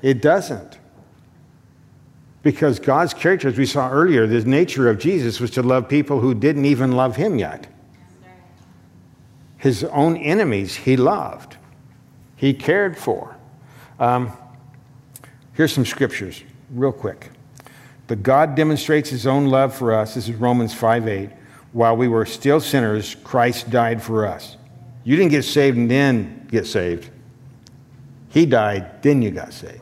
It 0.00 0.22
doesn't. 0.22 0.78
Because 2.42 2.80
God's 2.80 3.14
character, 3.14 3.46
as 3.48 3.56
we 3.56 3.66
saw 3.66 3.90
earlier, 3.90 4.26
the 4.26 4.40
nature 4.44 4.88
of 4.88 4.98
Jesus 4.98 5.38
was 5.38 5.50
to 5.52 5.62
love 5.62 5.88
people 5.88 6.18
who 6.18 6.34
didn't 6.34 6.64
even 6.64 6.92
love 6.92 7.14
him 7.14 7.38
yet. 7.38 7.66
His 9.58 9.84
own 9.84 10.16
enemies 10.16 10.74
he 10.74 10.96
loved, 10.96 11.56
he 12.34 12.52
cared 12.52 12.98
for. 12.98 13.36
Um, 14.00 14.32
here's 15.52 15.72
some 15.72 15.86
scriptures, 15.86 16.42
real 16.70 16.90
quick. 16.90 17.30
But 18.06 18.22
God 18.22 18.54
demonstrates 18.54 19.10
his 19.10 19.26
own 19.26 19.46
love 19.46 19.74
for 19.74 19.94
us. 19.94 20.14
This 20.14 20.28
is 20.28 20.34
Romans 20.34 20.74
5 20.74 21.08
8. 21.08 21.30
While 21.72 21.96
we 21.96 22.08
were 22.08 22.26
still 22.26 22.60
sinners, 22.60 23.16
Christ 23.24 23.70
died 23.70 24.02
for 24.02 24.26
us. 24.26 24.56
You 25.04 25.16
didn't 25.16 25.30
get 25.30 25.44
saved 25.44 25.76
and 25.78 25.90
then 25.90 26.46
get 26.50 26.66
saved. 26.66 27.10
He 28.28 28.46
died, 28.46 29.02
then 29.02 29.22
you 29.22 29.30
got 29.30 29.52
saved. 29.52 29.80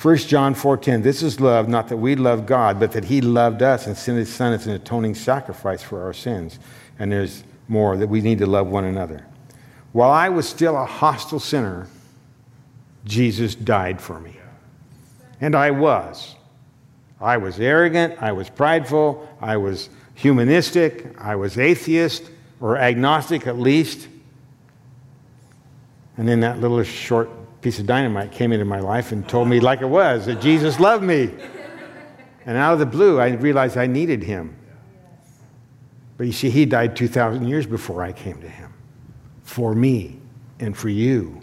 1 0.00 0.16
John 0.28 0.54
4:10 0.54 1.02
This 1.02 1.22
is 1.22 1.40
love 1.40 1.68
not 1.68 1.88
that 1.88 1.96
we 1.96 2.14
love 2.14 2.46
God 2.46 2.78
but 2.78 2.92
that 2.92 3.04
he 3.04 3.20
loved 3.20 3.62
us 3.62 3.88
and 3.88 3.96
sent 3.96 4.16
his 4.16 4.32
son 4.32 4.52
as 4.52 4.66
an 4.68 4.74
atoning 4.74 5.16
sacrifice 5.16 5.82
for 5.82 6.04
our 6.04 6.12
sins 6.12 6.60
and 7.00 7.10
there's 7.10 7.42
more 7.66 7.96
that 7.96 8.06
we 8.06 8.20
need 8.20 8.38
to 8.38 8.46
love 8.46 8.68
one 8.68 8.84
another. 8.84 9.26
While 9.90 10.12
I 10.12 10.28
was 10.28 10.48
still 10.48 10.76
a 10.76 10.84
hostile 10.86 11.40
sinner 11.40 11.88
Jesus 13.04 13.54
died 13.54 14.00
for 14.00 14.20
me. 14.20 14.36
And 15.40 15.54
I 15.54 15.70
was. 15.70 16.36
I 17.20 17.36
was 17.36 17.58
arrogant, 17.58 18.22
I 18.22 18.32
was 18.32 18.48
prideful, 18.48 19.28
I 19.40 19.56
was 19.56 19.88
humanistic, 20.14 21.14
I 21.18 21.36
was 21.36 21.58
atheist, 21.58 22.30
or 22.60 22.76
agnostic 22.76 23.46
at 23.46 23.58
least. 23.58 24.08
And 26.16 26.28
then 26.28 26.40
that 26.40 26.60
little 26.60 26.82
short 26.82 27.30
piece 27.60 27.78
of 27.78 27.86
dynamite 27.86 28.32
came 28.32 28.52
into 28.52 28.64
my 28.64 28.80
life 28.80 29.12
and 29.12 29.28
told 29.28 29.48
me, 29.48 29.60
like 29.60 29.80
it 29.80 29.88
was, 29.88 30.26
that 30.26 30.40
Jesus 30.40 30.78
loved 30.80 31.04
me. 31.04 31.30
And 32.46 32.56
out 32.56 32.72
of 32.72 32.78
the 32.78 32.86
blue, 32.86 33.20
I 33.20 33.28
realized 33.28 33.76
I 33.76 33.86
needed 33.86 34.22
him. 34.22 34.56
But 36.16 36.26
you 36.26 36.32
see, 36.32 36.50
he 36.50 36.66
died 36.66 36.96
2,000 36.96 37.46
years 37.46 37.66
before 37.66 38.02
I 38.02 38.12
came 38.12 38.40
to 38.40 38.48
him 38.48 38.72
for 39.42 39.74
me 39.74 40.18
and 40.58 40.76
for 40.76 40.88
you. 40.88 41.40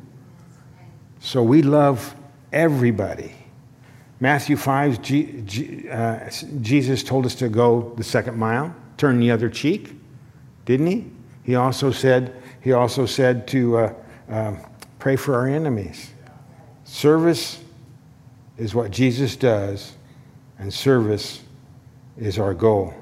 So 1.19 1.41
we 1.41 1.61
love 1.61 2.15
everybody. 2.51 3.33
Matthew 4.19 4.55
5, 4.55 5.01
G, 5.01 5.41
G, 5.45 5.89
uh, 5.89 6.29
Jesus 6.61 7.03
told 7.03 7.25
us 7.25 7.35
to 7.35 7.49
go 7.49 7.93
the 7.97 8.03
second 8.03 8.37
mile, 8.37 8.73
turn 8.97 9.19
the 9.19 9.31
other 9.31 9.49
cheek, 9.49 9.93
didn't 10.63 10.87
he? 10.87 11.11
He 11.43 11.55
also 11.55 11.91
said, 11.91 12.35
he 12.61 12.71
also 12.71 13.05
said 13.05 13.47
to 13.49 13.77
uh, 13.77 13.93
uh, 14.29 14.55
pray 14.99 15.15
for 15.15 15.35
our 15.35 15.47
enemies. 15.47 16.11
Service 16.85 17.61
is 18.57 18.73
what 18.73 18.89
Jesus 18.89 19.35
does, 19.35 19.93
and 20.59 20.73
service 20.73 21.43
is 22.17 22.39
our 22.39 22.53
goal. 22.53 22.93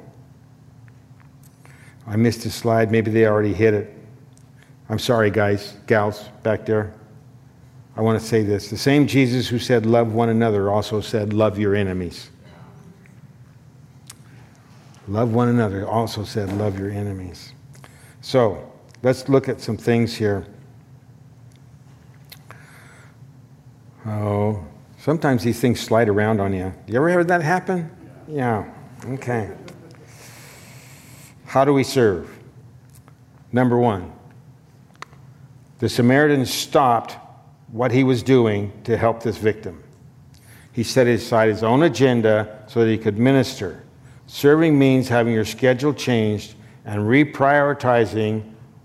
I 2.07 2.15
missed 2.15 2.45
a 2.45 2.49
slide. 2.49 2.91
Maybe 2.91 3.11
they 3.11 3.25
already 3.27 3.53
hit 3.53 3.73
it. 3.73 3.93
I'm 4.89 4.99
sorry, 4.99 5.29
guys, 5.29 5.75
gals 5.87 6.27
back 6.41 6.65
there. 6.65 6.93
I 7.95 8.01
want 8.01 8.19
to 8.19 8.25
say 8.25 8.41
this. 8.41 8.69
The 8.69 8.77
same 8.77 9.05
Jesus 9.05 9.47
who 9.47 9.59
said, 9.59 9.85
Love 9.85 10.13
one 10.13 10.29
another, 10.29 10.71
also 10.71 10.99
said, 10.99 11.31
Love 11.31 11.59
your 11.59 11.75
enemies. 11.75 12.31
Love 15.07 15.33
one 15.33 15.49
another, 15.49 15.87
also 15.87 16.23
said, 16.23 16.51
Love 16.53 16.79
your 16.79 16.89
enemies. 16.89 17.53
So, 18.21 18.71
let's 19.03 19.29
look 19.29 19.47
at 19.47 19.61
some 19.61 19.77
things 19.77 20.15
here. 20.15 20.47
Oh, 24.05 24.65
sometimes 24.97 25.43
these 25.43 25.59
things 25.59 25.79
slide 25.79 26.09
around 26.09 26.41
on 26.41 26.51
you. 26.53 26.73
You 26.87 26.97
ever 26.97 27.11
heard 27.11 27.27
that 27.27 27.41
happen? 27.41 27.91
Yeah. 28.27 28.73
Okay. 29.05 29.51
How 31.45 31.63
do 31.63 31.73
we 31.73 31.83
serve? 31.83 32.29
Number 33.51 33.77
one, 33.77 34.11
the 35.77 35.87
Samaritan 35.87 36.45
stopped 36.45 37.17
what 37.73 37.91
he 37.91 38.03
was 38.03 38.21
doing 38.21 38.71
to 38.83 38.95
help 38.95 39.23
this 39.23 39.37
victim. 39.37 39.83
He 40.71 40.83
set 40.83 41.07
aside 41.07 41.49
his 41.49 41.63
own 41.63 41.81
agenda 41.81 42.63
so 42.67 42.81
that 42.81 42.89
he 42.89 42.99
could 42.99 43.17
minister. 43.17 43.83
Serving 44.27 44.77
means 44.77 45.09
having 45.09 45.33
your 45.33 45.43
schedule 45.43 45.91
changed 45.91 46.53
and 46.85 47.01
reprioritizing 47.01 48.43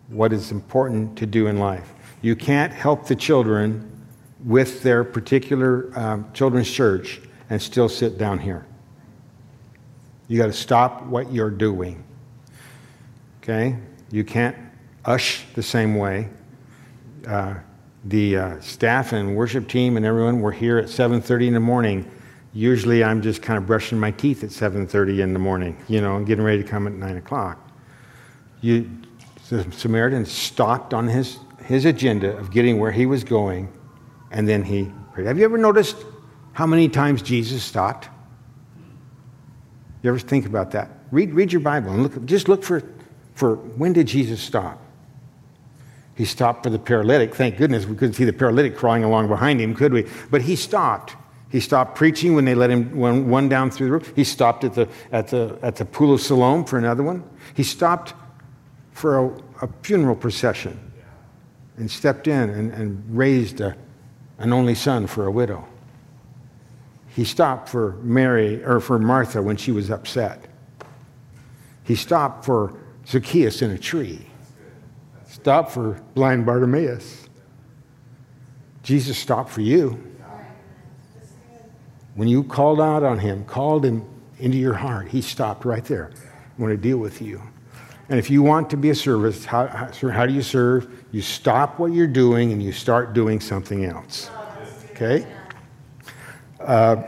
what 0.08 0.32
is 0.32 0.50
important 0.50 1.18
to 1.18 1.26
do 1.26 1.48
in 1.48 1.58
life. 1.58 1.92
You 2.22 2.34
can't 2.34 2.72
help 2.72 3.06
the 3.06 3.14
children 3.14 4.06
with 4.42 4.82
their 4.82 5.04
particular 5.04 5.90
um, 5.94 6.26
children's 6.32 6.70
church 6.70 7.20
and 7.50 7.60
still 7.60 7.90
sit 7.90 8.16
down 8.16 8.38
here. 8.38 8.66
You 10.28 10.38
got 10.38 10.46
to 10.46 10.52
stop 10.52 11.04
what 11.04 11.30
you're 11.30 11.50
doing. 11.50 12.02
Okay? 13.42 13.76
You 14.10 14.24
can't 14.24 14.56
ush 15.04 15.44
the 15.54 15.62
same 15.62 15.94
way. 15.96 16.30
Uh, 17.26 17.56
the 18.08 18.36
uh, 18.36 18.60
staff 18.60 19.12
and 19.12 19.36
worship 19.36 19.68
team 19.68 19.96
and 19.96 20.04
everyone 20.04 20.40
were 20.40 20.52
here 20.52 20.78
at 20.78 20.86
7.30 20.86 21.48
in 21.48 21.54
the 21.54 21.60
morning 21.60 22.10
usually 22.52 23.04
i'm 23.04 23.22
just 23.22 23.42
kind 23.42 23.58
of 23.58 23.66
brushing 23.66 23.98
my 23.98 24.10
teeth 24.10 24.42
at 24.42 24.50
7.30 24.50 25.20
in 25.20 25.32
the 25.32 25.38
morning 25.38 25.76
you 25.88 26.00
know 26.00 26.16
and 26.16 26.26
getting 26.26 26.44
ready 26.44 26.62
to 26.62 26.68
come 26.68 26.86
at 26.86 26.94
9 26.94 27.16
o'clock 27.18 27.68
you, 28.60 28.90
the 29.48 29.70
samaritan 29.72 30.26
stopped 30.26 30.92
on 30.92 31.06
his, 31.06 31.38
his 31.64 31.84
agenda 31.84 32.36
of 32.36 32.50
getting 32.50 32.78
where 32.78 32.92
he 32.92 33.06
was 33.06 33.24
going 33.24 33.72
and 34.30 34.48
then 34.48 34.62
he 34.62 34.90
prayed. 35.12 35.26
Have 35.26 35.38
you 35.38 35.44
ever 35.44 35.58
noticed 35.58 35.96
how 36.52 36.66
many 36.66 36.88
times 36.88 37.22
Jesus 37.22 37.62
stopped? 37.62 38.08
You 40.02 40.10
ever 40.10 40.18
think 40.18 40.46
about 40.46 40.72
that? 40.72 40.90
Read, 41.10 41.32
read 41.32 41.52
your 41.52 41.60
Bible 41.60 41.90
and 41.92 42.02
look, 42.02 42.24
just 42.24 42.48
look 42.48 42.62
for, 42.62 42.82
for 43.34 43.56
when 43.56 43.92
did 43.92 44.06
Jesus 44.06 44.40
stop? 44.40 44.80
He 46.18 46.24
stopped 46.24 46.64
for 46.64 46.70
the 46.70 46.80
paralytic. 46.80 47.32
Thank 47.32 47.58
goodness 47.58 47.86
we 47.86 47.94
couldn't 47.94 48.14
see 48.14 48.24
the 48.24 48.32
paralytic 48.32 48.76
crawling 48.76 49.04
along 49.04 49.28
behind 49.28 49.60
him, 49.60 49.72
could 49.72 49.92
we? 49.92 50.04
But 50.32 50.42
he 50.42 50.56
stopped. 50.56 51.14
He 51.48 51.60
stopped 51.60 51.94
preaching 51.94 52.34
when 52.34 52.44
they 52.44 52.56
let 52.56 52.70
him 52.70 52.96
one, 52.96 53.48
down 53.48 53.70
through 53.70 53.86
the 53.86 53.92
roof. 53.92 54.12
He 54.16 54.24
stopped 54.24 54.64
at 54.64 54.74
the, 54.74 54.88
at, 55.12 55.28
the, 55.28 55.56
at 55.62 55.76
the 55.76 55.84
pool 55.84 56.12
of 56.12 56.20
Siloam 56.20 56.64
for 56.64 56.76
another 56.76 57.04
one. 57.04 57.22
He 57.54 57.62
stopped 57.62 58.14
for 58.90 59.18
a, 59.18 59.28
a 59.62 59.68
funeral 59.84 60.16
procession 60.16 60.90
and 61.76 61.88
stepped 61.88 62.26
in 62.26 62.50
and, 62.50 62.72
and 62.72 63.16
raised 63.16 63.60
a, 63.60 63.76
an 64.38 64.52
only 64.52 64.74
son 64.74 65.06
for 65.06 65.24
a 65.26 65.30
widow. 65.30 65.68
He 67.14 67.22
stopped 67.22 67.68
for 67.68 67.92
Mary 68.02 68.64
or 68.64 68.80
for 68.80 68.98
Martha 68.98 69.40
when 69.40 69.56
she 69.56 69.70
was 69.70 69.88
upset. 69.88 70.46
He 71.84 71.94
stopped 71.94 72.44
for 72.44 72.74
Zacchaeus 73.06 73.62
in 73.62 73.70
a 73.70 73.78
tree. 73.78 74.27
Stopped 75.48 75.70
for 75.70 75.98
blind 76.12 76.44
Bartimaeus. 76.44 77.26
Jesus 78.82 79.16
stopped 79.16 79.48
for 79.48 79.62
you. 79.62 79.98
When 82.16 82.28
you 82.28 82.44
called 82.44 82.82
out 82.82 83.02
on 83.02 83.18
him, 83.18 83.46
called 83.46 83.82
him 83.82 84.04
into 84.40 84.58
your 84.58 84.74
heart, 84.74 85.08
he 85.08 85.22
stopped 85.22 85.64
right 85.64 85.82
there. 85.86 86.12
I 86.14 86.60
want 86.60 86.72
to 86.72 86.76
deal 86.76 86.98
with 86.98 87.22
you. 87.22 87.40
And 88.10 88.18
if 88.18 88.28
you 88.28 88.42
want 88.42 88.68
to 88.68 88.76
be 88.76 88.90
a 88.90 88.94
service, 88.94 89.46
how, 89.46 89.68
how, 89.68 90.10
how 90.10 90.26
do 90.26 90.34
you 90.34 90.42
serve? 90.42 91.06
You 91.12 91.22
stop 91.22 91.78
what 91.78 91.92
you're 91.92 92.06
doing 92.06 92.52
and 92.52 92.62
you 92.62 92.70
start 92.70 93.14
doing 93.14 93.40
something 93.40 93.86
else. 93.86 94.28
Okay? 94.90 95.26
Uh, 96.60 97.04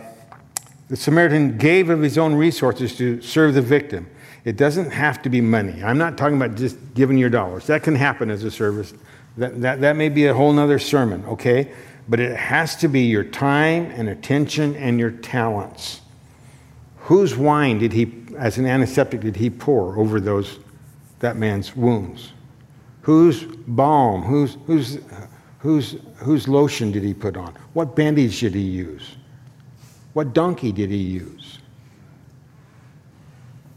the 0.88 0.96
Samaritan 0.96 1.58
gave 1.58 1.90
of 1.90 2.00
his 2.00 2.16
own 2.16 2.34
resources 2.34 2.96
to 2.96 3.20
serve 3.20 3.52
the 3.52 3.60
victim. 3.60 4.08
It 4.44 4.56
doesn't 4.56 4.90
have 4.90 5.22
to 5.22 5.28
be 5.28 5.40
money. 5.40 5.82
I'm 5.82 5.98
not 5.98 6.16
talking 6.16 6.36
about 6.36 6.56
just 6.56 6.76
giving 6.94 7.18
your 7.18 7.30
dollars. 7.30 7.66
That 7.66 7.82
can 7.82 7.94
happen 7.94 8.30
as 8.30 8.42
a 8.44 8.50
service. 8.50 8.94
That, 9.36 9.60
that, 9.60 9.80
that 9.80 9.96
may 9.96 10.08
be 10.08 10.26
a 10.26 10.34
whole 10.34 10.58
other 10.58 10.78
sermon, 10.78 11.24
okay? 11.26 11.72
But 12.08 12.20
it 12.20 12.36
has 12.36 12.76
to 12.76 12.88
be 12.88 13.02
your 13.02 13.24
time 13.24 13.90
and 13.92 14.08
attention 14.08 14.74
and 14.76 14.98
your 14.98 15.10
talents. 15.10 16.00
Whose 16.96 17.36
wine 17.36 17.78
did 17.78 17.92
he, 17.92 18.12
as 18.38 18.58
an 18.58 18.66
antiseptic, 18.66 19.20
did 19.20 19.36
he 19.36 19.50
pour 19.50 19.98
over 19.98 20.20
those 20.20 20.58
that 21.20 21.36
man's 21.36 21.76
wounds? 21.76 22.32
Whose 23.02 23.44
balm, 23.44 24.22
whose, 24.22 24.56
whose, 24.66 24.98
whose, 25.58 25.96
whose 26.16 26.48
lotion 26.48 26.92
did 26.92 27.02
he 27.02 27.14
put 27.14 27.36
on? 27.36 27.54
What 27.74 27.94
bandage 27.94 28.40
did 28.40 28.54
he 28.54 28.60
use? 28.60 29.16
What 30.12 30.32
donkey 30.32 30.72
did 30.72 30.90
he 30.90 30.96
use? 30.96 31.39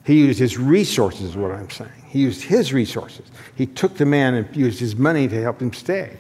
He 0.06 0.20
used 0.20 0.40
his 0.40 0.58
resources, 0.58 1.30
is 1.30 1.38
what 1.38 1.52
I'm 1.52 1.70
saying. 1.70 1.92
He 2.08 2.20
used 2.20 2.44
his 2.44 2.74
resources. 2.74 3.26
He 3.56 3.66
took 3.66 3.96
the 3.96 4.06
man 4.06 4.34
and 4.34 4.56
used 4.56 4.80
his 4.80 4.96
money 4.96 5.28
to 5.28 5.42
help 5.42 5.62
him 5.62 5.74
stay. 5.74 6.18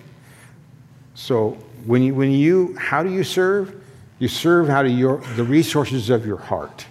So 1.15 1.57
when 1.85 2.01
you, 2.01 2.15
when 2.15 2.31
you 2.31 2.75
how 2.77 3.03
do 3.03 3.11
you 3.11 3.23
serve? 3.23 3.81
You 4.19 4.27
serve 4.27 4.69
out 4.69 4.85
of 4.85 4.91
your, 4.91 5.17
the 5.35 5.43
resources 5.43 6.09
of 6.09 6.25
your 6.25 6.37
heart. 6.37 6.85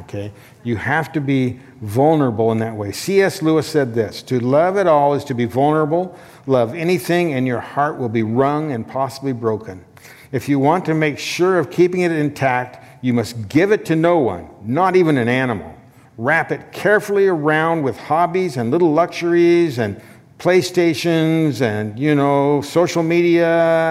Okay? 0.00 0.32
You 0.64 0.76
have 0.76 1.12
to 1.12 1.20
be 1.20 1.60
vulnerable 1.80 2.52
in 2.52 2.58
that 2.58 2.74
way. 2.74 2.92
C.S. 2.92 3.40
Lewis 3.40 3.66
said 3.66 3.94
this 3.94 4.22
To 4.22 4.40
love 4.40 4.76
at 4.76 4.86
all 4.86 5.14
is 5.14 5.24
to 5.24 5.34
be 5.34 5.44
vulnerable. 5.44 6.18
Love 6.46 6.74
anything, 6.74 7.34
and 7.34 7.46
your 7.46 7.60
heart 7.60 7.98
will 7.98 8.08
be 8.08 8.22
wrung 8.22 8.72
and 8.72 8.86
possibly 8.86 9.32
broken. 9.32 9.84
If 10.32 10.48
you 10.48 10.58
want 10.58 10.84
to 10.86 10.94
make 10.94 11.18
sure 11.18 11.58
of 11.58 11.70
keeping 11.70 12.00
it 12.00 12.12
intact, 12.12 12.84
you 13.02 13.12
must 13.12 13.48
give 13.48 13.72
it 13.72 13.84
to 13.86 13.96
no 13.96 14.18
one, 14.18 14.48
not 14.62 14.96
even 14.96 15.16
an 15.18 15.28
animal. 15.28 15.74
Wrap 16.18 16.50
it 16.50 16.72
carefully 16.72 17.26
around 17.26 17.82
with 17.82 17.98
hobbies 17.98 18.56
and 18.56 18.70
little 18.70 18.92
luxuries 18.92 19.78
and 19.78 20.00
PlayStations 20.38 21.60
and, 21.62 21.98
you 21.98 22.14
know, 22.14 22.60
social 22.60 23.02
media 23.02 23.48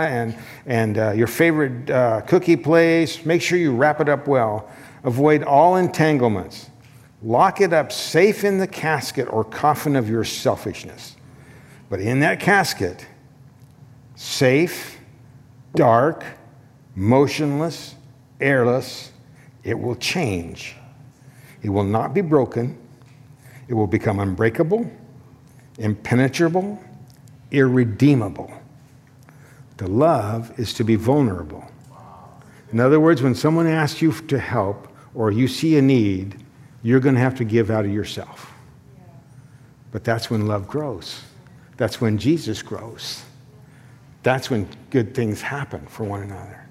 and, 0.10 0.36
and 0.66 0.98
uh, 0.98 1.12
your 1.12 1.28
favorite 1.28 1.90
uh, 1.90 2.22
cookie 2.22 2.56
place. 2.56 3.26
Make 3.26 3.42
sure 3.42 3.58
you 3.58 3.76
wrap 3.76 4.00
it 4.00 4.10
up 4.10 4.28
well. 4.28 4.70
Avoid 5.04 5.44
all 5.44 5.76
entanglements. 5.76 6.70
Lock 7.24 7.62
it 7.62 7.74
up 7.74 7.92
safe 7.92 8.44
in 8.44 8.58
the 8.58 8.68
casket 8.68 9.32
or 9.32 9.44
coffin 9.44 9.96
of 9.96 10.10
your 10.10 10.24
selfishness. 10.24 11.16
But 11.90 12.00
in 12.00 12.20
that 12.22 12.40
casket, 12.40 13.06
safe, 14.16 15.00
dark, 15.76 16.24
motionless, 16.96 17.96
airless, 18.40 19.12
it 19.64 19.80
will 19.80 19.96
change. 19.96 20.76
It 21.66 21.70
will 21.70 21.84
not 21.84 22.14
be 22.14 22.22
broken. 22.22 22.78
It 23.68 23.74
will 23.74 23.88
become 23.88 24.20
unbreakable, 24.20 24.88
impenetrable, 25.80 26.80
irredeemable. 27.50 28.54
To 29.80 29.88
love 29.88 30.60
is 30.60 30.76
to 30.76 30.84
be 30.84 30.96
vulnerable. 30.96 31.66
In 32.72 32.80
other 32.80 33.00
words, 33.00 33.24
when 33.24 33.34
someone 33.34 33.66
asks 33.66 34.00
you 34.00 34.12
to 34.12 34.38
help, 34.38 34.88
or 35.16 35.32
you 35.32 35.48
see 35.48 35.76
a 35.78 35.82
need, 35.82 36.46
you're 36.84 37.00
going 37.00 37.16
to 37.16 37.22
have 37.22 37.34
to 37.38 37.44
give 37.44 37.72
out 37.72 37.84
of 37.84 37.92
yourself. 37.92 38.54
But 39.92 40.04
that's 40.04 40.30
when 40.30 40.46
love 40.46 40.68
grows. 40.68 41.20
That's 41.78 42.00
when 42.00 42.20
Jesus 42.20 42.62
grows. 42.62 43.24
That's 44.22 44.52
when 44.52 44.70
good 44.92 45.16
things 45.16 45.42
happen 45.42 45.88
for 45.88 46.04
one 46.04 46.22
another. 46.22 46.64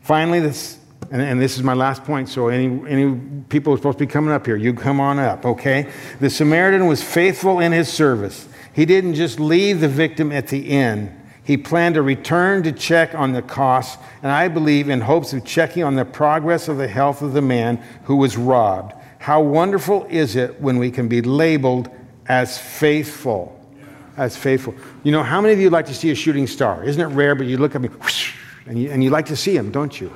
Finally, 0.00 0.40
this, 0.40 0.80
and, 1.10 1.20
and 1.20 1.40
this 1.40 1.56
is 1.56 1.62
my 1.62 1.74
last 1.74 2.04
point, 2.04 2.28
so 2.28 2.48
any, 2.48 2.66
any 2.88 3.18
people 3.48 3.70
who 3.70 3.74
are 3.74 3.78
supposed 3.78 3.98
to 3.98 4.06
be 4.06 4.10
coming 4.10 4.32
up 4.32 4.46
here, 4.46 4.56
you 4.56 4.72
come 4.74 5.00
on 5.00 5.18
up, 5.18 5.44
okay? 5.44 5.90
The 6.20 6.30
Samaritan 6.30 6.86
was 6.86 7.02
faithful 7.02 7.60
in 7.60 7.72
his 7.72 7.88
service. 7.88 8.48
He 8.72 8.84
didn't 8.86 9.14
just 9.14 9.38
leave 9.40 9.80
the 9.80 9.88
victim 9.88 10.32
at 10.32 10.48
the 10.48 10.70
inn, 10.70 11.14
He 11.44 11.56
planned 11.56 11.96
to 11.96 12.02
return 12.02 12.62
to 12.62 12.72
check 12.72 13.14
on 13.14 13.32
the 13.32 13.42
costs, 13.42 14.02
and 14.22 14.30
I 14.30 14.48
believe 14.48 14.88
in 14.88 15.00
hopes 15.00 15.32
of 15.32 15.44
checking 15.44 15.82
on 15.82 15.96
the 15.96 16.04
progress 16.04 16.68
of 16.68 16.76
the 16.76 16.86
health 16.86 17.20
of 17.20 17.32
the 17.32 17.42
man 17.42 17.82
who 18.04 18.16
was 18.16 18.36
robbed. 18.36 18.94
How 19.18 19.40
wonderful 19.40 20.06
is 20.08 20.36
it 20.36 20.60
when 20.60 20.78
we 20.78 20.90
can 20.90 21.08
be 21.08 21.20
labeled 21.20 21.90
as 22.26 22.58
faithful? 22.58 23.58
As 24.16 24.36
faithful. 24.36 24.74
You 25.02 25.10
know, 25.10 25.22
how 25.22 25.40
many 25.40 25.52
of 25.52 25.58
you 25.60 25.70
like 25.70 25.86
to 25.86 25.94
see 25.94 26.10
a 26.10 26.14
shooting 26.14 26.46
star? 26.46 26.84
Isn't 26.84 27.02
it 27.02 27.12
rare, 27.14 27.34
but 27.34 27.46
you 27.46 27.56
look 27.56 27.74
at 27.74 27.80
me 27.80 27.88
whoosh, 27.88 28.34
and, 28.66 28.78
you, 28.78 28.90
and 28.90 29.02
you 29.02 29.10
like 29.10 29.26
to 29.26 29.36
see 29.36 29.56
him, 29.56 29.72
don't 29.72 30.00
you? 30.00 30.12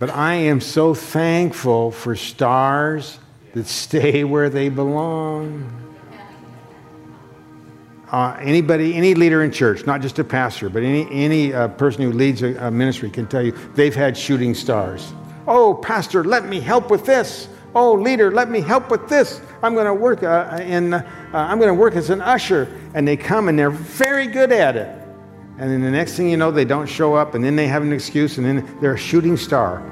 But 0.00 0.08
I 0.08 0.32
am 0.32 0.62
so 0.62 0.94
thankful 0.94 1.90
for 1.90 2.16
stars 2.16 3.18
that 3.52 3.66
stay 3.66 4.24
where 4.24 4.48
they 4.48 4.70
belong. 4.70 5.70
Uh, 8.10 8.34
anybody, 8.40 8.94
any 8.94 9.14
leader 9.14 9.44
in 9.44 9.52
church, 9.52 9.84
not 9.84 10.00
just 10.00 10.18
a 10.18 10.24
pastor, 10.24 10.70
but 10.70 10.82
any, 10.82 11.06
any 11.10 11.52
uh, 11.52 11.68
person 11.68 12.02
who 12.02 12.12
leads 12.12 12.42
a, 12.42 12.56
a, 12.66 12.70
ministry 12.70 13.10
can 13.10 13.26
tell 13.26 13.42
you 13.42 13.52
they've 13.74 13.94
had 13.94 14.16
shooting 14.16 14.54
stars. 14.54 15.12
Oh, 15.46 15.74
pastor, 15.74 16.24
let 16.24 16.46
me 16.46 16.60
help 16.60 16.90
with 16.90 17.04
this. 17.04 17.48
Oh, 17.74 17.92
leader, 17.92 18.32
let 18.32 18.50
me 18.50 18.62
help 18.62 18.90
with 18.90 19.06
this. 19.06 19.42
I'm 19.62 19.74
going 19.74 19.86
to 19.86 19.94
work 19.94 20.22
uh, 20.22 20.60
in, 20.62 20.94
uh, 20.94 21.04
I'm 21.34 21.58
going 21.58 21.68
to 21.68 21.74
work 21.74 21.94
as 21.94 22.08
an 22.08 22.22
usher, 22.22 22.74
and 22.94 23.06
they 23.06 23.18
come 23.18 23.48
and 23.48 23.58
they're 23.58 23.70
very 23.70 24.26
good 24.26 24.50
at 24.50 24.76
it. 24.76 24.99
And 25.60 25.70
then 25.70 25.82
the 25.82 25.90
next 25.90 26.16
thing 26.16 26.30
you 26.30 26.38
know, 26.38 26.50
they 26.50 26.64
don't 26.64 26.86
show 26.86 27.14
up, 27.14 27.34
and 27.34 27.44
then 27.44 27.54
they 27.54 27.68
have 27.68 27.82
an 27.82 27.92
excuse, 27.92 28.38
and 28.38 28.46
then 28.46 28.78
they're 28.80 28.94
a 28.94 28.98
shooting 28.98 29.36
star. 29.36 29.82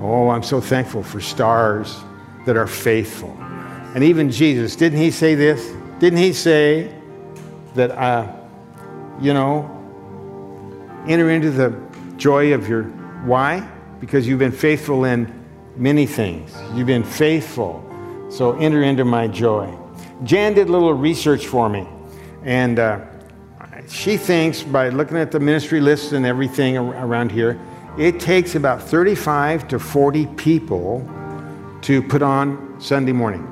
Oh, 0.00 0.28
I'm 0.28 0.44
so 0.44 0.60
thankful 0.60 1.02
for 1.02 1.20
stars 1.20 1.98
that 2.46 2.56
are 2.56 2.68
faithful. 2.68 3.36
And 3.92 4.04
even 4.04 4.30
Jesus, 4.30 4.76
didn't 4.76 5.00
he 5.00 5.10
say 5.10 5.34
this? 5.34 5.74
Didn't 5.98 6.20
he 6.20 6.32
say 6.32 6.94
that, 7.74 7.90
uh, 7.90 8.32
you 9.20 9.34
know, 9.34 9.68
enter 11.08 11.28
into 11.30 11.50
the 11.50 11.76
joy 12.16 12.54
of 12.54 12.68
your. 12.68 12.84
Why? 13.24 13.68
Because 13.98 14.28
you've 14.28 14.38
been 14.38 14.52
faithful 14.52 15.06
in 15.06 15.26
many 15.74 16.06
things. 16.06 16.56
You've 16.74 16.86
been 16.86 17.02
faithful. 17.02 17.84
So 18.30 18.56
enter 18.58 18.84
into 18.84 19.04
my 19.04 19.26
joy. 19.26 19.76
Jan 20.22 20.54
did 20.54 20.68
a 20.68 20.72
little 20.72 20.94
research 20.94 21.48
for 21.48 21.68
me. 21.68 21.84
And 22.44 22.78
uh, 22.78 23.09
she 23.90 24.16
thinks, 24.16 24.62
by 24.62 24.88
looking 24.88 25.16
at 25.16 25.32
the 25.32 25.40
ministry 25.40 25.80
lists 25.80 26.12
and 26.12 26.24
everything 26.24 26.76
around 26.76 27.32
here, 27.32 27.60
it 27.98 28.20
takes 28.20 28.54
about 28.54 28.80
35 28.80 29.66
to 29.68 29.78
40 29.78 30.26
people 30.36 31.08
to 31.82 32.00
put 32.00 32.22
on 32.22 32.80
Sunday 32.80 33.12
morning, 33.12 33.46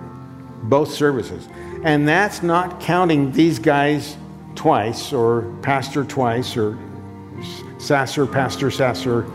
both 0.64 0.92
services. 0.92 1.48
And 1.82 2.06
that's 2.06 2.42
not 2.42 2.80
counting 2.80 3.32
these 3.32 3.58
guys 3.58 4.16
twice, 4.54 5.12
or 5.12 5.52
pastor 5.62 6.04
twice, 6.04 6.56
or 6.56 6.78
Sasser, 7.78 8.26
Pastor 8.26 8.70
Sasser 8.70 9.26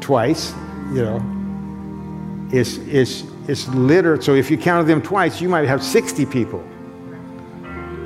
twice, 0.00 0.52
you 0.92 1.02
know. 1.02 2.48
It's, 2.52 2.78
it's, 2.78 3.24
it's 3.48 3.68
littered. 3.68 4.22
So 4.22 4.34
if 4.34 4.50
you 4.50 4.58
counted 4.58 4.86
them 4.86 5.02
twice, 5.02 5.40
you 5.40 5.48
might 5.48 5.68
have 5.68 5.82
60 5.82 6.26
people. 6.26 6.64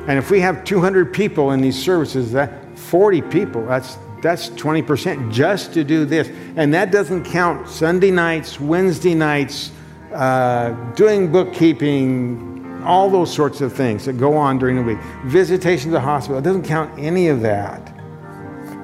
And 0.08 0.18
if 0.18 0.30
we 0.30 0.40
have 0.40 0.62
200 0.64 1.12
people 1.12 1.50
in 1.50 1.60
these 1.60 1.80
services, 1.80 2.30
that 2.32 2.78
40 2.78 3.22
people, 3.22 3.66
that's, 3.66 3.98
that's 4.22 4.50
20% 4.50 5.32
just 5.32 5.72
to 5.74 5.82
do 5.82 6.04
this. 6.04 6.28
And 6.56 6.72
that 6.74 6.92
doesn't 6.92 7.24
count 7.24 7.68
Sunday 7.68 8.10
nights, 8.12 8.60
Wednesday 8.60 9.14
nights, 9.14 9.72
uh, 10.12 10.70
doing 10.94 11.32
bookkeeping, 11.32 12.82
all 12.84 13.10
those 13.10 13.34
sorts 13.34 13.60
of 13.60 13.72
things 13.72 14.04
that 14.04 14.14
go 14.14 14.36
on 14.36 14.58
during 14.58 14.76
the 14.76 14.82
week. 14.82 14.98
Visitation 15.24 15.86
to 15.86 15.92
the 15.92 16.00
hospital, 16.00 16.38
it 16.38 16.42
doesn't 16.42 16.64
count 16.64 16.96
any 16.98 17.28
of 17.28 17.40
that. 17.40 17.92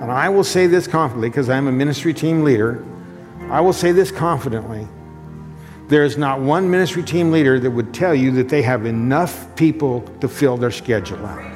And 0.00 0.10
I 0.10 0.28
will 0.28 0.42
say 0.42 0.66
this 0.66 0.88
confidently 0.88 1.28
because 1.28 1.48
I'm 1.48 1.68
a 1.68 1.72
ministry 1.72 2.12
team 2.12 2.42
leader. 2.42 2.84
I 3.48 3.60
will 3.60 3.72
say 3.72 3.92
this 3.92 4.10
confidently. 4.10 4.88
There's 5.88 6.16
not 6.16 6.40
one 6.40 6.70
ministry 6.70 7.02
team 7.02 7.30
leader 7.30 7.60
that 7.60 7.70
would 7.70 7.92
tell 7.92 8.14
you 8.14 8.30
that 8.32 8.48
they 8.48 8.62
have 8.62 8.86
enough 8.86 9.54
people 9.56 10.02
to 10.20 10.28
fill 10.28 10.56
their 10.56 10.70
schedule 10.70 11.24
out. 11.26 11.52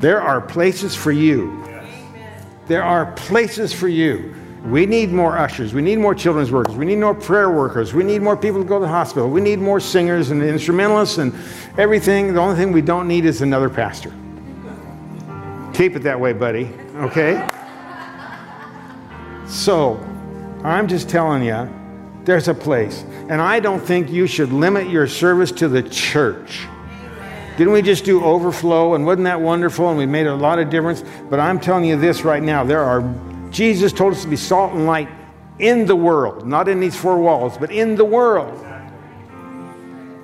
There 0.00 0.20
are 0.20 0.40
places 0.40 0.94
for 0.94 1.10
you. 1.10 1.64
There 2.66 2.82
are 2.82 3.12
places 3.12 3.72
for 3.72 3.88
you. 3.88 4.34
We 4.64 4.84
need 4.84 5.12
more 5.12 5.38
ushers. 5.38 5.72
We 5.72 5.82
need 5.82 5.98
more 5.98 6.14
children's 6.14 6.50
workers. 6.50 6.74
We 6.74 6.84
need 6.84 6.98
more 6.98 7.14
prayer 7.14 7.50
workers. 7.50 7.94
We 7.94 8.02
need 8.02 8.20
more 8.20 8.36
people 8.36 8.62
to 8.62 8.68
go 8.68 8.80
to 8.80 8.84
the 8.84 8.88
hospital. 8.88 9.30
We 9.30 9.40
need 9.40 9.60
more 9.60 9.78
singers 9.78 10.30
and 10.30 10.42
instrumentalists 10.42 11.18
and 11.18 11.32
everything. 11.78 12.34
The 12.34 12.40
only 12.40 12.56
thing 12.56 12.72
we 12.72 12.82
don't 12.82 13.06
need 13.06 13.24
is 13.24 13.42
another 13.42 13.70
pastor. 13.70 14.12
Keep 15.72 15.94
it 15.94 16.02
that 16.02 16.18
way, 16.18 16.32
buddy. 16.32 16.70
Okay? 16.96 17.48
So, 19.46 20.00
I'm 20.64 20.88
just 20.88 21.08
telling 21.08 21.44
you, 21.44 21.68
there's 22.26 22.48
a 22.48 22.54
place. 22.54 23.04
And 23.28 23.40
I 23.40 23.60
don't 23.60 23.80
think 23.80 24.10
you 24.10 24.26
should 24.26 24.52
limit 24.52 24.90
your 24.90 25.06
service 25.06 25.50
to 25.52 25.68
the 25.68 25.82
church. 25.82 26.66
Didn't 27.56 27.72
we 27.72 27.80
just 27.80 28.04
do 28.04 28.22
overflow? 28.22 28.94
And 28.94 29.06
wasn't 29.06 29.24
that 29.24 29.40
wonderful? 29.40 29.88
And 29.88 29.96
we 29.96 30.04
made 30.04 30.26
a 30.26 30.34
lot 30.34 30.58
of 30.58 30.68
difference. 30.68 31.02
But 31.30 31.40
I'm 31.40 31.58
telling 31.58 31.86
you 31.86 31.98
this 31.98 32.22
right 32.22 32.42
now 32.42 32.64
there 32.64 32.82
are 32.82 33.02
Jesus 33.50 33.92
told 33.92 34.12
us 34.12 34.22
to 34.22 34.28
be 34.28 34.36
salt 34.36 34.74
and 34.74 34.86
light 34.86 35.08
in 35.58 35.86
the 35.86 35.96
world, 35.96 36.46
not 36.46 36.68
in 36.68 36.80
these 36.80 36.94
four 36.94 37.18
walls, 37.18 37.56
but 37.56 37.70
in 37.70 37.94
the 37.94 38.04
world. 38.04 38.62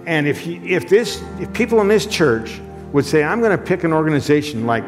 And 0.05 0.26
if, 0.26 0.46
you, 0.46 0.61
if, 0.62 0.88
this, 0.88 1.22
if 1.40 1.50
people 1.55 1.80
in 1.80 1.88
this 1.88 2.05
church 2.05 2.61
would 2.92 3.07
say, 3.07 3.22
I'm 3.22 3.40
going 3.40 3.57
to 3.57 3.64
pick 3.64 3.84
an 3.84 3.92
organization 3.92 4.66
like 4.66 4.84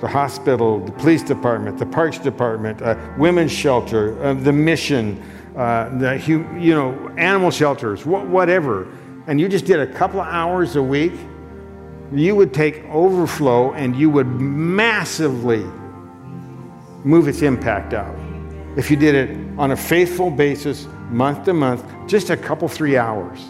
the 0.00 0.08
hospital, 0.08 0.84
the 0.84 0.92
police 0.92 1.22
department, 1.22 1.78
the 1.78 1.86
parks 1.86 2.18
department, 2.18 2.82
uh, 2.82 2.96
women's 3.16 3.52
shelter, 3.52 4.22
uh, 4.22 4.34
the 4.34 4.52
mission, 4.52 5.22
uh, 5.56 5.88
the 5.98 6.22
you 6.26 6.74
know 6.74 7.12
animal 7.16 7.50
shelters, 7.50 8.02
wh- 8.02 8.30
whatever, 8.30 8.86
and 9.26 9.40
you 9.40 9.48
just 9.48 9.64
did 9.64 9.80
a 9.80 9.86
couple 9.86 10.20
of 10.20 10.26
hours 10.26 10.76
a 10.76 10.82
week, 10.82 11.12
you 12.12 12.34
would 12.34 12.52
take 12.52 12.84
overflow 12.86 13.72
and 13.72 13.94
you 13.94 14.10
would 14.10 14.26
massively 14.26 15.64
move 17.04 17.28
its 17.28 17.42
impact 17.42 17.94
out. 17.94 18.16
If 18.76 18.90
you 18.90 18.96
did 18.96 19.14
it 19.14 19.58
on 19.58 19.72
a 19.72 19.76
faithful 19.76 20.30
basis, 20.30 20.86
month 21.10 21.44
to 21.44 21.54
month, 21.54 21.84
just 22.06 22.30
a 22.30 22.36
couple, 22.36 22.68
three 22.68 22.96
hours, 22.96 23.40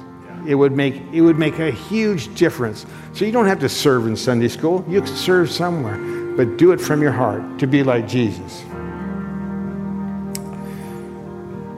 it 0.47 0.55
would 0.55 0.73
make, 0.73 0.95
it 1.13 1.21
would 1.21 1.39
make 1.39 1.59
a 1.59 1.71
huge 1.71 2.35
difference. 2.35 2.87
So 3.13 3.25
you 3.25 3.33
don't 3.33 3.47
have 3.47 3.61
to 3.61 3.69
serve 3.69 4.07
in 4.07 4.17
Sunday 4.17 4.49
school, 4.49 4.85
you 4.89 5.03
can 5.03 5.15
serve 5.15 5.51
somewhere, 5.51 5.99
but 6.37 6.57
do 6.57 6.73
it 6.73 6.81
from 6.81 7.03
your 7.03 7.13
heart 7.13 7.59
to 7.59 7.67
be 7.67 7.83
like 7.83 8.09
Jesus. 8.09 8.65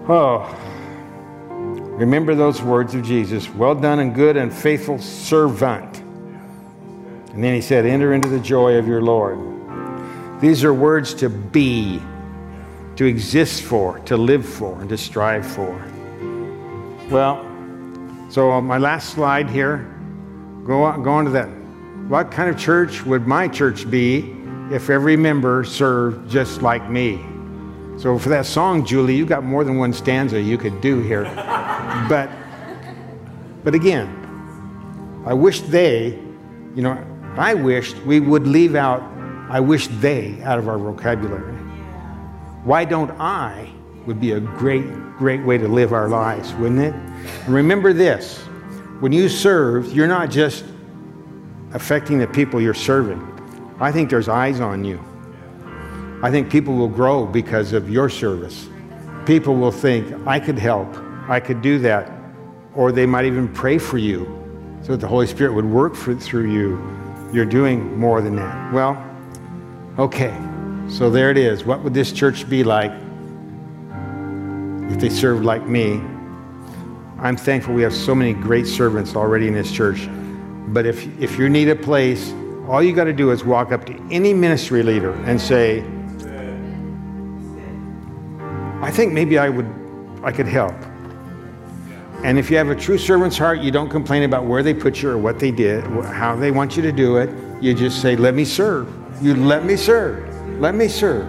Oh, 0.08 0.52
remember 1.48 2.34
those 2.34 2.60
words 2.60 2.94
of 2.96 3.04
Jesus 3.04 3.48
well 3.50 3.76
done 3.76 4.00
and 4.00 4.12
good 4.12 4.36
and 4.36 4.52
faithful 4.52 4.98
servant. 4.98 5.98
And 7.32 7.42
then 7.42 7.54
he 7.54 7.60
said, 7.60 7.86
Enter 7.86 8.12
into 8.12 8.28
the 8.28 8.40
joy 8.40 8.78
of 8.78 8.88
your 8.88 9.00
Lord. 9.00 9.38
These 10.40 10.64
are 10.64 10.74
words 10.74 11.14
to 11.14 11.28
be, 11.28 12.02
to 12.96 13.04
exist 13.04 13.62
for, 13.62 14.00
to 14.00 14.16
live 14.16 14.44
for, 14.44 14.80
and 14.80 14.88
to 14.88 14.98
strive 14.98 15.46
for. 15.46 15.72
Well, 17.08 17.46
so 18.28 18.60
my 18.60 18.78
last 18.78 19.10
slide 19.10 19.48
here, 19.48 19.88
go 20.66 20.82
on, 20.82 21.04
go 21.04 21.12
on 21.12 21.26
to 21.26 21.30
that. 21.30 21.48
What 22.08 22.32
kind 22.32 22.50
of 22.50 22.58
church 22.58 23.04
would 23.06 23.28
my 23.28 23.46
church 23.46 23.88
be 23.88 24.34
if 24.72 24.90
every 24.90 25.16
member 25.16 25.62
served 25.62 26.28
just 26.28 26.60
like 26.60 26.90
me? 26.90 27.24
So 27.98 28.18
for 28.18 28.28
that 28.30 28.46
song, 28.46 28.84
Julie, 28.84 29.14
you 29.14 29.26
got 29.26 29.44
more 29.44 29.64
than 29.64 29.78
one 29.78 29.92
stanza 29.92 30.40
you 30.40 30.58
could 30.58 30.80
do 30.80 31.00
here. 31.00 31.24
but 32.08 32.30
but 33.64 33.74
again, 33.74 34.08
I 35.24 35.34
wish 35.34 35.60
they, 35.60 36.18
you 36.74 36.82
know, 36.82 37.04
I 37.36 37.54
wished 37.54 37.96
we 37.98 38.18
would 38.20 38.46
leave 38.46 38.74
out 38.74 39.02
I 39.52 39.60
wish 39.60 39.88
they 40.00 40.40
out 40.44 40.58
of 40.58 40.66
our 40.66 40.78
vocabulary. 40.78 41.52
Why 42.64 42.86
don't 42.86 43.10
I 43.20 43.70
would 44.06 44.18
be 44.18 44.32
a 44.32 44.40
great, 44.40 44.90
great 45.18 45.44
way 45.44 45.58
to 45.58 45.68
live 45.68 45.92
our 45.92 46.08
lives, 46.08 46.54
wouldn't 46.54 46.80
it? 46.80 46.94
And 46.94 47.54
remember 47.54 47.92
this 47.92 48.38
when 49.00 49.12
you 49.12 49.28
serve, 49.28 49.92
you're 49.92 50.06
not 50.06 50.30
just 50.30 50.64
affecting 51.74 52.18
the 52.18 52.26
people 52.26 52.62
you're 52.62 52.72
serving. 52.72 53.20
I 53.78 53.92
think 53.92 54.08
there's 54.08 54.28
eyes 54.28 54.60
on 54.60 54.84
you. 54.84 55.04
I 56.22 56.30
think 56.30 56.50
people 56.50 56.74
will 56.74 56.88
grow 56.88 57.26
because 57.26 57.72
of 57.72 57.90
your 57.90 58.08
service. 58.08 58.68
People 59.26 59.56
will 59.56 59.72
think, 59.72 60.26
I 60.26 60.40
could 60.40 60.58
help, 60.58 60.88
I 61.28 61.40
could 61.40 61.62
do 61.62 61.78
that. 61.80 62.10
Or 62.74 62.92
they 62.92 63.06
might 63.06 63.24
even 63.24 63.48
pray 63.52 63.78
for 63.78 63.98
you 63.98 64.26
so 64.82 64.92
that 64.92 65.00
the 65.00 65.08
Holy 65.08 65.26
Spirit 65.26 65.52
would 65.52 65.64
work 65.64 65.94
for, 65.94 66.14
through 66.14 66.52
you. 66.52 66.80
You're 67.32 67.44
doing 67.44 67.98
more 67.98 68.20
than 68.22 68.36
that. 68.36 68.72
Well, 68.72 69.08
Okay, 69.98 70.34
so 70.88 71.10
there 71.10 71.30
it 71.30 71.36
is. 71.36 71.66
What 71.66 71.84
would 71.84 71.92
this 71.92 72.12
church 72.12 72.48
be 72.48 72.64
like 72.64 72.92
if 74.90 74.98
they 74.98 75.10
served 75.10 75.44
like 75.44 75.68
me? 75.68 76.00
I'm 77.18 77.36
thankful 77.36 77.74
we 77.74 77.82
have 77.82 77.92
so 77.92 78.14
many 78.14 78.32
great 78.32 78.66
servants 78.66 79.14
already 79.14 79.48
in 79.48 79.52
this 79.52 79.70
church. 79.70 80.08
But 80.68 80.86
if, 80.86 81.06
if 81.20 81.38
you 81.38 81.50
need 81.50 81.68
a 81.68 81.76
place 81.76 82.32
All 82.68 82.82
you 82.82 82.94
got 82.94 83.04
to 83.04 83.12
do 83.12 83.32
is 83.32 83.44
walk 83.44 83.72
up 83.72 83.84
to 83.86 83.94
any 84.10 84.32
ministry 84.32 84.82
leader 84.82 85.12
and 85.24 85.40
say, 85.40 85.84
I 88.82 88.90
think 88.90 89.12
maybe 89.12 89.38
I 89.38 89.48
would 89.48 89.70
I 90.22 90.32
could 90.32 90.46
help. 90.46 90.74
And 92.24 92.38
if 92.38 92.50
you 92.50 92.56
have 92.56 92.68
a 92.68 92.76
true 92.76 92.98
servant's 92.98 93.36
heart, 93.36 93.60
you 93.60 93.72
don't 93.72 93.88
complain 93.88 94.22
about 94.22 94.44
where 94.44 94.62
they 94.62 94.74
put 94.74 95.02
you 95.02 95.10
or 95.10 95.18
what 95.18 95.40
they 95.40 95.50
did, 95.50 95.82
how 96.04 96.36
they 96.36 96.52
want 96.52 96.76
you 96.76 96.82
to 96.82 96.92
do 96.92 97.16
it. 97.16 97.30
You 97.60 97.74
just 97.74 98.00
say, 98.00 98.14
Let 98.14 98.34
me 98.34 98.44
serve. 98.44 98.88
You 99.20 99.34
let 99.34 99.64
me 99.64 99.76
serve. 99.76 100.28
Let 100.60 100.74
me 100.74 100.86
serve. 100.88 101.26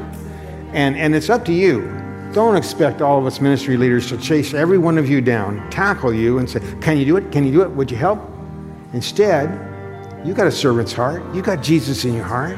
And, 0.74 0.96
and 0.96 1.16
it's 1.16 1.30
up 1.30 1.46
to 1.46 1.54
you. 1.54 1.82
Don't 2.34 2.56
expect 2.56 3.02
all 3.02 3.20
of 3.20 3.26
us 3.26 3.40
ministry 3.42 3.78
leaders 3.78 4.08
to 4.10 4.18
chase 4.18 4.54
every 4.54 4.78
one 4.78 4.98
of 4.98 5.08
you 5.10 5.22
down, 5.22 5.70
tackle 5.70 6.14
you, 6.14 6.38
and 6.38 6.50
say, 6.50 6.60
Can 6.82 6.98
you 6.98 7.06
do 7.06 7.18
it? 7.18 7.32
Can 7.32 7.46
you 7.46 7.52
do 7.52 7.62
it? 7.62 7.72
Would 7.72 7.90
you 7.90 7.98
help? 7.98 8.20
Instead, 8.94 9.50
you 10.26 10.34
got 10.34 10.46
a 10.46 10.52
servant's 10.52 10.94
heart. 10.94 11.24
You 11.34 11.42
got 11.42 11.64
Jesus 11.64 12.06
in 12.06 12.14
your 12.14 12.24
heart. 12.24 12.58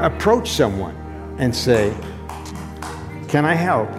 Approach 0.00 0.50
someone 0.50 0.94
and 1.38 1.54
say, 1.54 1.94
Can 3.28 3.44
I 3.44 3.54
help? 3.54 3.90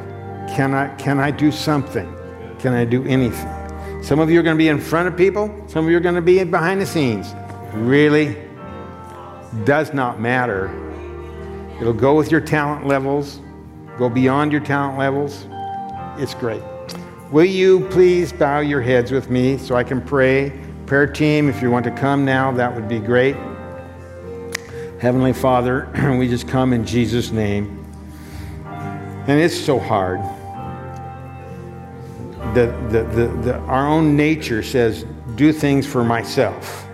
Can 0.56 0.74
I, 0.74 0.94
can 0.96 1.20
I 1.20 1.32
do 1.32 1.52
something? 1.52 2.14
Can 2.60 2.74
I 2.74 2.84
do 2.84 3.06
anything? 3.06 4.04
Some 4.04 4.20
of 4.20 4.30
you 4.30 4.40
are 4.40 4.44
going 4.44 4.56
to 4.56 4.58
be 4.58 4.70
in 4.70 4.80
front 4.80 5.08
of 5.08 5.16
people, 5.16 5.48
some 5.68 5.86
of 5.86 5.92
you 5.92 5.98
are 5.98 6.02
going 6.02 6.16
to 6.16 6.22
be 6.22 6.44
behind 6.44 6.82
the 6.82 6.86
scenes. 6.86 7.34
Really 7.74 8.36
does 9.64 9.94
not 9.94 10.20
matter. 10.20 10.70
It'll 11.80 11.94
go 11.94 12.16
with 12.16 12.32
your 12.32 12.42
talent 12.42 12.88
levels, 12.88 13.40
go 13.98 14.10
beyond 14.10 14.52
your 14.52 14.62
talent 14.62 14.98
levels. 14.98 15.48
It's 16.18 16.34
great. 16.34 16.64
Will 17.32 17.46
you 17.46 17.88
please 17.90 18.34
bow 18.34 18.60
your 18.60 18.82
heads 18.82 19.12
with 19.12 19.30
me 19.30 19.58
so 19.58 19.76
I 19.76 19.84
can 19.84 20.02
pray? 20.02 20.60
Prayer 20.88 21.08
team, 21.08 21.48
if 21.48 21.62
you 21.62 21.70
want 21.70 21.86
to 21.86 21.92
come 21.92 22.26
now, 22.26 22.52
that 22.54 22.74
would 22.74 22.90
be 22.90 23.00
great. 23.00 23.36
Heavenly 25.00 25.34
Father, 25.34 25.88
we 26.20 26.28
just 26.28 26.48
come 26.48 26.74
in 26.74 26.86
Jesus' 26.86 27.32
name. 27.32 27.76
And 28.66 29.40
it's 29.40 29.56
so 29.56 29.78
hard 29.78 30.20
the, 32.54 32.68
the, 32.90 33.04
the, 33.04 33.28
the, 33.42 33.58
our 33.60 33.88
own 33.88 34.16
nature 34.16 34.64
says, 34.64 35.06
do 35.36 35.54
things 35.54 35.86
for 35.86 36.04
myself. 36.04 36.88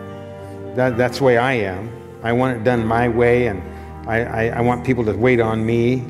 That, 0.75 0.97
that's 0.97 1.19
the 1.19 1.23
way 1.23 1.37
I 1.37 1.53
am. 1.53 1.89
I 2.23 2.33
want 2.33 2.57
it 2.57 2.63
done 2.63 2.85
my 2.85 3.07
way, 3.07 3.47
and 3.47 3.61
I, 4.09 4.23
I, 4.23 4.57
I 4.57 4.61
want 4.61 4.85
people 4.85 5.05
to 5.05 5.13
wait 5.13 5.39
on 5.39 5.65
me. 5.65 6.03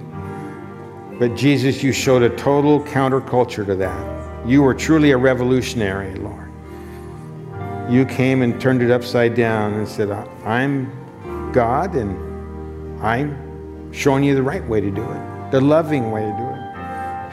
But 1.20 1.36
Jesus, 1.36 1.84
you 1.84 1.91
showed 1.91 2.24
a 2.24 2.30
total 2.36 2.82
counterculture 2.82 3.66
to 3.66 3.76
that. 3.76 4.48
You 4.48 4.64
were 4.64 4.74
truly 4.74 5.12
a 5.12 5.18
revolutionary, 5.18 6.16
Lord. 6.16 6.52
You 7.89 8.06
came 8.06 8.41
and 8.41 8.60
turned 8.60 8.82
it 8.82 8.91
upside 8.91 9.36
down 9.36 9.74
and 9.76 9.88
said, 9.88 10.10
I'm 10.43 10.91
God, 11.52 11.96
and 11.96 13.02
I'm 13.02 13.93
showing 13.93 14.24
you 14.24 14.36
the 14.36 14.43
right 14.43 14.66
way 14.68 14.82
to 14.82 14.91
do 14.91 15.04
it, 15.04 15.52
the 15.52 15.62
loving 15.62 16.12
way 16.12 16.22
to 16.22 16.38
do 16.38 16.50
it. 16.50 16.55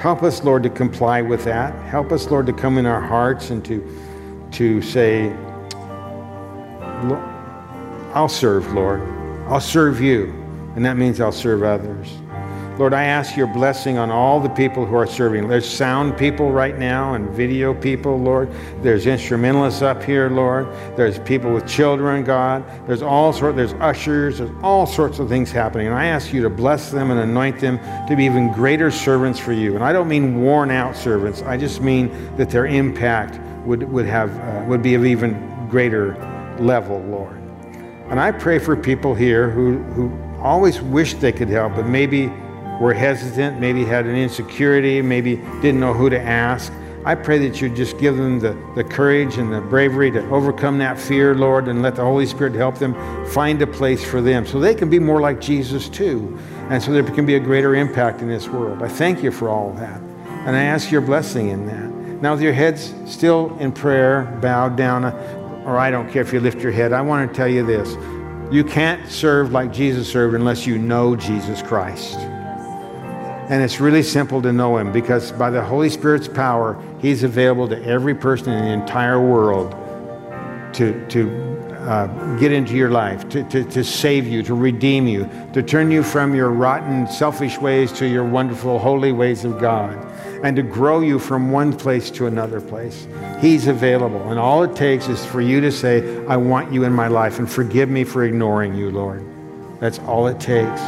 Help 0.03 0.24
us, 0.24 0.42
Lord, 0.42 0.64
to 0.64 0.68
comply 0.68 1.22
with 1.22 1.44
that. 1.44 1.72
Help 1.84 2.11
us, 2.11 2.28
Lord, 2.28 2.46
to 2.46 2.53
come 2.53 2.76
in 2.76 2.86
our 2.86 3.00
hearts 3.00 3.50
and 3.50 3.64
to, 3.66 4.48
to 4.50 4.82
say, 4.82 5.30
I'll 8.12 8.28
serve, 8.28 8.72
Lord. 8.72 9.00
I'll 9.46 9.61
serve 9.61 10.00
you. 10.00 10.32
And 10.74 10.84
that 10.84 10.96
means 10.96 11.20
I'll 11.20 11.30
serve 11.30 11.62
others. 11.62 12.09
Lord, 12.79 12.95
I 12.95 13.05
ask 13.05 13.37
your 13.37 13.47
blessing 13.47 13.99
on 13.99 14.11
all 14.11 14.41
the 14.41 14.49
people 14.49 14.87
who 14.87 14.95
are 14.97 15.07
serving. 15.07 15.47
There's 15.47 15.68
sound 15.68 16.16
people 16.16 16.53
right 16.53 16.79
now 16.79 17.14
and 17.14 17.29
video 17.29 17.75
people, 17.75 18.18
Lord. 18.18 18.51
There's 18.83 19.07
instrumentalists 19.07 19.83
up 19.83 20.03
here, 20.03 20.31
Lord. 20.31 20.66
There's 20.97 21.18
people 21.18 21.53
with 21.53 21.66
children, 21.66 22.25
God. 22.25 22.64
There's 22.87 23.03
all 23.03 23.33
sorts, 23.35 23.57
there's 23.57 23.75
ushers, 23.75 24.39
there's 24.39 24.51
all 24.62 24.87
sorts 24.87 25.18
of 25.18 25.29
things 25.29 25.53
happening. 25.53 25.89
And 25.89 25.95
I 25.95 26.07
ask 26.07 26.33
you 26.33 26.41
to 26.43 26.51
bless 26.51 26.91
them 26.91 27.11
and 27.11 27.20
anoint 27.20 27.61
them 27.61 27.79
to 28.09 28.16
be 28.16 28.25
even 28.25 28.51
greater 28.53 28.91
servants 28.91 29.39
for 29.39 29.53
you. 29.53 29.75
And 29.75 29.85
I 29.85 29.93
don't 29.93 30.09
mean 30.09 30.41
worn 30.41 30.70
out 30.70 30.97
servants. 30.97 31.43
I 31.43 31.59
just 31.59 31.83
mean 31.83 32.35
that 32.37 32.49
their 32.49 32.66
impact 32.66 33.39
would, 33.66 33.83
would 33.83 34.07
have 34.07 34.31
uh, 34.41 34.64
would 34.66 34.83
be 34.83 34.95
of 34.95 35.05
even 35.05 35.68
greater 35.68 36.14
level, 36.59 37.01
Lord. 37.01 37.37
And 38.09 38.18
I 38.18 38.33
pray 38.33 38.59
for 38.59 38.77
people 38.77 39.14
here 39.14 39.51
who, 39.51 39.79
who 39.95 40.11
always 40.41 40.81
wish 40.81 41.14
they 41.14 41.33
could 41.33 41.49
help, 41.49 41.75
but 41.77 41.87
maybe 41.87 42.31
were 42.83 42.93
hesitant, 42.93 43.61
maybe 43.61 43.85
had 43.85 44.07
an 44.07 44.16
insecurity, 44.16 45.01
maybe 45.01 45.37
didn't 45.37 45.78
know 45.78 45.95
who 45.95 46.11
to 46.11 46.20
ask. 46.20 46.72
I 47.05 47.14
pray 47.14 47.39
that 47.47 47.61
you 47.61 47.68
just 47.68 47.97
give 47.97 48.16
them 48.16 48.41
the, 48.41 48.59
the 48.74 48.83
courage 48.83 49.39
and 49.39 49.53
the 49.53 49.61
bravery 49.61 50.11
to 50.11 50.28
overcome 50.30 50.78
that 50.78 50.99
fear, 50.99 51.33
Lord, 51.37 51.68
and 51.68 51.80
let 51.80 51.95
the 51.95 52.03
Holy 52.03 52.26
Spirit 52.26 52.55
help 52.55 52.78
them 52.78 52.95
find 53.26 53.62
a 53.62 53.68
place 53.68 54.05
for 54.05 54.20
them 54.20 54.45
so 54.45 54.59
they 54.59 54.74
can 54.74 54.91
be 54.91 54.99
more 54.99 55.20
like 55.20 55.41
Jesus 55.41 55.89
too, 55.89 56.37
and 56.70 56.83
so 56.83 56.91
there 56.91 57.05
can 57.05 57.24
be 57.24 57.37
a 57.37 57.41
greater 57.41 57.76
impact 57.76 58.20
in 58.20 58.26
this 58.26 58.49
world. 58.49 58.83
I 58.83 58.89
thank 58.89 59.22
you 59.22 59.30
for 59.30 59.49
all 59.49 59.72
that, 59.74 60.01
and 60.01 60.57
I 60.57 60.64
ask 60.64 60.91
your 60.91 61.03
blessing 61.03 61.51
in 61.51 61.66
that. 61.66 61.89
Now, 62.20 62.33
with 62.33 62.43
your 62.43 62.53
heads 62.53 62.93
still 63.07 63.57
in 63.61 63.70
prayer, 63.70 64.24
bowed 64.43 64.76
down, 64.76 65.05
or 65.66 65.78
I 65.78 65.93
don't 65.93 66.11
care 66.11 66.22
if 66.22 66.33
you 66.33 66.41
lift 66.41 66.61
your 66.61 66.72
head, 66.72 66.93
I 66.93 67.01
want 67.01 67.30
to 67.30 67.37
tell 67.37 67.49
you 67.49 67.64
this. 67.64 67.95
You 68.53 68.64
can't 68.64 69.09
serve 69.09 69.53
like 69.53 69.72
Jesus 69.72 70.09
served 70.09 70.35
unless 70.35 70.66
you 70.66 70.78
know 70.78 71.14
Jesus 71.14 71.62
Christ. 71.62 72.18
And 73.53 73.62
it's 73.62 73.80
really 73.80 74.03
simple 74.03 74.40
to 74.40 74.50
know 74.50 74.78
Him 74.78 74.92
because 74.92 75.30
by 75.32 75.50
the 75.50 75.62
Holy 75.62 75.90
Spirit's 75.90 76.26
power, 76.26 76.82
He's 77.03 77.22
available 77.22 77.68
to 77.68 77.84
every 77.84 78.14
person 78.14 78.50
in 78.50 78.64
the 78.64 78.70
entire 78.70 79.20
world 79.20 79.72
to, 80.72 81.07
to 81.09 81.30
uh, 81.80 82.38
get 82.38 82.50
into 82.50 82.74
your 82.74 82.88
life, 82.88 83.28
to, 83.28 83.44
to, 83.50 83.62
to 83.64 83.84
save 83.84 84.26
you, 84.26 84.42
to 84.44 84.55
redeem 84.55 85.07
you, 85.07 85.28
to 85.53 85.62
turn 85.62 85.90
you 85.90 86.03
from 86.03 86.34
your 86.34 86.48
rotten, 86.48 87.07
selfish 87.07 87.59
ways 87.59 87.92
to 87.92 88.07
your 88.07 88.24
wonderful, 88.24 88.78
holy 88.78 89.12
ways 89.12 89.44
of 89.44 89.61
God, 89.61 89.98
and 90.42 90.57
to 90.57 90.62
grow 90.62 91.00
you 91.00 91.18
from 91.18 91.50
one 91.50 91.76
place 91.76 92.11
to 92.12 92.28
another 92.28 92.59
place. 92.59 93.07
He's 93.38 93.66
available. 93.66 94.30
And 94.30 94.38
all 94.38 94.62
it 94.62 94.74
takes 94.74 95.09
is 95.09 95.26
for 95.26 95.42
you 95.42 95.61
to 95.61 95.70
say, 95.70 96.24
I 96.24 96.38
want 96.38 96.72
you 96.72 96.84
in 96.84 96.92
my 96.94 97.09
life, 97.09 97.38
and 97.38 97.50
forgive 97.50 97.90
me 97.90 98.05
for 98.05 98.24
ignoring 98.24 98.74
you, 98.74 98.90
Lord. 98.90 99.22
That's 99.78 99.98
all 99.98 100.26
it 100.26 100.40
takes. 100.40 100.80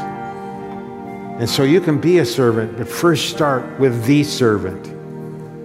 And 1.39 1.51
so 1.51 1.64
you 1.64 1.80
can 1.80 2.01
be 2.01 2.18
a 2.18 2.24
servant, 2.24 2.78
but 2.78 2.89
first 2.89 3.30
start 3.30 3.80
with 3.80 4.05
the 4.05 4.22
servant. 4.22 4.89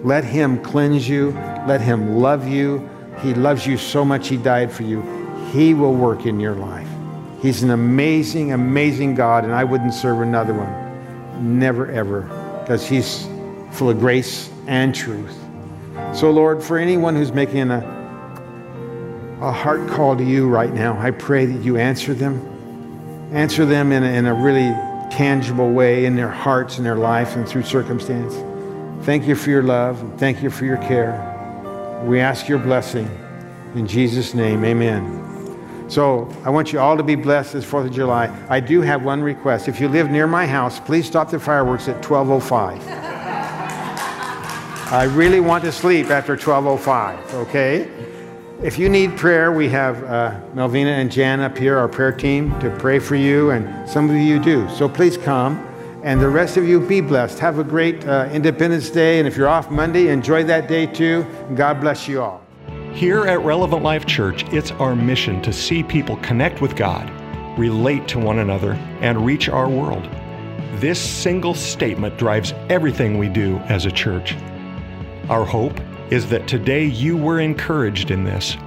Let 0.04 0.24
him 0.24 0.62
cleanse 0.64 1.08
you, 1.08 1.32
let 1.68 1.80
him 1.80 2.18
love 2.18 2.48
you. 2.48 2.90
He 3.22 3.36
loves 3.36 3.68
you 3.68 3.78
so 3.78 4.04
much, 4.04 4.30
he 4.30 4.38
died 4.38 4.72
for 4.72 4.82
you. 4.82 5.02
He 5.52 5.76
will 5.76 5.94
work 5.94 6.26
in 6.26 6.40
your 6.40 6.56
life. 6.56 6.88
He's 7.40 7.62
an 7.62 7.70
amazing, 7.70 8.52
amazing 8.52 9.14
God, 9.14 9.44
and 9.44 9.54
I 9.54 9.64
wouldn't 9.64 9.94
serve 9.94 10.22
another 10.22 10.54
one. 10.54 11.60
Never, 11.60 11.92
ever, 11.92 12.22
because 12.62 12.88
he's 12.88 13.28
full 13.72 13.92
of 13.92 14.00
grace 14.00 14.50
and 14.68 14.96
truth. 14.96 15.38
So, 16.14 16.32
Lord, 16.32 16.64
for 16.64 16.80
anyone 16.80 17.16
who's 17.16 17.32
making 17.32 17.70
a, 17.70 17.78
a 19.42 19.52
heart 19.52 19.88
call 19.88 20.18
to 20.18 20.24
you 20.24 20.48
right 20.48 20.74
now, 20.74 21.00
I 21.00 21.12
pray 21.12 21.46
that 21.46 21.64
you 21.64 21.78
answer 21.78 22.16
them. 22.16 23.30
Answer 23.34 23.66
them 23.66 23.92
in 23.92 24.04
a, 24.04 24.08
in 24.08 24.26
a 24.26 24.34
really 24.34 24.74
tangible 25.10 25.72
way 25.72 26.06
in 26.06 26.16
their 26.16 26.30
hearts 26.30 26.78
and 26.78 26.86
their 26.86 26.96
life 26.96 27.36
and 27.36 27.48
through 27.48 27.64
circumstance. 27.64 28.36
Thank 29.06 29.28
you 29.28 29.36
for 29.36 29.50
your 29.50 29.64
love. 29.64 30.02
And 30.02 30.20
thank 30.20 30.44
you 30.44 30.50
for 30.50 30.66
your 30.66 30.78
care. 30.78 31.26
We 32.06 32.20
ask 32.20 32.48
your 32.48 32.60
blessing. 32.60 33.10
In 33.76 33.88
Jesus' 33.88 34.34
name, 34.34 34.64
amen. 34.66 35.18
So 35.90 36.30
I 36.46 36.50
want 36.50 36.72
you 36.72 36.80
all 36.80 36.98
to 36.98 37.04
be 37.04 37.16
blessed 37.16 37.54
this 37.54 37.66
4th 37.66 37.88
of 37.88 37.94
July. 37.94 38.36
I 38.48 38.60
do 38.60 38.82
have 38.82 39.04
one 39.04 39.22
request. 39.22 39.68
If 39.68 39.82
you 39.82 39.88
live 39.88 40.12
near 40.12 40.28
my 40.28 40.46
house, 40.46 40.80
please 40.80 41.08
stop 41.08 41.32
the 41.32 41.40
fireworks 41.40 41.88
at 41.88 42.08
1205. 42.08 42.88
I 44.92 45.04
really 45.04 45.40
want 45.40 45.64
to 45.64 45.72
sleep 45.72 46.10
after 46.10 46.34
1205, 46.34 47.36
okay? 47.48 47.90
If 48.62 48.78
you 48.78 48.90
need 48.90 49.16
prayer, 49.16 49.54
we 49.54 49.70
have 49.70 50.04
uh, 50.04 50.38
Melvina 50.54 50.90
and 50.90 51.10
Jan 51.10 51.40
up 51.40 51.58
here, 51.58 51.78
our 51.78 51.88
prayer 51.88 52.12
team, 52.12 52.60
to 52.60 52.70
pray 52.78 53.00
for 53.00 53.16
you, 53.16 53.52
and 53.52 53.90
some 53.90 54.10
of 54.10 54.18
you 54.18 54.38
do. 54.38 54.68
So 54.68 54.90
please 54.90 55.16
come. 55.16 55.66
And 56.04 56.20
the 56.20 56.28
rest 56.28 56.58
of 56.58 56.68
you, 56.68 56.82
be 56.82 57.00
blessed. 57.00 57.40
Have 57.40 57.58
a 57.60 57.64
great 57.64 58.06
uh, 58.06 58.28
Independence 58.34 58.90
Day. 58.90 59.20
And 59.20 59.26
if 59.30 59.38
you're 59.38 59.48
off 59.48 59.72
Monday, 59.72 60.10
enjoy 60.10 60.44
that 60.44 60.68
day 60.68 60.88
too. 60.88 61.26
God 61.56 61.80
bless 61.80 62.06
you 62.06 62.22
all. 62.22 62.42
Here 62.92 63.26
at 63.28 63.40
Relevant 63.46 63.82
Life 63.82 64.06
Church, 64.06 64.44
it's 64.52 64.72
our 64.72 64.94
mission 64.94 65.42
to 65.44 65.54
see 65.54 65.82
people 65.82 66.18
connect 66.18 66.60
with 66.60 66.76
God, 66.76 67.10
relate 67.58 68.10
to 68.10 68.20
one 68.20 68.40
another, 68.40 68.74
and 69.00 69.26
reach 69.26 69.48
our 69.48 69.70
world. 69.70 70.04
This 70.82 71.00
single 71.00 71.54
statement 71.54 72.18
drives 72.18 72.54
everything 72.68 73.18
we 73.18 73.30
do 73.30 73.56
as 73.70 73.86
a 73.86 73.92
church. 73.92 74.36
Our 75.30 75.46
hope 75.46 75.80
is 76.10 76.30
that 76.30 76.48
today 76.48 76.86
you 76.86 77.16
were 77.16 77.40
encouraged 77.40 78.12
in 78.12 78.24
this. 78.24 78.58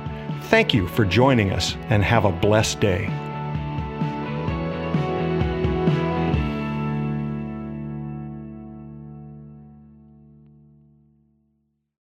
Thank 0.42 0.74
you 0.74 0.86
for 0.88 1.04
joining 1.04 1.52
us 1.52 1.76
and 1.88 2.04
have 2.04 2.24
a 2.24 2.32
blessed 2.32 2.80
day. 2.80 3.21